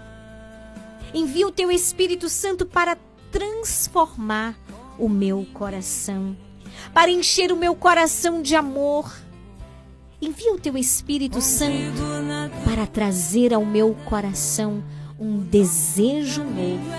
Envia 1.13 1.47
o 1.47 1.53
teu 1.53 1.71
Espírito 1.71 2.29
Santo 2.29 2.65
para 2.65 2.97
transformar 3.31 4.57
o 4.99 5.09
meu 5.09 5.47
coração, 5.53 6.37
para 6.93 7.11
encher 7.11 7.51
o 7.53 7.57
meu 7.57 7.75
coração 7.75 8.43
de 8.43 8.55
amor. 8.55 9.13
Envia 10.23 10.53
o 10.53 10.59
teu 10.59 10.77
Espírito 10.77 11.41
Santo 11.41 12.03
para 12.65 12.87
trazer 12.87 13.55
ao 13.55 13.65
meu 13.65 13.97
coração 14.05 14.85
um 15.19 15.39
desejo 15.39 16.45
novo. 16.45 16.91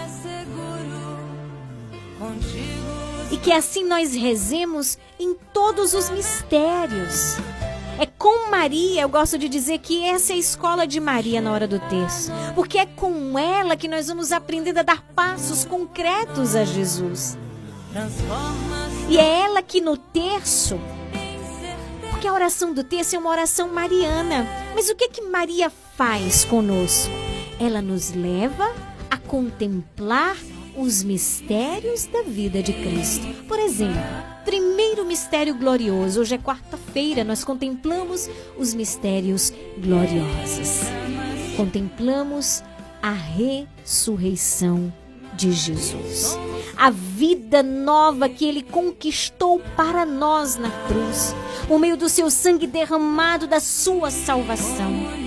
E 3.31 3.37
que 3.37 3.51
assim 3.51 3.85
nós 3.85 4.13
rezemos 4.13 4.97
em 5.19 5.35
todos 5.53 5.93
os 5.93 6.09
mistérios. 6.09 7.37
É 8.01 8.07
com 8.07 8.49
Maria, 8.49 9.03
eu 9.03 9.09
gosto 9.09 9.37
de 9.37 9.47
dizer 9.47 9.77
que 9.77 10.03
essa 10.03 10.33
é 10.33 10.35
a 10.35 10.39
escola 10.39 10.87
de 10.87 10.99
Maria 10.99 11.39
na 11.39 11.51
hora 11.51 11.67
do 11.67 11.77
texto. 11.81 12.31
Porque 12.55 12.79
é 12.79 12.85
com 12.87 13.37
ela 13.37 13.77
que 13.77 13.87
nós 13.87 14.07
vamos 14.07 14.31
aprender 14.31 14.75
a 14.75 14.81
dar 14.81 15.03
passos 15.13 15.63
concretos 15.63 16.55
a 16.55 16.65
Jesus. 16.65 17.37
E 19.07 19.19
é 19.19 19.41
ela 19.41 19.61
que 19.61 19.79
no 19.79 19.95
terço, 19.95 20.81
porque 22.09 22.27
a 22.27 22.33
oração 22.33 22.73
do 22.73 22.83
terço 22.83 23.15
é 23.15 23.19
uma 23.19 23.29
oração 23.29 23.71
mariana. 23.71 24.47
Mas 24.73 24.89
o 24.89 24.95
que 24.95 25.09
que 25.09 25.21
Maria 25.21 25.71
faz 25.95 26.43
conosco? 26.43 27.13
Ela 27.59 27.83
nos 27.83 28.15
leva 28.15 28.73
a 29.11 29.17
contemplar 29.17 30.35
os 30.75 31.03
mistérios 31.03 32.05
da 32.05 32.23
vida 32.23 32.61
de 32.61 32.73
Cristo. 32.73 33.27
Por 33.47 33.59
exemplo, 33.59 34.01
primeiro 34.45 35.05
mistério 35.05 35.55
glorioso. 35.55 36.21
Hoje 36.21 36.35
é 36.35 36.37
quarta-feira, 36.37 37.23
nós 37.23 37.43
contemplamos 37.43 38.29
os 38.57 38.73
mistérios 38.73 39.53
gloriosos. 39.77 40.81
Contemplamos 41.55 42.63
a 43.01 43.11
ressurreição 43.11 44.91
de 45.33 45.51
Jesus. 45.51 46.37
A 46.77 46.89
vida 46.89 47.61
nova 47.61 48.27
que 48.27 48.45
ele 48.45 48.63
conquistou 48.63 49.61
para 49.75 50.05
nós 50.05 50.57
na 50.57 50.69
cruz, 50.87 51.35
por 51.67 51.79
meio 51.79 51.95
do 51.95 52.09
seu 52.09 52.29
sangue 52.29 52.67
derramado 52.67 53.47
da 53.47 53.59
sua 53.59 54.09
salvação. 54.09 55.20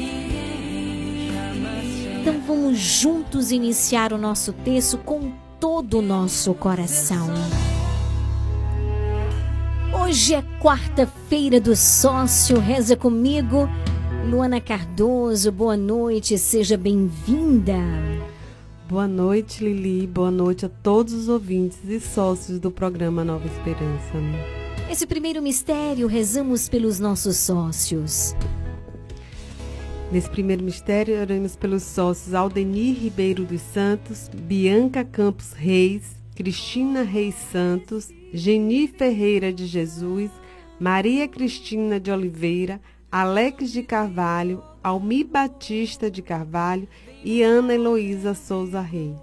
Então 2.24 2.40
vamos 2.40 2.78
juntos 2.78 3.52
iniciar 3.52 4.10
o 4.10 4.16
nosso 4.16 4.50
texto 4.50 4.96
com 4.96 5.30
todo 5.60 5.98
o 5.98 6.02
nosso 6.02 6.54
coração. 6.54 7.28
Hoje 9.92 10.32
é 10.32 10.42
quarta-feira 10.58 11.60
do 11.60 11.76
sócio, 11.76 12.58
reza 12.58 12.96
comigo. 12.96 13.68
Luana 14.26 14.58
Cardoso, 14.58 15.52
boa 15.52 15.76
noite, 15.76 16.38
seja 16.38 16.78
bem-vinda. 16.78 17.76
Boa 18.88 19.06
noite, 19.06 19.62
Lili. 19.62 20.06
Boa 20.06 20.30
noite 20.30 20.64
a 20.64 20.70
todos 20.82 21.12
os 21.12 21.28
ouvintes 21.28 21.76
e 21.86 22.00
sócios 22.00 22.58
do 22.58 22.70
programa 22.70 23.22
Nova 23.22 23.46
Esperança. 23.46 24.14
Esse 24.90 25.06
primeiro 25.06 25.42
mistério, 25.42 26.06
rezamos 26.06 26.70
pelos 26.70 26.98
nossos 26.98 27.36
sócios. 27.36 28.34
Nesse 30.14 30.30
primeiro 30.30 30.62
mistério, 30.62 31.20
oramos 31.20 31.56
pelos 31.56 31.82
sócios 31.82 32.34
Aldenir 32.34 32.96
Ribeiro 32.96 33.44
dos 33.44 33.60
Santos, 33.60 34.30
Bianca 34.32 35.04
Campos 35.04 35.52
Reis, 35.54 36.22
Cristina 36.36 37.02
Reis 37.02 37.34
Santos, 37.34 38.10
Geni 38.32 38.86
Ferreira 38.86 39.52
de 39.52 39.66
Jesus, 39.66 40.30
Maria 40.78 41.26
Cristina 41.26 41.98
de 41.98 42.12
Oliveira, 42.12 42.80
Alex 43.10 43.72
de 43.72 43.82
Carvalho, 43.82 44.62
Almi 44.84 45.24
Batista 45.24 46.08
de 46.08 46.22
Carvalho 46.22 46.86
e 47.24 47.42
Ana 47.42 47.74
Heloísa 47.74 48.34
Souza 48.34 48.80
Reis. 48.80 49.18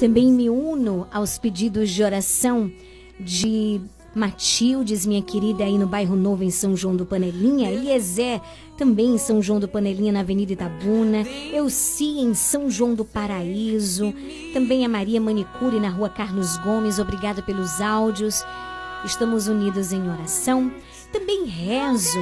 Também 0.00 0.32
me 0.32 0.50
uno 0.50 1.06
aos 1.12 1.38
pedidos 1.38 1.88
de 1.88 2.02
oração 2.02 2.72
de 3.20 3.80
Matildes, 4.18 5.06
minha 5.06 5.22
querida, 5.22 5.64
aí 5.64 5.78
no 5.78 5.86
bairro 5.86 6.16
Novo, 6.16 6.42
em 6.42 6.50
São 6.50 6.76
João 6.76 6.94
do 6.96 7.06
Panelinha. 7.06 7.70
Eliezer, 7.70 8.40
também 8.76 9.14
em 9.14 9.18
São 9.18 9.40
João 9.40 9.60
do 9.60 9.68
Panelinha, 9.68 10.12
na 10.12 10.20
Avenida 10.20 10.52
Itabuna. 10.52 11.22
Euci, 11.52 12.18
em 12.18 12.34
São 12.34 12.68
João 12.70 12.94
do 12.94 13.04
Paraíso. 13.04 14.12
Também 14.52 14.84
a 14.84 14.88
Maria 14.88 15.20
Manicure, 15.20 15.80
na 15.80 15.88
Rua 15.88 16.08
Carlos 16.08 16.56
Gomes. 16.58 16.98
Obrigada 16.98 17.40
pelos 17.40 17.80
áudios. 17.80 18.44
Estamos 19.04 19.46
unidos 19.46 19.92
em 19.92 20.10
oração. 20.10 20.70
Também 21.12 21.46
rezo 21.46 22.18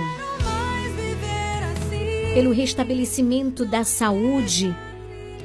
pelo 2.34 2.52
restabelecimento 2.52 3.64
da 3.64 3.82
saúde 3.82 4.76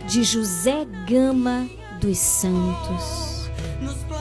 de 0.07 0.23
José 0.23 0.85
Gama 1.07 1.69
dos 2.01 2.17
Santos. 2.17 3.49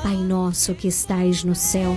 Pai 0.04 0.16
nosso 0.16 0.74
que 0.74 0.86
estais 0.86 1.42
no 1.42 1.54
céu, 1.54 1.96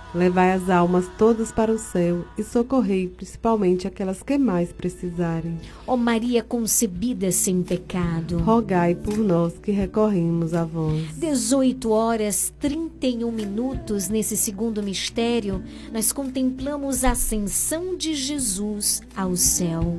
levai 0.13 0.51
as 0.51 0.69
almas 0.69 1.05
todas 1.17 1.51
para 1.51 1.71
o 1.71 1.77
céu 1.77 2.25
e 2.37 2.43
socorrei 2.43 3.07
principalmente 3.07 3.87
aquelas 3.87 4.21
que 4.21 4.37
mais 4.37 4.71
precisarem. 4.71 5.57
Ó 5.87 5.95
Maria 5.95 6.43
concebida 6.43 7.31
sem 7.31 7.63
pecado, 7.63 8.39
rogai 8.39 8.95
por 8.95 9.17
nós 9.17 9.53
que 9.61 9.71
recorremos 9.71 10.53
a 10.53 10.63
vós. 10.65 11.17
18 11.17 11.89
horas 11.89 12.53
31 12.59 13.31
minutos 13.31 14.09
nesse 14.09 14.35
segundo 14.35 14.83
mistério, 14.83 15.63
nós 15.93 16.11
contemplamos 16.11 17.03
a 17.03 17.11
ascensão 17.11 17.95
de 17.95 18.13
Jesus 18.13 19.01
ao 19.15 19.35
céu. 19.35 19.97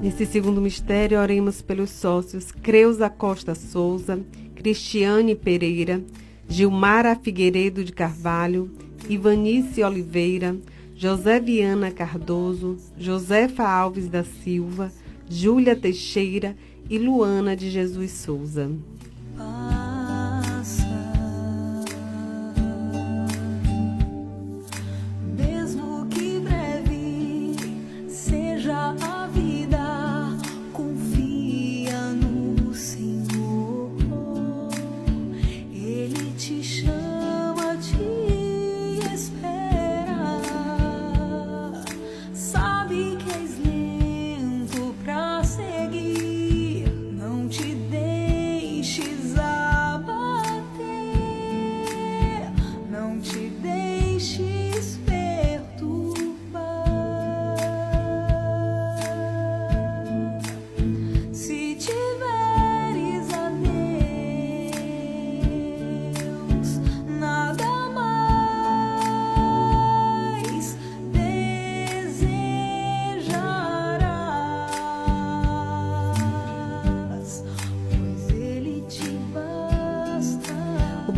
Nesse 0.00 0.26
segundo 0.26 0.60
mistério, 0.60 1.18
oremos 1.18 1.60
pelos 1.60 1.90
sócios 1.90 2.52
Creuza 2.52 3.10
Costa 3.10 3.54
Souza, 3.56 4.20
Cristiane 4.54 5.34
Pereira, 5.34 6.00
Gilmara 6.48 7.14
Figueiredo 7.14 7.84
de 7.84 7.92
Carvalho, 7.92 8.70
Ivanice 9.08 9.84
Oliveira, 9.84 10.56
José 10.96 11.38
Viana 11.38 11.90
Cardoso, 11.90 12.76
Josefa 12.98 13.62
Alves 13.62 14.08
da 14.08 14.24
Silva, 14.24 14.90
Júlia 15.28 15.76
Teixeira 15.76 16.56
e 16.88 16.98
Luana 16.98 17.54
de 17.54 17.70
Jesus 17.70 18.10
Souza. 18.12 18.70
Mesmo 19.36 19.87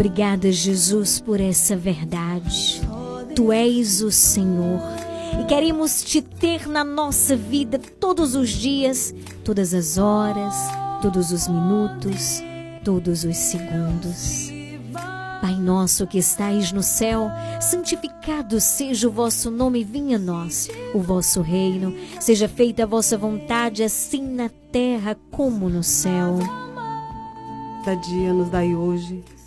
Obrigada, 0.01 0.51
Jesus, 0.51 1.21
por 1.21 1.43
essa 1.43 1.77
verdade. 1.77 2.81
Tu 3.37 3.53
és 3.53 4.01
o 4.01 4.11
Senhor 4.11 4.81
e 5.39 5.45
queremos 5.45 6.03
te 6.03 6.23
ter 6.23 6.67
na 6.67 6.83
nossa 6.83 7.37
vida 7.37 7.79
todos 7.79 8.35
os 8.35 8.49
dias, 8.49 9.15
todas 9.45 9.75
as 9.75 9.99
horas, 9.99 10.55
todos 11.03 11.31
os 11.33 11.47
minutos, 11.47 12.43
todos 12.83 13.25
os 13.25 13.37
segundos. 13.37 14.51
Pai 15.43 15.57
nosso 15.57 16.07
que 16.07 16.17
estais 16.17 16.73
no 16.73 16.83
céu, 16.83 17.31
santificado 17.61 18.59
seja 18.59 19.07
o 19.07 19.13
vosso 19.13 19.51
nome, 19.51 19.85
venha 19.85 20.17
a 20.17 20.19
nós 20.19 20.71
o 20.95 21.01
vosso 21.01 21.43
reino, 21.43 21.95
seja 22.19 22.49
feita 22.49 22.85
a 22.85 22.87
vossa 22.87 23.19
vontade, 23.19 23.83
assim 23.83 24.23
na 24.23 24.49
terra 24.73 25.15
como 25.31 25.69
no 25.69 25.83
céu. 25.83 26.39
Cada 27.85 28.01
dia 28.01 28.33
nos 28.33 28.49
dai 28.49 28.75
hoje, 28.75 29.23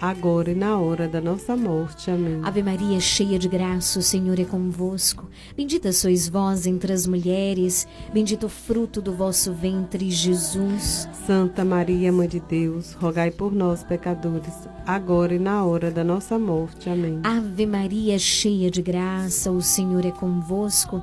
agora 0.00 0.50
e 0.50 0.54
na 0.54 0.78
hora 0.78 1.06
da 1.06 1.20
nossa 1.20 1.54
morte. 1.56 2.10
Amém. 2.10 2.40
Ave 2.42 2.62
Maria, 2.62 2.98
cheia 2.98 3.38
de 3.38 3.48
graça, 3.48 3.98
o 3.98 4.02
Senhor 4.02 4.40
é 4.40 4.44
convosco. 4.44 5.28
Bendita 5.56 5.92
sois 5.92 6.28
vós 6.28 6.66
entre 6.66 6.92
as 6.92 7.06
mulheres, 7.06 7.86
bendito 8.12 8.46
o 8.46 8.48
fruto 8.48 9.02
do 9.02 9.12
vosso 9.12 9.52
ventre, 9.52 10.10
Jesus. 10.10 11.08
Santa 11.26 11.64
Maria, 11.64 12.10
Mãe 12.10 12.28
de 12.28 12.40
Deus, 12.40 12.94
rogai 12.94 13.30
por 13.30 13.52
nós, 13.52 13.84
pecadores, 13.84 14.54
agora 14.86 15.34
e 15.34 15.38
na 15.38 15.64
hora 15.64 15.90
da 15.90 16.02
nossa 16.02 16.38
morte. 16.38 16.88
Amém. 16.88 17.20
Ave 17.22 17.66
Maria, 17.66 18.18
cheia 18.18 18.70
de 18.70 18.80
graça, 18.80 19.50
o 19.50 19.60
Senhor 19.60 20.06
é 20.06 20.10
convosco. 20.10 21.02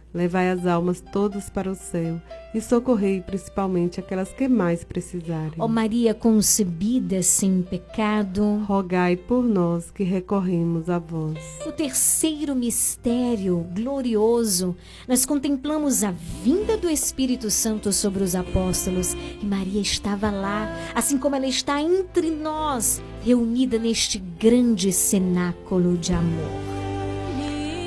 levai 0.13 0.49
as 0.49 0.65
almas 0.65 1.01
todas 1.11 1.49
para 1.49 1.71
o 1.71 1.75
céu 1.75 2.21
e 2.53 2.59
socorrei 2.59 3.21
principalmente 3.21 3.99
aquelas 3.99 4.29
que 4.29 4.47
mais 4.47 4.83
precisarem. 4.83 5.53
Ó 5.57 5.67
Maria 5.67 6.13
concebida 6.13 7.23
sem 7.23 7.61
pecado, 7.61 8.63
rogai 8.65 9.15
por 9.15 9.43
nós 9.43 9.89
que 9.89 10.03
recorremos 10.03 10.89
a 10.89 10.99
vós. 10.99 11.37
No 11.65 11.71
terceiro 11.71 12.53
mistério 12.55 13.65
glorioso, 13.73 14.75
nós 15.07 15.25
contemplamos 15.25 16.03
a 16.03 16.11
vinda 16.43 16.77
do 16.77 16.89
Espírito 16.89 17.49
Santo 17.49 17.93
sobre 17.93 18.23
os 18.23 18.35
apóstolos 18.35 19.13
e 19.41 19.45
Maria 19.45 19.81
estava 19.81 20.29
lá, 20.29 20.69
assim 20.93 21.17
como 21.17 21.35
ela 21.35 21.47
está 21.47 21.81
entre 21.81 22.29
nós, 22.31 23.01
reunida 23.23 23.79
neste 23.79 24.19
grande 24.19 24.91
cenáculo 24.91 25.97
de 25.97 26.13
amor. 26.13 26.80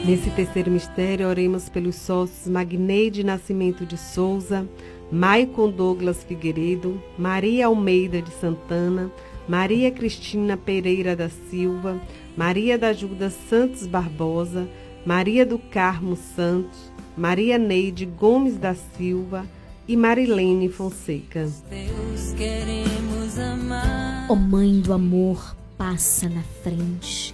Nesse 0.04 0.28
terceiro 0.32 0.70
mistério, 0.70 1.26
oremos 1.26 1.70
pelos 1.70 1.94
sócios 1.94 2.46
Magneide 2.46 3.24
Nascimento 3.24 3.86
de 3.86 3.96
Souza, 3.96 4.68
Maicon 5.10 5.70
Douglas 5.70 6.22
Figueiredo, 6.22 7.02
Maria 7.18 7.66
Almeida 7.68 8.20
de 8.20 8.30
Santana, 8.32 9.10
Maria 9.48 9.90
Cristina 9.90 10.58
Pereira 10.58 11.16
da 11.16 11.30
Silva, 11.30 11.98
Maria 12.36 12.76
da 12.76 12.88
Ajuda 12.88 13.30
Santos 13.30 13.86
Barbosa, 13.86 14.68
Maria 15.06 15.46
do 15.46 15.58
Carmo 15.58 16.16
Santos, 16.16 16.92
Maria 17.16 17.56
Neide 17.56 18.04
Gomes 18.04 18.58
da 18.58 18.74
Silva 18.74 19.46
e 19.88 19.96
Marilene 19.96 20.68
Fonseca. 20.68 21.48
Deus 21.70 22.34
queremos 22.36 23.38
amar. 23.38 24.26
Ó 24.28 24.34
oh, 24.34 24.36
Mãe 24.36 24.80
do 24.80 24.92
Amor, 24.92 25.56
passa 25.78 26.28
na 26.28 26.42
frente. 26.62 27.33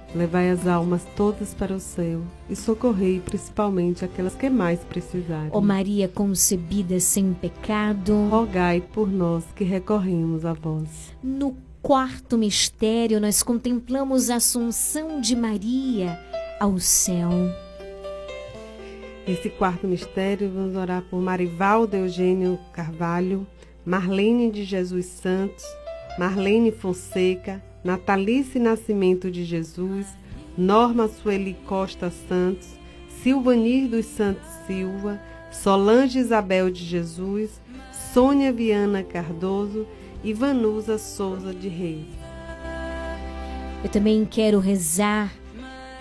Levai 0.13 0.49
as 0.49 0.67
almas 0.67 1.05
todas 1.15 1.53
para 1.53 1.73
o 1.73 1.79
céu 1.79 2.21
e 2.49 2.55
socorrei 2.55 3.21
principalmente 3.21 4.03
aquelas 4.03 4.35
que 4.35 4.49
mais 4.49 4.81
precisarem. 4.81 5.49
Ó 5.53 5.61
Maria 5.61 6.09
concebida 6.09 6.99
sem 6.99 7.33
pecado, 7.33 8.27
rogai 8.29 8.81
por 8.81 9.09
nós 9.09 9.45
que 9.55 9.63
recorremos 9.63 10.43
a 10.43 10.51
vós. 10.51 11.15
No 11.23 11.55
quarto 11.81 12.37
mistério, 12.37 13.21
nós 13.21 13.41
contemplamos 13.41 14.29
a 14.29 14.35
Assunção 14.35 15.21
de 15.21 15.33
Maria 15.33 16.19
ao 16.59 16.77
céu. 16.77 17.29
Nesse 19.25 19.49
quarto 19.49 19.87
mistério, 19.87 20.51
vamos 20.53 20.75
orar 20.75 21.03
por 21.03 21.21
Marivaldo 21.21 21.95
Eugênio 21.95 22.59
Carvalho, 22.73 23.47
Marlene 23.85 24.51
de 24.51 24.65
Jesus 24.65 25.05
Santos, 25.05 25.63
Marlene 26.19 26.71
Fonseca, 26.71 27.63
Natalice 27.83 28.59
Nascimento 28.59 29.31
de 29.31 29.43
Jesus, 29.43 30.07
Norma 30.57 31.07
Sueli 31.07 31.55
Costa 31.65 32.11
Santos, 32.27 32.67
Silvanir 33.23 33.89
dos 33.89 34.05
Santos 34.05 34.47
Silva, 34.67 35.19
Solange 35.51 36.19
Isabel 36.19 36.69
de 36.69 36.83
Jesus, 36.83 37.59
Sônia 38.13 38.53
Viana 38.53 39.03
Cardoso 39.03 39.87
e 40.23 40.33
Vanusa 40.33 40.97
Souza 40.97 41.53
de 41.53 41.67
Reis. 41.67 42.05
Eu 43.83 43.89
também 43.89 44.25
quero 44.25 44.59
rezar 44.59 45.33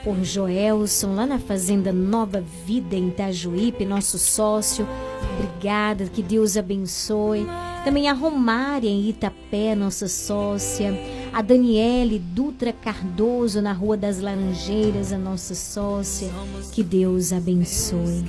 por 0.04 0.22
Joelson, 0.22 1.14
lá 1.14 1.26
na 1.26 1.38
Fazenda 1.38 1.92
Nova 1.92 2.42
Vida, 2.64 2.96
em 2.96 3.08
Itajuípe, 3.08 3.84
nosso 3.84 4.18
sócio. 4.18 4.86
Obrigada, 5.34 6.06
que 6.06 6.22
Deus 6.22 6.56
abençoe. 6.56 7.46
Também 7.84 8.08
a 8.08 8.12
Romária, 8.12 8.88
em 8.88 9.08
Itapé, 9.08 9.74
nossa 9.74 10.08
sócia. 10.08 10.92
A 11.32 11.42
Daniele 11.42 12.18
Dutra 12.18 12.72
Cardoso, 12.72 13.62
na 13.62 13.72
Rua 13.72 13.96
das 13.96 14.20
Laranjeiras, 14.20 15.12
a 15.12 15.18
nossa 15.18 15.54
sócia. 15.54 16.28
Que 16.72 16.82
Deus 16.82 17.32
abençoe. 17.32 18.24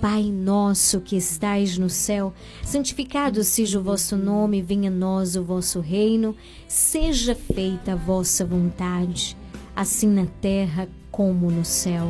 Pai 0.00 0.24
nosso 0.24 1.00
que 1.00 1.16
estais 1.16 1.78
no 1.78 1.88
céu, 1.88 2.32
santificado 2.62 3.42
seja 3.42 3.78
o 3.78 3.82
vosso 3.82 4.16
nome, 4.16 4.60
venha 4.60 4.90
a 4.90 4.94
nós 4.94 5.34
o 5.34 5.42
vosso 5.42 5.80
reino, 5.80 6.36
seja 6.68 7.34
feita 7.34 7.92
a 7.92 7.96
vossa 7.96 8.44
vontade 8.44 9.36
assim 9.74 10.08
na 10.08 10.26
terra 10.40 10.88
como 11.10 11.50
no 11.50 11.64
céu. 11.64 12.06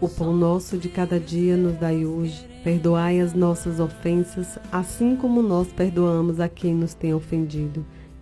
O 0.00 0.08
pão 0.08 0.32
nosso 0.32 0.76
de 0.76 0.88
cada 0.88 1.18
dia 1.18 1.56
nos 1.56 1.76
dai 1.76 2.04
hoje. 2.04 2.46
Perdoai 2.62 3.20
as 3.20 3.34
nossas 3.34 3.80
ofensas, 3.80 4.58
assim 4.70 5.16
como 5.16 5.42
nós 5.42 5.68
perdoamos 5.68 6.40
a 6.40 6.48
quem 6.48 6.74
nos 6.74 6.92
tem 6.92 7.14
ofendido. 7.14 7.84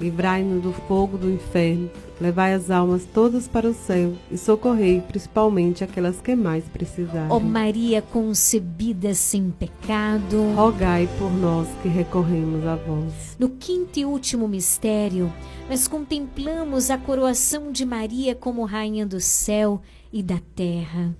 livrai-nos 0.00 0.62
do 0.62 0.72
fogo 0.72 1.16
do 1.16 1.30
inferno, 1.30 1.90
levai 2.20 2.54
as 2.54 2.70
almas 2.70 3.04
todas 3.12 3.48
para 3.48 3.68
o 3.68 3.74
céu 3.74 4.12
e 4.30 4.36
socorrei 4.38 5.00
principalmente 5.00 5.84
aquelas 5.84 6.20
que 6.20 6.34
mais 6.34 6.64
precisarem. 6.64 7.30
ó 7.30 7.38
Maria 7.38 8.02
concebida 8.02 9.14
sem 9.14 9.50
pecado. 9.50 10.52
Rogai 10.54 11.08
por 11.18 11.32
nós 11.32 11.68
que 11.82 11.88
recorremos 11.88 12.66
a 12.66 12.76
vós. 12.76 13.36
No 13.38 13.50
quinto 13.50 13.98
e 13.98 14.04
último 14.04 14.48
mistério, 14.48 15.32
nós 15.68 15.88
contemplamos 15.88 16.90
a 16.90 16.98
coroação 16.98 17.72
de 17.72 17.84
Maria 17.84 18.34
como 18.34 18.64
Rainha 18.64 19.06
do 19.06 19.20
céu 19.20 19.80
e 20.12 20.22
da 20.22 20.38
terra. 20.54 21.14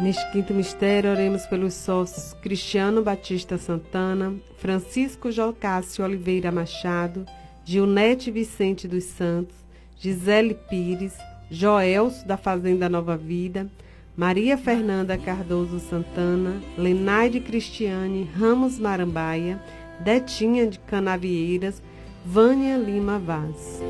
Neste 0.00 0.30
quinto 0.30 0.52
mistério, 0.52 1.10
oremos 1.10 1.46
pelos 1.46 1.72
sócios 1.72 2.34
Cristiano 2.42 3.02
Batista 3.02 3.56
Santana, 3.56 4.34
Francisco 4.58 5.30
Jocássio 5.30 6.04
Oliveira 6.04 6.52
Machado, 6.52 7.24
Gilnete 7.64 8.30
Vicente 8.30 8.86
dos 8.86 9.04
Santos, 9.04 9.56
Gisele 9.96 10.54
Pires, 10.68 11.16
Joelso 11.50 12.26
da 12.26 12.36
Fazenda 12.36 12.90
Nova 12.90 13.16
Vida, 13.16 13.70
Maria 14.14 14.58
Fernanda 14.58 15.16
Cardoso 15.16 15.78
Santana, 15.78 16.60
Lenaide 16.76 17.40
Cristiane 17.40 18.28
Ramos 18.38 18.78
Marambaia, 18.78 19.58
Detinha 20.00 20.66
de 20.66 20.78
Canavieiras, 20.80 21.82
Vânia 22.22 22.76
Lima 22.76 23.18
Vaz. 23.18 23.80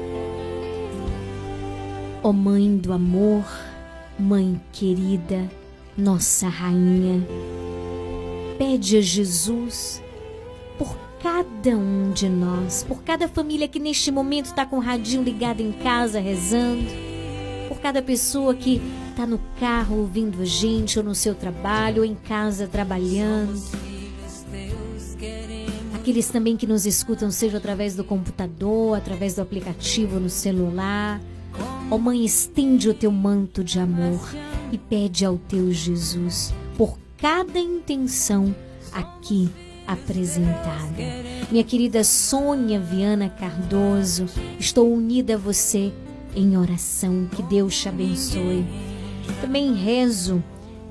Ó 2.23 2.33
Mãe 2.33 2.77
do 2.77 2.93
amor, 2.93 3.45
Mãe 4.19 4.61
querida, 4.73 5.51
nossa 5.97 6.49
Rainha, 6.49 7.27
pede 8.59 8.99
a 8.99 9.01
Jesus 9.01 10.03
por 10.79 10.95
cada 11.23 11.77
um 11.77 12.13
de 12.13 12.29
nós, 12.29 12.85
por 12.87 13.03
cada 13.03 13.27
família 13.27 13.67
que 13.67 13.79
neste 13.79 14.11
momento 14.11 14.47
está 14.47 14.67
com 14.67 14.77
o 14.77 14.81
radinho 14.81 15.23
ligado 15.23 15.61
em 15.61 15.73
casa 15.73 16.21
rezando, 16.21 16.85
por 17.69 17.81
cada 17.81 18.03
pessoa 18.03 18.55
que 18.55 18.81
está 19.11 19.27
no 19.27 19.41
carro 19.59 19.97
ouvindo 19.97 20.43
a 20.43 20.45
gente, 20.45 20.99
ou 20.99 21.05
no 21.05 21.15
seu 21.15 21.35
trabalho, 21.35 22.03
ou 22.03 22.05
em 22.05 22.15
casa 22.15 22.67
trabalhando. 22.67 23.59
Aqueles 25.95 26.29
também 26.29 26.57
que 26.57 26.67
nos 26.67 26.85
escutam, 26.85 27.31
seja 27.31 27.57
através 27.57 27.97
do 27.97 28.05
computador, 28.05 28.99
através 28.99 29.35
do 29.35 29.41
aplicativo 29.41 30.21
no 30.21 30.29
celular. 30.29 31.21
Ó 31.91 31.97
Mãe, 31.97 32.25
estende 32.25 32.91
o 32.91 32.95
teu 32.95 33.11
manto 33.11 33.65
de 33.65 33.81
amor 33.81 34.21
e 34.73 34.79
pede 34.79 35.25
ao 35.25 35.39
teu 35.39 35.73
Jesus 35.73 36.53
por 36.77 36.99
cada 37.19 37.59
intenção 37.59 38.55
aqui 38.93 39.51
apresentada. 39.87 40.97
Minha 41.51 41.65
querida 41.65 42.03
Sônia 42.03 42.81
Viana 42.81 43.29
Cardoso, 43.29 44.27
estou 44.59 44.93
unida 44.93 45.35
a 45.35 45.39
você 45.39 45.93
em 46.35 46.57
oração. 46.57 47.29
Que 47.35 47.43
Deus 47.43 47.79
te 47.79 47.89
abençoe. 47.89 48.67
Também 49.41 49.75
rezo 49.75 50.43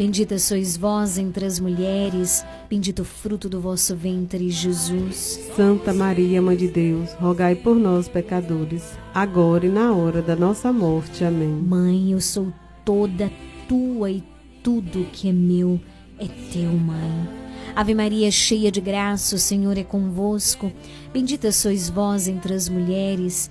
Bendita 0.00 0.38
sois 0.38 0.78
vós 0.78 1.18
entre 1.18 1.44
as 1.44 1.60
mulheres, 1.60 2.42
bendito 2.70 3.00
o 3.00 3.04
fruto 3.04 3.50
do 3.50 3.60
vosso 3.60 3.94
ventre, 3.94 4.48
Jesus. 4.48 5.38
Santa 5.54 5.92
Maria, 5.92 6.40
Mãe 6.40 6.56
de 6.56 6.68
Deus, 6.68 7.12
rogai 7.20 7.54
por 7.54 7.76
nós, 7.76 8.08
pecadores, 8.08 8.82
agora 9.12 9.66
e 9.66 9.68
na 9.68 9.92
hora 9.92 10.22
da 10.22 10.34
nossa 10.34 10.72
morte. 10.72 11.22
Amém. 11.22 11.50
Mãe, 11.50 12.12
eu 12.12 12.20
sou 12.22 12.50
toda 12.82 13.30
tua 13.68 14.10
e 14.10 14.24
tudo 14.62 15.04
que 15.12 15.28
é 15.28 15.32
meu 15.34 15.78
é 16.18 16.26
teu, 16.50 16.72
Mãe. 16.72 17.28
Ave 17.76 17.94
Maria, 17.94 18.30
cheia 18.30 18.70
de 18.70 18.80
graça, 18.80 19.36
o 19.36 19.38
Senhor 19.38 19.76
é 19.76 19.84
convosco. 19.84 20.72
Bendita 21.12 21.52
sois 21.52 21.90
vós 21.90 22.26
entre 22.26 22.54
as 22.54 22.70
mulheres, 22.70 23.50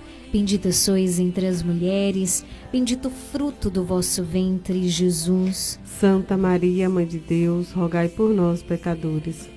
Bendita 0.31 0.71
sois 0.71 1.19
entre 1.19 1.45
as 1.45 1.61
mulheres, 1.61 2.45
bendito 2.71 3.09
o 3.09 3.11
fruto 3.11 3.69
do 3.69 3.83
vosso 3.83 4.23
ventre, 4.23 4.87
Jesus. 4.87 5.77
Santa 5.83 6.37
Maria, 6.37 6.89
Mãe 6.89 7.05
de 7.05 7.19
Deus, 7.19 7.73
rogai 7.73 8.07
por 8.07 8.33
nós, 8.33 8.63
pecadores, 8.63 9.49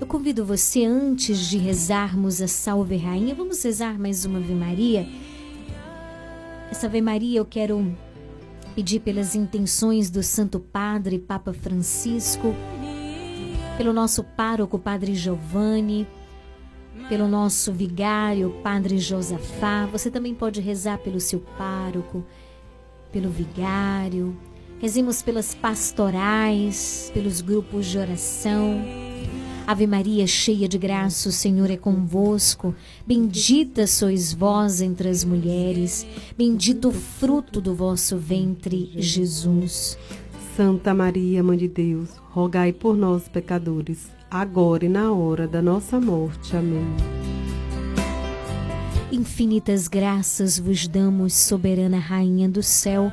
Eu 0.00 0.06
convido 0.06 0.44
você, 0.44 0.84
antes 0.84 1.48
de 1.48 1.58
rezarmos 1.58 2.40
a 2.40 2.46
Salve 2.46 2.96
Rainha, 2.96 3.34
vamos 3.34 3.60
rezar 3.64 3.98
mais 3.98 4.24
uma 4.24 4.38
Ave 4.38 4.54
Maria. 4.54 5.04
Essa 6.70 6.86
Ave 6.86 7.00
Maria 7.00 7.40
eu 7.40 7.44
quero 7.44 7.96
pedir 8.76 9.00
pelas 9.00 9.34
intenções 9.34 10.08
do 10.08 10.22
Santo 10.22 10.60
Padre 10.60 11.18
Papa 11.18 11.52
Francisco, 11.52 12.54
pelo 13.76 13.92
nosso 13.92 14.22
pároco 14.22 14.78
Padre 14.78 15.16
Giovanni, 15.16 16.06
pelo 17.08 17.26
nosso 17.26 17.72
vigário 17.72 18.54
Padre 18.62 18.98
Josafá. 18.98 19.86
Você 19.86 20.12
também 20.12 20.32
pode 20.32 20.60
rezar 20.60 20.98
pelo 20.98 21.18
seu 21.18 21.40
pároco, 21.58 22.24
pelo 23.10 23.30
vigário. 23.30 24.38
Rezemos 24.78 25.22
pelas 25.22 25.56
pastorais, 25.56 27.10
pelos 27.12 27.40
grupos 27.40 27.86
de 27.86 27.98
oração. 27.98 29.07
Ave 29.68 29.86
Maria, 29.86 30.26
cheia 30.26 30.66
de 30.66 30.78
graça, 30.78 31.28
o 31.28 31.32
Senhor 31.32 31.70
é 31.70 31.76
convosco. 31.76 32.74
Bendita 33.06 33.86
sois 33.86 34.32
vós 34.32 34.80
entre 34.80 35.10
as 35.10 35.22
mulheres, 35.24 36.06
bendito 36.38 36.88
o 36.88 36.90
fruto 36.90 37.60
do 37.60 37.74
vosso 37.74 38.16
ventre, 38.16 38.90
Jesus. 38.96 39.98
Santa 40.56 40.94
Maria, 40.94 41.42
Mãe 41.42 41.58
de 41.58 41.68
Deus, 41.68 42.08
rogai 42.30 42.72
por 42.72 42.96
nós, 42.96 43.28
pecadores, 43.28 44.08
agora 44.30 44.86
e 44.86 44.88
na 44.88 45.12
hora 45.12 45.46
da 45.46 45.60
nossa 45.60 46.00
morte. 46.00 46.56
Amém. 46.56 46.86
Infinitas 49.12 49.86
graças 49.86 50.58
vos 50.58 50.88
damos, 50.88 51.34
soberana 51.34 51.98
Rainha 51.98 52.48
do 52.48 52.62
céu, 52.62 53.12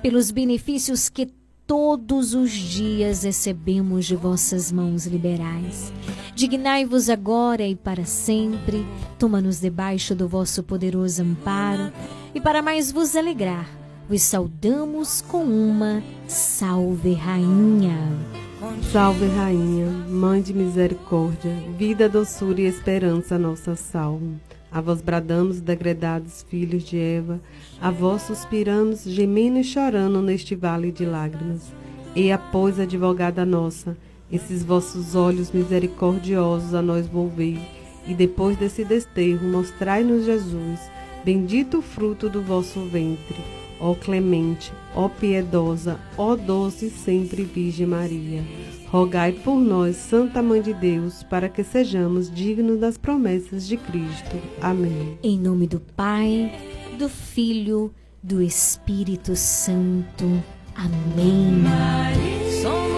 pelos 0.00 0.30
benefícios 0.30 1.08
que 1.08 1.26
todos 1.68 2.32
os 2.32 2.50
dias 2.50 3.24
recebemos 3.24 4.06
de 4.06 4.16
vossas 4.16 4.72
mãos 4.72 5.06
liberais. 5.06 5.92
Dignai-vos 6.34 7.10
agora 7.10 7.62
e 7.62 7.76
para 7.76 8.06
sempre, 8.06 8.86
toma-nos 9.18 9.60
debaixo 9.60 10.14
do 10.14 10.26
vosso 10.26 10.62
poderoso 10.62 11.22
amparo, 11.22 11.92
e 12.34 12.40
para 12.40 12.62
mais 12.62 12.90
vos 12.90 13.14
alegrar, 13.14 13.68
vos 14.08 14.22
saudamos 14.22 15.20
com 15.20 15.44
uma 15.44 16.02
Salve 16.26 17.12
Rainha. 17.12 17.98
Salve 18.90 19.26
Rainha, 19.26 19.90
Mãe 20.08 20.40
de 20.40 20.54
misericórdia, 20.54 21.54
vida, 21.76 22.08
doçura 22.08 22.62
e 22.62 22.64
esperança, 22.64 23.38
nossa 23.38 23.76
salve. 23.76 24.47
A 24.70 24.80
vós 24.80 25.00
bradamos, 25.00 25.60
degredados 25.60 26.44
filhos 26.48 26.84
de 26.84 26.98
Eva, 26.98 27.40
a 27.80 27.90
vós 27.90 28.22
suspiramos, 28.22 29.04
gemendo 29.04 29.58
e 29.58 29.64
chorando 29.64 30.20
neste 30.20 30.54
vale 30.54 30.92
de 30.92 31.06
lágrimas. 31.06 31.72
E 32.14 32.28
pois, 32.52 32.78
advogada 32.78 33.46
nossa, 33.46 33.96
esses 34.30 34.62
vossos 34.62 35.14
olhos 35.14 35.50
misericordiosos 35.50 36.74
a 36.74 36.82
nós 36.82 37.06
volvei, 37.06 37.58
e 38.06 38.14
depois 38.14 38.56
desse 38.56 38.84
desterro 38.84 39.48
mostrai-nos 39.48 40.26
Jesus, 40.26 40.80
bendito 41.24 41.78
o 41.78 41.82
fruto 41.82 42.28
do 42.28 42.42
vosso 42.42 42.80
ventre. 42.80 43.36
Ó 43.80 43.94
clemente, 43.94 44.72
ó 44.94 45.08
piedosa, 45.08 45.98
ó 46.16 46.36
doce 46.36 46.90
sempre 46.90 47.44
Virgem 47.44 47.86
Maria 47.86 48.42
rogai 48.90 49.32
por 49.32 49.58
nós, 49.58 49.96
Santa 49.96 50.42
Mãe 50.42 50.62
de 50.62 50.72
Deus, 50.72 51.22
para 51.22 51.48
que 51.48 51.62
sejamos 51.62 52.30
dignos 52.30 52.80
das 52.80 52.96
promessas 52.96 53.66
de 53.66 53.76
Cristo. 53.76 54.36
Amém. 54.60 55.18
Em 55.22 55.38
nome 55.38 55.66
do 55.66 55.80
Pai, 55.80 56.52
do 56.98 57.08
Filho, 57.08 57.92
do 58.22 58.42
Espírito 58.42 59.36
Santo. 59.36 60.42
Amém. 60.74 61.64
Somos 62.62 62.97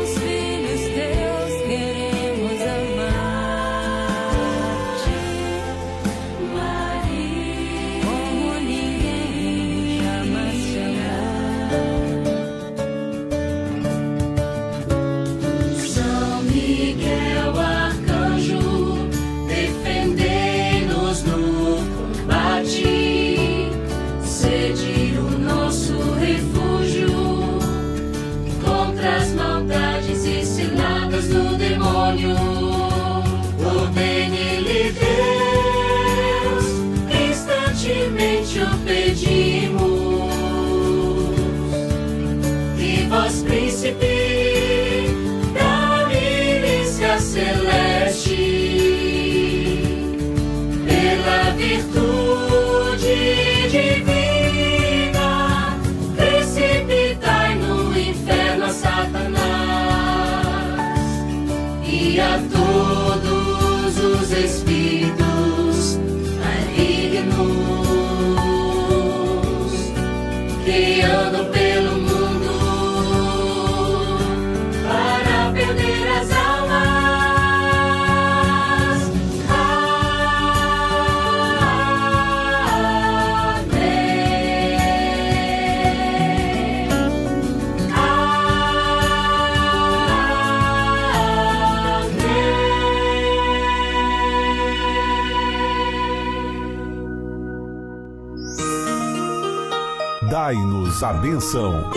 Dai-nos 101.00 101.02
a 101.02 101.12
benção. 101.12 101.90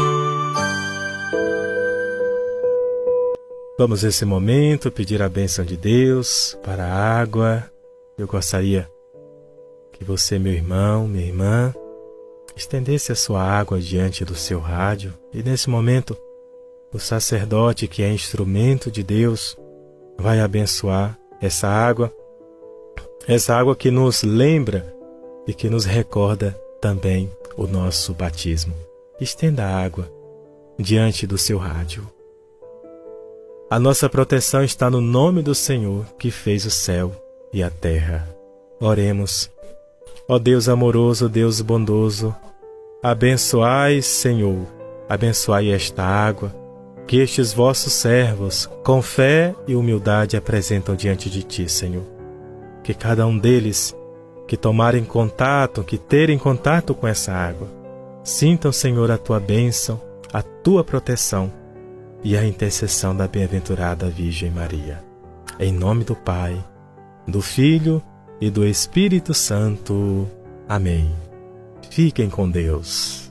Vamos 3.78 4.04
nesse 4.04 4.24
momento 4.24 4.92
pedir 4.92 5.22
a 5.22 5.30
bênção 5.30 5.66
de 5.66 5.76
Deus 5.76 6.58
para 6.64 6.86
a 6.86 7.20
água. 7.20 7.64
Eu 8.18 8.28
gostaria 8.28 8.90
que 9.92 10.04
você, 10.04 10.40
meu 10.40 10.54
irmão, 10.54 11.08
minha 11.08 11.26
irmã, 11.26 11.74
estendesse 12.56 13.12
a 13.12 13.16
sua 13.16 13.44
água 13.44 13.80
diante 13.80 14.24
do 14.24 14.36
seu 14.36 14.60
rádio 14.60 15.14
e 15.34 15.44
nesse 15.44 15.70
momento 15.70 16.18
o 16.94 17.00
sacerdote, 17.00 17.88
que 17.88 18.04
é 18.04 18.12
instrumento 18.12 18.92
de 18.92 19.04
Deus, 19.04 19.58
vai 20.18 20.40
abençoar 20.40 21.18
essa 21.42 21.68
água, 21.68 22.14
essa 23.28 23.56
água 23.56 23.76
que 23.76 23.90
nos 23.90 24.22
lembra 24.24 24.94
e 25.48 25.54
que 25.54 25.70
nos 25.70 25.86
recorda 25.86 26.52
também 26.80 27.32
o 27.58 27.66
nosso 27.66 28.14
batismo. 28.14 28.93
Estenda 29.22 29.66
a 29.66 29.84
água 29.84 30.12
diante 30.78 31.28
do 31.28 31.38
seu 31.38 31.58
rádio. 31.58 32.10
A 33.70 33.80
nossa 33.80 34.10
proteção 34.10 34.64
está 34.64 34.90
no 34.90 35.00
nome 35.00 35.42
do 35.42 35.54
Senhor 35.54 36.06
que 36.18 36.32
fez 36.32 36.66
o 36.66 36.72
céu 36.72 37.12
e 37.54 37.62
a 37.62 37.70
terra. 37.70 38.28
Oremos. 38.80 39.50
Ó 40.28 40.40
Deus 40.40 40.68
amoroso, 40.68 41.30
Deus 41.30 41.62
bondoso, 41.62 42.36
abençoai, 43.04 44.02
Senhor, 44.02 44.66
abençoai 45.08 45.70
esta 45.70 46.04
água 46.04 46.64
que 47.06 47.18
estes 47.18 47.54
vossos 47.54 47.94
servos, 47.94 48.70
com 48.84 49.02
fé 49.02 49.54
e 49.68 49.76
humildade, 49.76 50.38
apresentam 50.38 50.96
diante 50.96 51.30
de 51.30 51.44
ti, 51.44 51.70
Senhor. 51.70 52.06
Que 52.84 52.94
cada 52.94 53.28
um 53.28 53.38
deles 53.38 53.96
que 54.48 54.58
tomarem 54.58 55.04
contato, 55.04 55.84
que 55.84 55.98
terem 55.98 56.38
contato 56.38 56.96
com 56.96 57.08
essa 57.08 57.34
água, 57.34 57.83
sintam, 58.24 58.72
Senhor, 58.72 59.12
a 59.12 59.18
tua 59.18 59.40
bênção, 59.40 60.02
a 60.32 60.42
tua 60.42 60.84
proteção 60.84 61.52
e 62.24 62.38
a 62.38 62.46
intercessão 62.46 63.16
da 63.16 63.28
bem-aventurada 63.28 64.10
Virgem 64.10 64.50
Maria. 64.50 65.04
Em 65.60 65.72
nome 65.72 66.04
do 66.04 66.16
Pai, 66.16 66.64
do 67.28 67.42
Filho 67.42 68.02
e 68.40 68.50
do 68.50 68.66
Espírito 68.66 69.34
Santo. 69.34 70.28
Amém. 70.68 71.14
Fiquem 71.90 72.30
com 72.30 72.50
Deus. 72.50 73.23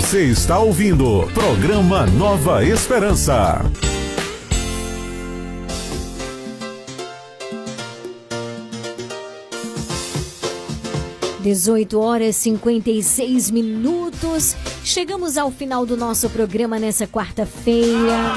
Você 0.00 0.24
está 0.24 0.58
ouvindo 0.58 1.30
programa 1.34 2.06
Nova 2.06 2.64
Esperança. 2.64 3.60
Dezoito 11.40 12.00
horas 12.00 12.36
e 12.36 12.40
56 12.40 13.50
minutos. 13.50 14.56
Chegamos 14.82 15.36
ao 15.36 15.50
final 15.50 15.84
do 15.84 15.98
nosso 15.98 16.30
programa 16.30 16.78
nessa 16.78 17.06
quarta-feira. 17.06 18.32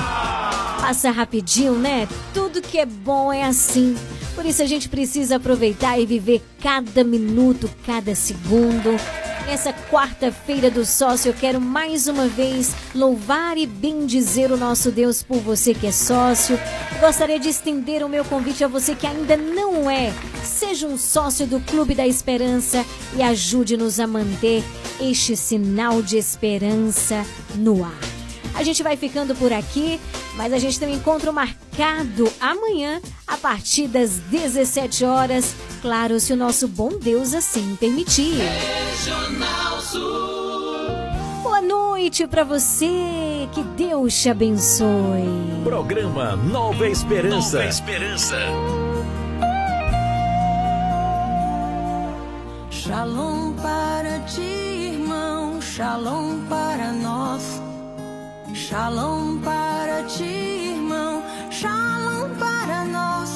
Passa 0.81 1.11
rapidinho, 1.11 1.75
né? 1.75 2.09
Tudo 2.33 2.61
que 2.61 2.77
é 2.77 2.85
bom 2.85 3.31
é 3.31 3.45
assim. 3.45 3.95
Por 4.35 4.45
isso 4.45 4.61
a 4.61 4.65
gente 4.65 4.89
precisa 4.89 5.37
aproveitar 5.37 5.97
e 5.97 6.05
viver 6.05 6.41
cada 6.61 7.05
minuto, 7.05 7.69
cada 7.85 8.13
segundo. 8.13 8.99
Nessa 9.45 9.73
quarta-feira 9.73 10.71
do 10.71 10.85
sócio, 10.85 11.29
eu 11.29 11.33
quero 11.33 11.59
mais 11.59 12.07
uma 12.07 12.27
vez 12.27 12.73
louvar 12.95 13.57
e 13.57 13.67
bendizer 13.67 14.51
o 14.51 14.57
nosso 14.57 14.89
Deus 14.89 15.21
por 15.21 15.37
você 15.39 15.73
que 15.73 15.85
é 15.85 15.91
sócio. 15.91 16.57
Gostaria 16.99 17.37
de 17.37 17.49
estender 17.49 18.03
o 18.03 18.09
meu 18.09 18.23
convite 18.23 18.63
a 18.63 18.67
você 18.69 18.95
que 18.95 19.05
ainda 19.05 19.35
não 19.35 19.91
é. 19.91 20.13
Seja 20.43 20.87
um 20.87 20.97
sócio 20.97 21.45
do 21.45 21.59
Clube 21.59 21.93
da 21.93 22.07
Esperança 22.07 22.85
e 23.15 23.21
ajude-nos 23.21 23.99
a 23.99 24.07
manter 24.07 24.63
este 24.99 25.35
sinal 25.35 26.01
de 26.01 26.17
esperança 26.17 27.25
no 27.55 27.83
ar. 27.83 28.12
A 28.55 28.63
gente 28.63 28.83
vai 28.83 28.95
ficando 28.95 29.33
por 29.35 29.51
aqui, 29.51 29.99
mas 30.35 30.53
a 30.53 30.59
gente 30.59 30.79
tem 30.79 30.89
um 30.89 30.95
encontro 30.95 31.33
marcado 31.33 32.31
amanhã 32.39 33.01
a 33.27 33.35
partir 33.35 33.87
das 33.87 34.19
17 34.29 35.03
horas. 35.05 35.55
Claro, 35.81 36.19
se 36.19 36.33
o 36.33 36.37
nosso 36.37 36.67
bom 36.67 36.97
Deus 36.99 37.33
assim 37.33 37.75
permitir. 37.75 38.35
Regional 38.37 39.81
Sul. 39.81 40.33
Boa 41.41 41.61
noite 41.61 42.27
pra 42.27 42.43
você. 42.43 43.47
Que 43.53 43.63
Deus 43.63 44.21
te 44.21 44.29
abençoe. 44.29 45.23
Programa 45.63 46.35
Nova 46.35 46.87
Esperança. 46.87 47.57
Nova 47.57 47.69
Esperança. 47.69 48.37
Shalom 52.69 53.53
para 53.53 54.19
ti, 54.21 54.41
irmão. 54.41 55.61
Shalom 55.61 56.45
para 56.49 56.91
nós. 56.91 57.62
Shalom 58.73 59.37
para 59.41 60.01
ti, 60.05 60.73
irmão. 60.73 61.21
Shalom 61.51 62.27
para 62.39 62.83
nós. 62.85 63.29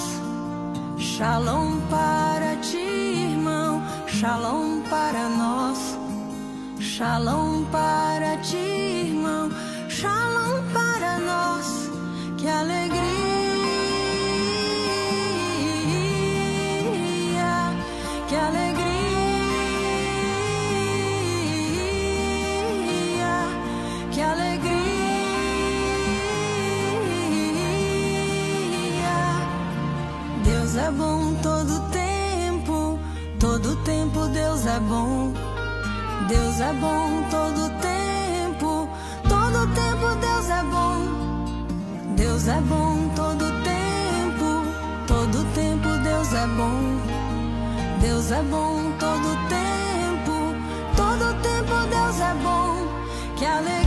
Shalom 0.98 1.80
para 1.92 2.56
ti, 2.56 2.80
irmão. 3.34 3.84
Shalom 4.08 4.82
para 4.90 5.30
nós. 5.30 5.78
Shalom 6.80 7.66
para 7.66 8.38
ti, 8.38 8.58
irmão. 8.58 9.52
Shalom 9.88 10.64
para 10.74 11.20
nós. 11.20 11.92
Que 12.40 12.48
alegria, 12.48 13.17
é 30.88 30.92
bom 30.92 31.36
todo 31.44 31.82
tempo, 31.92 32.98
todo 33.40 33.76
tempo 33.84 34.28
Deus 34.30 34.66
é 34.66 34.80
bom. 34.80 35.34
Deus 36.30 36.62
é 36.62 36.74
bom 36.74 37.24
todo 37.30 37.70
tempo, 37.82 38.88
todo 39.28 39.68
tempo 39.76 40.16
Deus 40.22 40.50
é 40.50 40.64
bom. 40.64 42.16
Deus 42.16 42.48
é 42.48 42.62
bom 42.62 43.10
todo 43.16 43.46
tempo, 43.64 44.64
todo 45.08 45.44
tempo 45.54 45.90
Deus 46.04 46.34
é 46.34 46.48
bom. 46.56 47.02
Deus 48.00 48.32
é 48.32 48.42
bom 48.44 48.92
todo 48.98 49.36
tempo, 49.50 50.56
todo 50.96 51.34
tempo 51.42 51.76
Deus 51.90 52.20
é 52.22 52.34
bom. 52.42 52.88
Que 53.36 53.46
alegria, 53.46 53.87